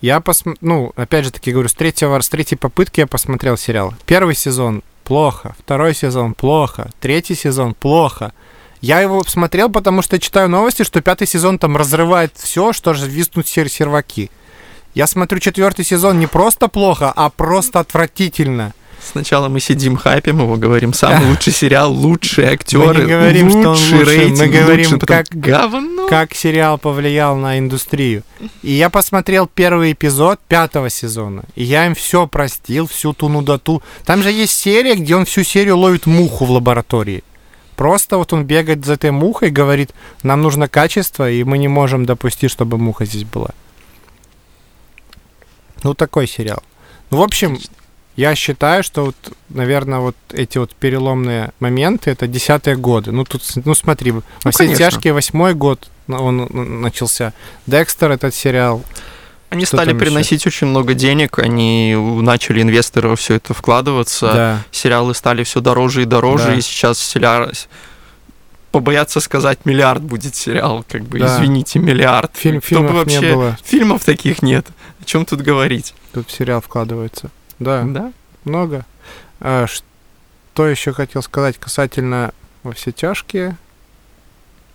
я 0.00 0.20
посмотрел, 0.20 0.58
ну, 0.60 0.92
опять 0.96 1.24
же 1.24 1.32
таки 1.32 1.52
говорю, 1.52 1.68
с 1.68 1.74
третьего, 1.74 2.18
с 2.18 2.28
третьей 2.28 2.56
попытки 2.56 3.00
я 3.00 3.06
посмотрел 3.06 3.56
сериал. 3.56 3.94
Первый 4.06 4.34
сезон 4.34 4.82
плохо, 5.04 5.54
второй 5.58 5.94
сезон 5.94 6.34
плохо, 6.34 6.90
третий 7.00 7.34
сезон 7.34 7.74
плохо. 7.74 8.32
Я 8.80 9.00
его 9.00 9.22
смотрел, 9.24 9.70
потому 9.70 10.02
что 10.02 10.18
читаю 10.18 10.48
новости, 10.48 10.84
что 10.84 11.00
пятый 11.00 11.26
сезон 11.26 11.58
там 11.58 11.76
разрывает 11.76 12.32
все, 12.36 12.72
что 12.72 12.94
же 12.94 13.08
виснут 13.08 13.48
сер 13.48 13.68
серваки. 13.68 14.30
Я 14.96 15.06
смотрю 15.06 15.40
четвертый 15.40 15.84
сезон 15.84 16.18
не 16.18 16.26
просто 16.26 16.68
плохо, 16.68 17.12
а 17.14 17.28
просто 17.28 17.80
отвратительно. 17.80 18.72
Сначала 18.98 19.50
мы 19.50 19.60
сидим, 19.60 19.98
хайпим 19.98 20.40
его, 20.40 20.56
говорим, 20.56 20.94
самый 20.94 21.26
лучший 21.28 21.52
сериал, 21.52 21.92
лучшие 21.92 22.48
актеры, 22.48 22.86
мы 22.86 23.00
не 23.02 23.06
говорим, 23.06 23.46
лучший, 23.48 23.60
что 23.60 23.68
он 23.68 23.76
лучший 23.76 24.04
рейтинг, 24.04 24.40
мы 24.40 24.46
говорим, 24.46 24.92
лучше, 24.92 25.06
как, 25.06 25.26
говно. 25.32 26.08
как 26.08 26.34
сериал 26.34 26.78
повлиял 26.78 27.36
на 27.36 27.58
индустрию. 27.58 28.22
И 28.62 28.72
я 28.72 28.88
посмотрел 28.88 29.46
первый 29.46 29.92
эпизод 29.92 30.40
пятого 30.48 30.88
сезона, 30.88 31.42
и 31.56 31.62
я 31.62 31.84
им 31.84 31.94
все 31.94 32.26
простил, 32.26 32.86
всю 32.86 33.12
ту 33.12 33.28
нудоту. 33.28 33.82
Там 34.06 34.22
же 34.22 34.32
есть 34.32 34.58
серия, 34.58 34.94
где 34.94 35.14
он 35.14 35.26
всю 35.26 35.42
серию 35.42 35.76
ловит 35.76 36.06
муху 36.06 36.46
в 36.46 36.50
лаборатории. 36.50 37.22
Просто 37.76 38.16
вот 38.16 38.32
он 38.32 38.44
бегает 38.44 38.86
за 38.86 38.94
этой 38.94 39.10
мухой, 39.10 39.50
говорит, 39.50 39.90
нам 40.22 40.40
нужно 40.40 40.68
качество, 40.68 41.30
и 41.30 41.44
мы 41.44 41.58
не 41.58 41.68
можем 41.68 42.06
допустить, 42.06 42.50
чтобы 42.50 42.78
муха 42.78 43.04
здесь 43.04 43.24
была. 43.24 43.50
Ну, 45.82 45.94
такой 45.94 46.26
сериал. 46.26 46.62
Ну, 47.10 47.18
в 47.18 47.22
общем, 47.22 47.58
я 48.16 48.34
считаю, 48.34 48.82
что 48.82 49.06
вот, 49.06 49.16
наверное, 49.50 49.98
вот 49.98 50.16
эти 50.32 50.56
вот 50.56 50.74
переломные 50.74 51.52
моменты 51.60 52.10
это 52.10 52.26
десятые 52.26 52.76
годы. 52.76 53.12
Ну 53.12 53.24
тут, 53.24 53.42
ну 53.64 53.74
смотри, 53.74 54.10
во 54.10 54.22
ну, 54.44 54.50
все 54.50 54.58
конечно. 54.64 54.78
тяжкие 54.78 55.12
восьмой 55.12 55.54
год 55.54 55.88
он 56.08 56.48
начался. 56.80 57.34
Декстер 57.66 58.10
этот 58.12 58.34
сериал. 58.34 58.82
Они 59.50 59.64
стали 59.64 59.92
приносить 59.92 60.40
еще? 60.40 60.48
очень 60.48 60.66
много 60.68 60.94
денег, 60.94 61.38
они 61.38 61.94
начали 61.94 62.62
инвесторы 62.62 63.10
во 63.10 63.16
все 63.16 63.34
это 63.34 63.54
вкладываться, 63.54 64.32
да. 64.32 64.64
сериалы 64.72 65.14
стали 65.14 65.44
все 65.44 65.60
дороже 65.60 66.02
и 66.02 66.04
дороже, 66.04 66.46
да. 66.46 66.54
и 66.54 66.60
сейчас 66.60 66.98
сериал 66.98 67.50
побояться 68.76 69.20
сказать 69.20 69.60
миллиард 69.64 70.02
будет 70.02 70.34
сериал, 70.34 70.84
как 70.86 71.02
бы, 71.04 71.18
да. 71.18 71.34
извините, 71.34 71.78
миллиард. 71.78 72.36
Фильм, 72.36 72.60
фильмов 72.60 72.92
вообще, 72.92 73.20
не 73.20 73.34
было. 73.34 73.58
Фильмов 73.64 74.04
таких 74.04 74.42
нет. 74.42 74.66
О 75.00 75.04
чем 75.04 75.24
тут 75.24 75.40
говорить? 75.40 75.94
Тут 76.12 76.30
сериал 76.30 76.60
вкладывается. 76.60 77.30
Да. 77.58 77.84
Да. 77.86 78.12
Много. 78.44 78.84
А, 79.40 79.66
что 79.66 80.66
еще 80.66 80.92
хотел 80.92 81.22
сказать 81.22 81.56
касательно 81.56 82.34
во 82.64 82.72
все 82.72 82.92
тяжкие? 82.92 83.56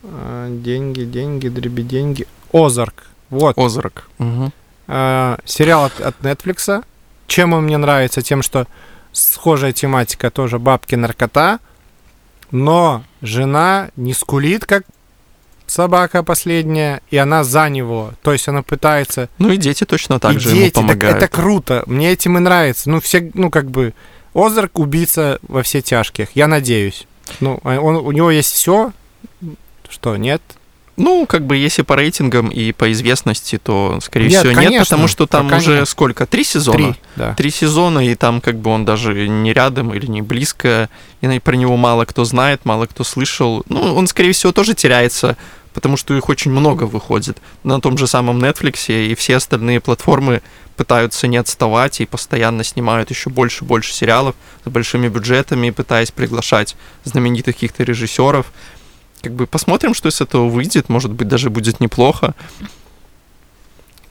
А, 0.04 0.50
деньги, 0.50 1.04
деньги, 1.04 1.48
дреби 1.48 1.84
деньги. 1.84 2.26
Озарк. 2.52 3.04
Вот. 3.30 3.56
Озарк. 3.56 4.10
Угу. 4.18 4.52
А, 4.88 5.38
сериал 5.46 5.86
от, 5.86 6.02
от 6.02 6.20
Netflix. 6.22 6.84
Чем 7.28 7.54
он 7.54 7.66
мне 7.66 7.78
нравится? 7.78 8.24
Тем, 8.24 8.42
что 8.42 8.66
схожая 9.12 9.74
тематика 9.74 10.32
тоже 10.32 10.58
бабки, 10.58 10.96
наркота. 10.96 11.60
Но 12.52 13.04
жена 13.22 13.90
не 13.96 14.14
скулит, 14.14 14.66
как 14.66 14.84
собака 15.68 16.22
последняя, 16.22 17.02
и 17.10 17.18
она 17.18 17.44
за 17.44 17.70
него. 17.70 18.12
То 18.22 18.34
есть 18.34 18.48
она 18.48 18.62
пытается... 18.62 19.30
Ну 19.38 19.52
и 19.52 19.58
дети 19.58 19.86
точно 19.86 20.20
так 20.20 20.36
и 20.36 20.40
же 20.40 20.52
дети, 20.52 20.78
ему 20.78 20.88
помогают. 20.88 21.20
Так 21.20 21.30
это 21.30 21.36
круто. 21.36 21.84
Мне 21.86 22.12
этим 22.12 22.38
и 22.38 22.42
нравится. 22.42 22.90
Ну, 22.90 23.00
все, 23.00 23.32
ну, 23.34 23.50
как 23.50 23.72
бы... 23.72 23.94
Озарк 24.34 24.80
убийца 24.80 25.40
во 25.44 25.62
все 25.62 25.82
тяжких. 25.82 26.30
Я 26.36 26.48
надеюсь. 26.48 27.06
Ну, 27.42 27.60
а 27.64 27.80
он, 27.80 27.98
у 27.98 28.12
него 28.12 28.32
есть 28.32 28.52
все. 28.52 28.94
Что, 29.90 30.16
нет? 30.16 30.42
Ну, 31.02 31.26
как 31.26 31.46
бы, 31.48 31.58
если 31.58 31.82
по 31.82 31.96
рейтингам 31.96 32.50
и 32.50 32.72
по 32.72 32.92
известности, 32.92 33.58
то, 33.58 33.98
скорее 34.02 34.30
нет, 34.30 34.40
всего, 34.42 34.54
конечно, 34.54 34.72
нет, 34.72 34.84
потому 34.84 35.08
что 35.08 35.26
там 35.26 35.52
уже 35.52 35.80
нет. 35.80 35.90
сколько? 35.90 36.28
Три 36.28 36.44
сезона? 36.44 36.78
Три, 36.78 36.96
да. 37.16 37.34
Три 37.34 37.50
сезона, 37.50 38.08
и 38.08 38.14
там, 38.14 38.40
как 38.40 38.58
бы, 38.58 38.70
он 38.70 38.86
даже 38.86 39.28
не 39.28 39.52
рядом 39.52 39.94
или 39.94 40.06
не 40.06 40.22
близко, 40.22 40.90
и 41.22 41.40
про 41.40 41.56
него 41.56 41.76
мало 41.76 42.06
кто 42.06 42.24
знает, 42.24 42.66
мало 42.66 42.86
кто 42.86 43.04
слышал. 43.04 43.64
Ну, 43.68 43.96
он, 43.96 44.06
скорее 44.06 44.34
всего, 44.34 44.52
тоже 44.52 44.76
теряется 44.76 45.38
потому 45.74 45.98
что 45.98 46.14
их 46.16 46.30
очень 46.30 46.52
много 46.52 46.84
выходит 46.84 47.38
на 47.64 47.80
том 47.80 47.98
же 47.98 48.08
самом 48.08 48.40
Netflix, 48.40 48.94
и 48.94 49.16
все 49.16 49.38
остальные 49.38 49.80
платформы 49.80 50.42
пытаются 50.76 51.28
не 51.28 51.38
отставать 51.38 52.02
и 52.02 52.06
постоянно 52.06 52.64
снимают 52.64 53.10
еще 53.10 53.30
больше 53.30 53.64
и 53.64 53.68
больше 53.68 53.94
сериалов 53.94 54.36
с 54.66 54.70
большими 54.70 55.08
бюджетами, 55.08 55.70
пытаясь 55.70 56.12
приглашать 56.12 56.76
знаменитых 57.04 57.56
каких-то 57.56 57.84
режиссеров. 57.84 58.52
Как 59.22 59.34
бы 59.34 59.46
посмотрим, 59.46 59.94
что 59.94 60.10
из 60.10 60.20
этого 60.22 60.50
выйдет, 60.50 60.90
может 60.90 61.12
быть, 61.12 61.28
даже 61.28 61.50
будет 61.50 61.80
неплохо. 61.80 62.34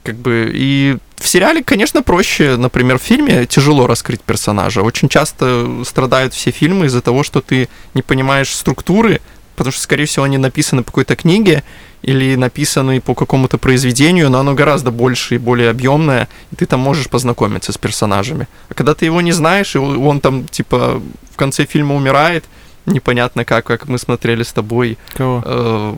Как 0.03 0.15
бы 0.15 0.49
и 0.53 0.97
в 1.17 1.27
сериале, 1.27 1.63
конечно, 1.63 2.01
проще, 2.01 2.57
например, 2.57 2.97
в 2.97 3.03
фильме 3.03 3.45
тяжело 3.45 3.85
раскрыть 3.85 4.21
персонажа. 4.21 4.81
Очень 4.81 5.09
часто 5.09 5.83
страдают 5.85 6.33
все 6.33 6.51
фильмы 6.51 6.87
из-за 6.87 7.01
того, 7.01 7.23
что 7.23 7.41
ты 7.41 7.69
не 7.93 8.01
понимаешь 8.01 8.53
структуры 8.53 9.21
потому 9.61 9.73
что, 9.73 9.83
скорее 9.83 10.05
всего, 10.05 10.25
они 10.25 10.39
написаны 10.39 10.81
по 10.81 10.87
какой-то 10.87 11.15
книге 11.15 11.63
или 12.01 12.35
написаны 12.35 12.99
по 12.99 13.13
какому-то 13.13 13.59
произведению, 13.59 14.31
но 14.31 14.39
оно 14.39 14.55
гораздо 14.55 14.89
больше 14.89 15.35
и 15.35 15.37
более 15.37 15.69
объемное, 15.69 16.27
и 16.51 16.55
ты 16.55 16.65
там 16.65 16.79
можешь 16.79 17.09
познакомиться 17.09 17.71
с 17.71 17.77
персонажами. 17.77 18.47
А 18.69 18.73
когда 18.73 18.95
ты 18.95 19.05
его 19.05 19.21
не 19.21 19.31
знаешь, 19.31 19.75
и 19.75 19.77
он 19.77 20.19
там, 20.19 20.47
типа, 20.47 20.99
в 21.31 21.35
конце 21.35 21.65
фильма 21.65 21.95
умирает, 21.95 22.43
непонятно 22.85 23.45
как, 23.45 23.65
как 23.65 23.87
мы 23.87 23.97
смотрели 23.97 24.43
с 24.43 24.53
тобой. 24.53 24.97
Кого? 25.13 25.41
Э, 25.45 25.95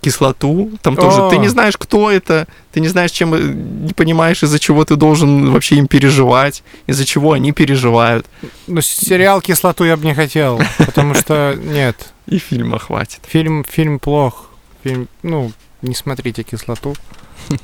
кислоту, 0.00 0.70
там 0.82 0.96
тоже 0.96 1.22
О! 1.22 1.30
ты 1.30 1.38
не 1.38 1.48
знаешь, 1.48 1.76
кто 1.76 2.10
это, 2.10 2.46
ты 2.72 2.80
не 2.80 2.88
знаешь, 2.88 3.10
чем, 3.10 3.34
э, 3.34 3.40
не 3.40 3.92
понимаешь, 3.92 4.42
из-за 4.42 4.58
чего 4.58 4.84
ты 4.84 4.96
должен 4.96 5.50
вообще 5.50 5.76
им 5.76 5.88
переживать, 5.88 6.62
из-за 6.86 7.04
чего 7.04 7.32
они 7.32 7.52
переживают. 7.52 8.26
Ну, 8.66 8.80
сериал 8.82 9.40
«Кислоту» 9.40 9.84
я 9.84 9.96
бы 9.96 10.04
не 10.04 10.14
хотел, 10.14 10.60
потому 10.78 11.14
что 11.14 11.56
нет. 11.60 12.12
И 12.26 12.38
фильма 12.38 12.78
хватит. 12.78 13.20
Фильм, 13.26 13.64
фильм 13.64 13.98
плох. 13.98 14.50
Фильм, 14.84 15.08
ну, 15.22 15.52
не 15.82 15.94
смотрите 15.94 16.42
«Кислоту». 16.42 16.94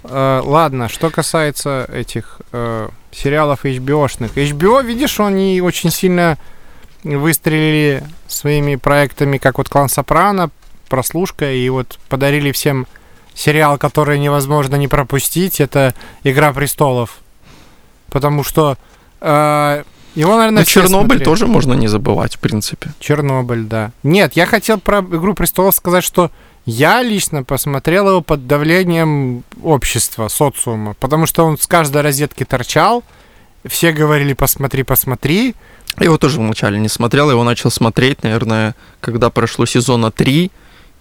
Uh, 0.03 0.43
ладно, 0.45 0.89
что 0.89 1.11
касается 1.11 1.89
этих 1.93 2.41
uh, 2.53 2.91
сериалов 3.11 3.65
HBO-шных. 3.65 4.35
HBO, 4.35 4.85
видишь, 4.85 5.19
они 5.21 5.61
очень 5.61 5.91
сильно 5.91 6.39
выстрелили 7.03 8.05
своими 8.29 8.77
проектами, 8.77 9.39
как 9.39 9.59
вот 9.59 9.69
«Клан 9.69 9.89
Сопрано», 9.89 10.51
прослушка, 10.89 11.53
и 11.53 11.69
вот 11.69 11.99
подарили 12.09 12.53
всем 12.53 12.87
сериал, 13.35 13.79
который 13.79 14.19
невозможно 14.19 14.77
не 14.77 14.89
пропустить, 14.89 15.61
это 15.61 15.95
«Игра 16.23 16.53
престолов». 16.53 17.19
Потому 18.11 18.45
что 18.45 18.77
э, 19.21 19.85
его, 20.15 20.37
наверное, 20.37 20.61
Но 20.61 20.65
Чернобыль 20.65 21.07
смотрели. 21.07 21.25
тоже 21.25 21.47
можно 21.47 21.73
не 21.73 21.89
забывать, 21.89 22.37
в 22.37 22.39
принципе. 22.41 22.91
Чернобыль, 23.01 23.65
да. 23.65 23.93
Нет, 24.03 24.35
я 24.35 24.45
хотел 24.45 24.79
про 24.79 25.01
«Игру 25.01 25.35
престолов» 25.35 25.75
сказать, 25.75 26.05
что 26.05 26.31
я 26.67 27.03
лично 27.03 27.43
посмотрел 27.43 28.09
его 28.09 28.21
под 28.21 28.47
давлением 28.47 29.45
общества, 29.63 30.29
социума, 30.29 30.95
потому 31.01 31.27
что 31.27 31.45
он 31.45 31.59
с 31.59 31.67
каждой 31.67 32.03
розетки 32.03 32.45
торчал, 32.45 33.03
все 33.65 33.93
говорили 33.93 34.35
«посмотри, 34.35 34.83
посмотри». 34.83 35.55
Я 35.99 36.07
его 36.07 36.19
тоже 36.19 36.41
вначале 36.41 36.79
не 36.79 36.89
смотрел, 36.89 37.27
я 37.27 37.33
его 37.33 37.45
начал 37.45 37.71
смотреть, 37.71 38.23
наверное, 38.23 38.75
когда 39.01 39.31
прошло 39.31 39.67
сезона 39.67 40.11
3, 40.11 40.51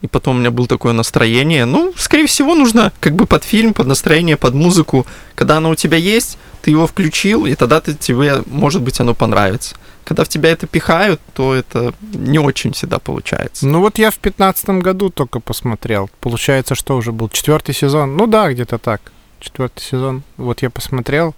и 0.01 0.07
потом 0.07 0.37
у 0.37 0.39
меня 0.39 0.51
было 0.51 0.67
такое 0.67 0.93
настроение. 0.93 1.65
Ну, 1.65 1.93
скорее 1.95 2.25
всего, 2.25 2.55
нужно 2.55 2.91
как 2.99 3.15
бы 3.15 3.25
под 3.25 3.43
фильм, 3.43 3.73
под 3.73 3.87
настроение, 3.87 4.35
под 4.35 4.53
музыку. 4.53 5.05
Когда 5.35 5.57
оно 5.57 5.69
у 5.69 5.75
тебя 5.75 5.97
есть, 5.97 6.37
ты 6.61 6.71
его 6.71 6.87
включил, 6.87 7.45
и 7.45 7.53
тогда 7.55 7.81
ты, 7.81 7.93
тебе, 7.93 8.43
может 8.47 8.81
быть, 8.81 8.99
оно 8.99 9.13
понравится. 9.13 9.75
Когда 10.03 10.23
в 10.23 10.29
тебя 10.29 10.49
это 10.49 10.65
пихают, 10.65 11.21
то 11.33 11.53
это 11.53 11.93
не 12.01 12.39
очень 12.39 12.73
всегда 12.73 12.97
получается. 12.97 13.67
Ну 13.67 13.79
вот 13.79 13.99
я 13.99 14.09
в 14.09 14.17
пятнадцатом 14.17 14.79
году 14.79 15.09
только 15.09 15.39
посмотрел. 15.39 16.09
Получается, 16.19 16.73
что 16.73 16.97
уже 16.97 17.11
был 17.11 17.29
четвертый 17.29 17.75
сезон. 17.75 18.17
Ну 18.17 18.25
да, 18.25 18.51
где-то 18.51 18.79
так. 18.79 19.01
четвертый 19.39 19.81
сезон. 19.83 20.23
Вот 20.37 20.63
я 20.63 20.71
посмотрел. 20.71 21.35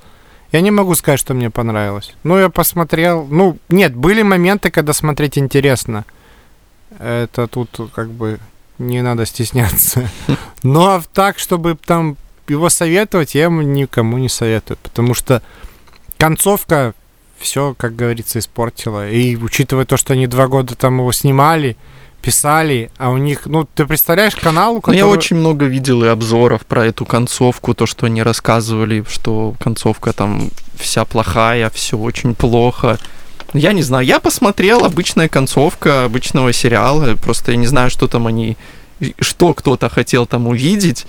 Я 0.53 0.61
не 0.61 0.69
могу 0.69 0.93
сказать, 0.93 1.19
что 1.19 1.33
мне 1.33 1.49
понравилось. 1.49 2.13
Ну, 2.23 2.37
я 2.37 2.47
посмотрел. 2.49 3.25
Ну, 3.25 3.57
нет, 3.69 3.95
были 3.95 4.21
моменты, 4.21 4.69
когда 4.69 4.93
смотреть 4.93 5.39
интересно. 5.39 6.05
Это 6.99 7.47
тут 7.47 7.71
как 7.91 8.11
бы 8.11 8.39
не 8.77 9.01
надо 9.01 9.25
стесняться. 9.25 10.07
Но 10.63 11.01
так, 11.11 11.39
чтобы 11.39 11.75
там 11.75 12.17
его 12.47 12.69
советовать, 12.69 13.33
я 13.33 13.47
никому 13.47 14.19
не 14.19 14.29
советую. 14.29 14.77
Потому 14.83 15.15
что 15.15 15.41
концовка 16.19 16.93
все, 17.39 17.73
как 17.75 17.95
говорится, 17.95 18.37
испортила. 18.37 19.09
И 19.09 19.35
учитывая 19.35 19.85
то, 19.85 19.97
что 19.97 20.13
они 20.13 20.27
два 20.27 20.47
года 20.47 20.75
там 20.75 20.99
его 20.99 21.11
снимали, 21.11 21.77
писали, 22.23 22.89
а 22.97 23.09
у 23.09 23.17
них, 23.17 23.45
ну, 23.45 23.67
ты 23.75 23.85
представляешь 23.85 24.35
канал, 24.35 24.75
у 24.77 24.81
которого... 24.81 24.97
Я 24.97 25.07
очень 25.07 25.35
много 25.35 25.65
видел 25.65 26.03
и 26.03 26.07
обзоров 26.07 26.65
про 26.65 26.85
эту 26.85 27.05
концовку, 27.05 27.73
то, 27.73 27.85
что 27.85 28.05
они 28.05 28.23
рассказывали, 28.23 29.03
что 29.09 29.53
концовка 29.59 30.13
там 30.13 30.49
вся 30.75 31.03
плохая, 31.03 31.69
все 31.69 31.97
очень 31.97 32.33
плохо. 32.33 32.97
Я 33.53 33.73
не 33.73 33.83
знаю, 33.83 34.05
я 34.05 34.19
посмотрел 34.19 34.85
обычная 34.85 35.27
концовка 35.27 36.05
обычного 36.05 36.53
сериала, 36.53 37.15
просто 37.15 37.51
я 37.51 37.57
не 37.57 37.67
знаю, 37.67 37.89
что 37.89 38.07
там 38.07 38.25
они, 38.25 38.57
что 39.19 39.53
кто-то 39.53 39.89
хотел 39.89 40.25
там 40.25 40.47
увидеть, 40.47 41.05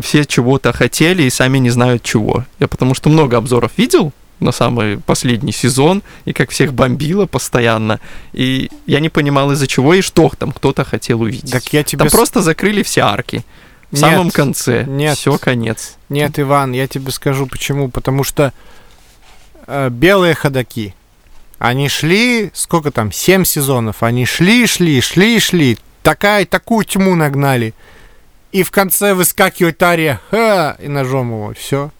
все 0.00 0.24
чего-то 0.24 0.72
хотели 0.72 1.24
и 1.24 1.30
сами 1.30 1.58
не 1.58 1.70
знают 1.70 2.04
чего. 2.04 2.44
Я 2.60 2.68
потому 2.68 2.94
что 2.94 3.08
много 3.08 3.36
обзоров 3.36 3.72
видел, 3.76 4.12
на 4.44 4.52
самый 4.52 4.98
последний 4.98 5.52
сезон, 5.52 6.02
и 6.24 6.32
как 6.32 6.50
всех 6.50 6.72
бомбило 6.72 7.26
постоянно. 7.26 8.00
И 8.32 8.70
я 8.86 9.00
не 9.00 9.08
понимал, 9.08 9.50
из-за 9.52 9.66
чего 9.66 9.94
и 9.94 10.02
что 10.02 10.30
там 10.38 10.52
кто-то 10.52 10.84
хотел 10.84 11.22
увидеть. 11.22 11.50
Так 11.50 11.72
я 11.72 11.82
тебе... 11.82 12.00
Там 12.00 12.10
просто 12.10 12.42
закрыли 12.42 12.82
все 12.82 13.00
арки. 13.00 13.44
В 13.90 13.94
нет, 13.94 14.00
самом 14.00 14.30
конце. 14.30 14.84
Нет. 14.84 15.16
Все, 15.18 15.38
конец. 15.38 15.96
Нет, 16.08 16.38
Иван, 16.38 16.72
я 16.72 16.86
тебе 16.86 17.10
скажу 17.10 17.46
почему. 17.46 17.88
Потому 17.88 18.24
что 18.24 18.52
э, 19.66 19.88
белые 19.90 20.34
ходаки, 20.34 20.94
они 21.58 21.88
шли, 21.88 22.50
сколько 22.54 22.90
там, 22.90 23.12
семь 23.12 23.44
сезонов, 23.44 24.02
они 24.02 24.26
шли, 24.26 24.66
шли, 24.66 25.00
шли, 25.00 25.40
шли, 25.40 25.78
такая, 26.02 26.44
такую 26.44 26.84
тьму 26.84 27.14
нагнали. 27.14 27.74
И 28.52 28.62
в 28.62 28.70
конце 28.70 29.14
выскакивает 29.14 29.82
Ария, 29.82 30.20
ха, 30.30 30.76
и 30.78 30.88
ножом 30.88 31.30
его, 31.30 31.54
все. 31.58 31.90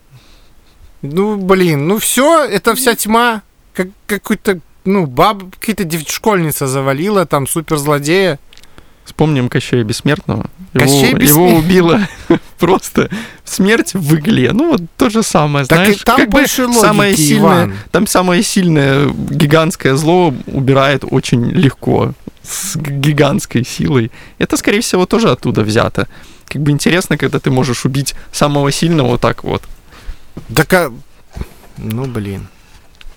Ну, 1.11 1.37
блин, 1.37 1.87
ну 1.87 1.97
все, 1.97 2.43
это 2.43 2.75
вся 2.75 2.95
тьма. 2.95 3.41
Как 3.73 3.87
какой-то, 4.07 4.59
ну, 4.85 5.05
баб, 5.05 5.43
какая-то 5.59 5.87
школьница 6.09 6.67
завалила, 6.67 7.25
там, 7.25 7.47
суперзлодея. 7.47 8.39
Вспомним 9.05 9.49
Кощея 9.49 9.83
Бессмертного. 9.83 10.49
Кощей 10.73 11.09
его, 11.09 11.17
бессмер... 11.17 11.35
его 11.35 11.57
убила 11.57 12.07
просто 12.59 13.09
смерть 13.43 13.93
в 13.93 14.15
игле. 14.15 14.51
Ну, 14.51 14.71
вот 14.71 14.81
то 14.97 15.09
же 15.09 15.21
самое, 15.21 15.65
так 15.65 15.85
знаешь. 15.85 16.01
там 16.01 16.17
как 16.17 16.29
больше 16.29 16.63
бы 16.63 16.69
логики, 16.69 16.81
самое 16.81 17.15
сильное, 17.15 17.39
Иван. 17.65 17.73
Там 17.91 18.07
самое 18.07 18.43
сильное 18.43 19.07
гигантское 19.07 19.95
зло 19.95 20.33
убирает 20.47 21.03
очень 21.09 21.51
легко, 21.51 22.13
с 22.43 22.75
гигантской 22.75 23.63
силой. 23.63 24.11
Это, 24.39 24.57
скорее 24.57 24.81
всего, 24.81 25.05
тоже 25.05 25.29
оттуда 25.29 25.61
взято. 25.61 26.07
Как 26.47 26.61
бы 26.61 26.71
интересно, 26.71 27.17
когда 27.17 27.39
ты 27.39 27.51
можешь 27.51 27.85
убить 27.85 28.15
самого 28.31 28.71
сильного 28.71 29.09
вот 29.11 29.21
так 29.21 29.43
вот. 29.43 29.63
Так, 30.55 30.73
а... 30.73 30.93
ну, 31.77 32.05
блин. 32.05 32.47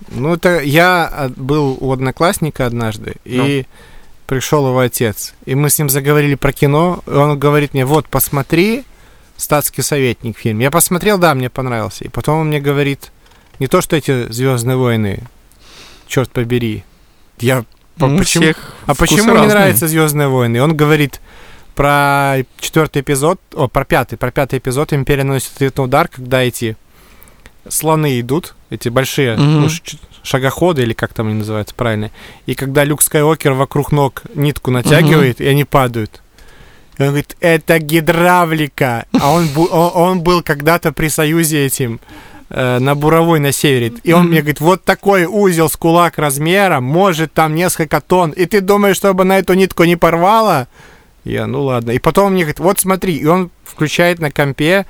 Ну, 0.09 0.33
это 0.33 0.59
я 0.61 1.07
а, 1.11 1.29
был 1.29 1.77
у 1.79 1.91
одноклассника 1.91 2.65
однажды, 2.65 3.15
ну. 3.25 3.45
и 3.45 3.65
пришел 4.25 4.67
его 4.67 4.79
отец. 4.79 5.33
И 5.45 5.55
мы 5.55 5.69
с 5.69 5.77
ним 5.77 5.89
заговорили 5.89 6.35
про 6.35 6.51
кино, 6.51 7.03
и 7.05 7.11
он 7.11 7.37
говорит 7.37 7.73
мне, 7.73 7.85
вот, 7.85 8.07
посмотри 8.07 8.85
«Статский 9.37 9.81
советник» 9.81 10.37
фильм. 10.37 10.59
Я 10.59 10.71
посмотрел, 10.71 11.17
да, 11.17 11.33
мне 11.35 11.49
понравился. 11.49 12.05
И 12.05 12.09
потом 12.09 12.39
он 12.39 12.47
мне 12.47 12.59
говорит, 12.59 13.11
не 13.59 13.67
то, 13.67 13.81
что 13.81 13.95
эти 13.95 14.31
«Звездные 14.31 14.77
войны», 14.77 15.23
черт 16.07 16.31
побери. 16.31 16.83
Я... 17.39 17.65
Ну, 17.97 18.17
почему... 18.17 18.53
А 18.85 18.95
почему 18.95 19.33
разные. 19.33 19.41
не 19.41 19.47
нравятся 19.47 19.87
«Звездные 19.87 20.27
войны»? 20.27 20.57
И 20.57 20.59
он 20.59 20.75
говорит, 20.75 21.19
про 21.75 22.37
четвертый 22.59 23.01
эпизод, 23.01 23.39
о, 23.53 23.67
про 23.67 23.85
пятый, 23.85 24.17
про 24.17 24.31
пятый 24.31 24.59
эпизод 24.59 24.93
«Империя 24.93 25.23
наносит 25.23 25.53
ответный 25.55 25.85
удар», 25.85 26.07
когда 26.07 26.41
эти 26.41 26.77
слоны 27.67 28.19
идут, 28.19 28.55
эти 28.69 28.89
большие 28.89 29.35
mm-hmm. 29.35 29.39
ну, 29.39 29.69
шагоходы, 30.23 30.83
или 30.83 30.93
как 30.93 31.13
там 31.13 31.27
они 31.27 31.35
называются 31.35 31.75
правильно. 31.75 32.11
И 32.45 32.55
когда 32.55 32.83
Люк 32.83 33.01
Скайуокер 33.01 33.53
вокруг 33.53 33.91
ног 33.91 34.23
нитку 34.35 34.71
натягивает, 34.71 35.39
mm-hmm. 35.39 35.45
и 35.45 35.49
они 35.49 35.63
падают. 35.65 36.21
И 36.97 37.01
он 37.01 37.09
говорит, 37.09 37.37
это 37.39 37.79
гидравлика. 37.79 39.05
А 39.19 39.31
он, 39.31 39.47
он, 39.55 39.91
он 39.95 40.21
был 40.21 40.43
когда-то 40.43 40.91
при 40.91 41.07
союзе 41.07 41.65
этим 41.65 42.01
э, 42.49 42.79
на 42.79 42.93
Буровой 42.93 43.39
на 43.39 43.53
севере. 43.53 43.93
И 44.03 44.11
он 44.11 44.25
mm-hmm. 44.25 44.29
мне 44.29 44.39
говорит, 44.39 44.59
вот 44.59 44.83
такой 44.83 45.25
узел 45.25 45.69
с 45.69 45.77
кулак 45.77 46.17
размером, 46.17 46.83
может 46.83 47.33
там 47.33 47.55
несколько 47.55 48.01
тонн. 48.01 48.31
И 48.31 48.45
ты 48.45 48.59
думаешь, 48.59 48.97
чтобы 48.97 49.23
на 49.23 49.39
эту 49.39 49.53
нитку 49.53 49.85
не 49.85 49.95
порвало? 49.95 50.67
Я, 51.23 51.47
ну 51.47 51.63
ладно. 51.63 51.91
И 51.91 51.99
потом 51.99 52.27
он 52.27 52.33
мне 52.33 52.43
говорит, 52.43 52.59
вот 52.59 52.79
смотри. 52.79 53.15
И 53.15 53.25
он 53.25 53.49
включает 53.63 54.19
на 54.19 54.29
компе 54.29 54.85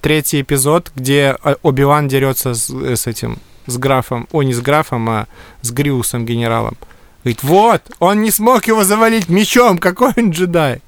третий 0.00 0.42
эпизод, 0.42 0.92
где 0.94 1.36
а, 1.42 1.56
Оби-Ван 1.62 2.08
дерется 2.08 2.54
с, 2.54 2.70
э, 2.70 2.96
с 2.96 3.06
этим, 3.06 3.38
с 3.66 3.78
графом, 3.78 4.28
о, 4.32 4.42
не 4.42 4.54
с 4.54 4.60
графом, 4.60 5.08
а 5.08 5.26
с 5.62 5.70
Гриусом 5.70 6.24
генералом. 6.26 6.76
Говорит, 7.24 7.42
вот, 7.42 7.82
он 7.98 8.22
не 8.22 8.30
смог 8.30 8.66
его 8.66 8.84
завалить 8.84 9.28
мечом, 9.28 9.78
какой 9.78 10.12
он 10.16 10.30
джедай. 10.30 10.80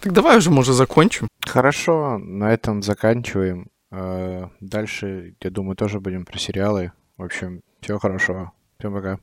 Так 0.00 0.12
давай 0.12 0.36
уже, 0.36 0.50
может, 0.50 0.74
закончим. 0.74 1.28
Хорошо, 1.40 2.18
на 2.18 2.52
этом 2.52 2.82
заканчиваем. 2.82 3.68
А, 3.90 4.50
дальше, 4.60 5.34
я 5.40 5.50
думаю, 5.50 5.76
тоже 5.76 6.00
будем 6.00 6.24
про 6.24 6.38
сериалы. 6.38 6.92
В 7.16 7.22
общем, 7.24 7.62
всего 7.80 7.98
хорошего. 7.98 8.52
Всем 8.78 8.92
пока. 8.92 9.18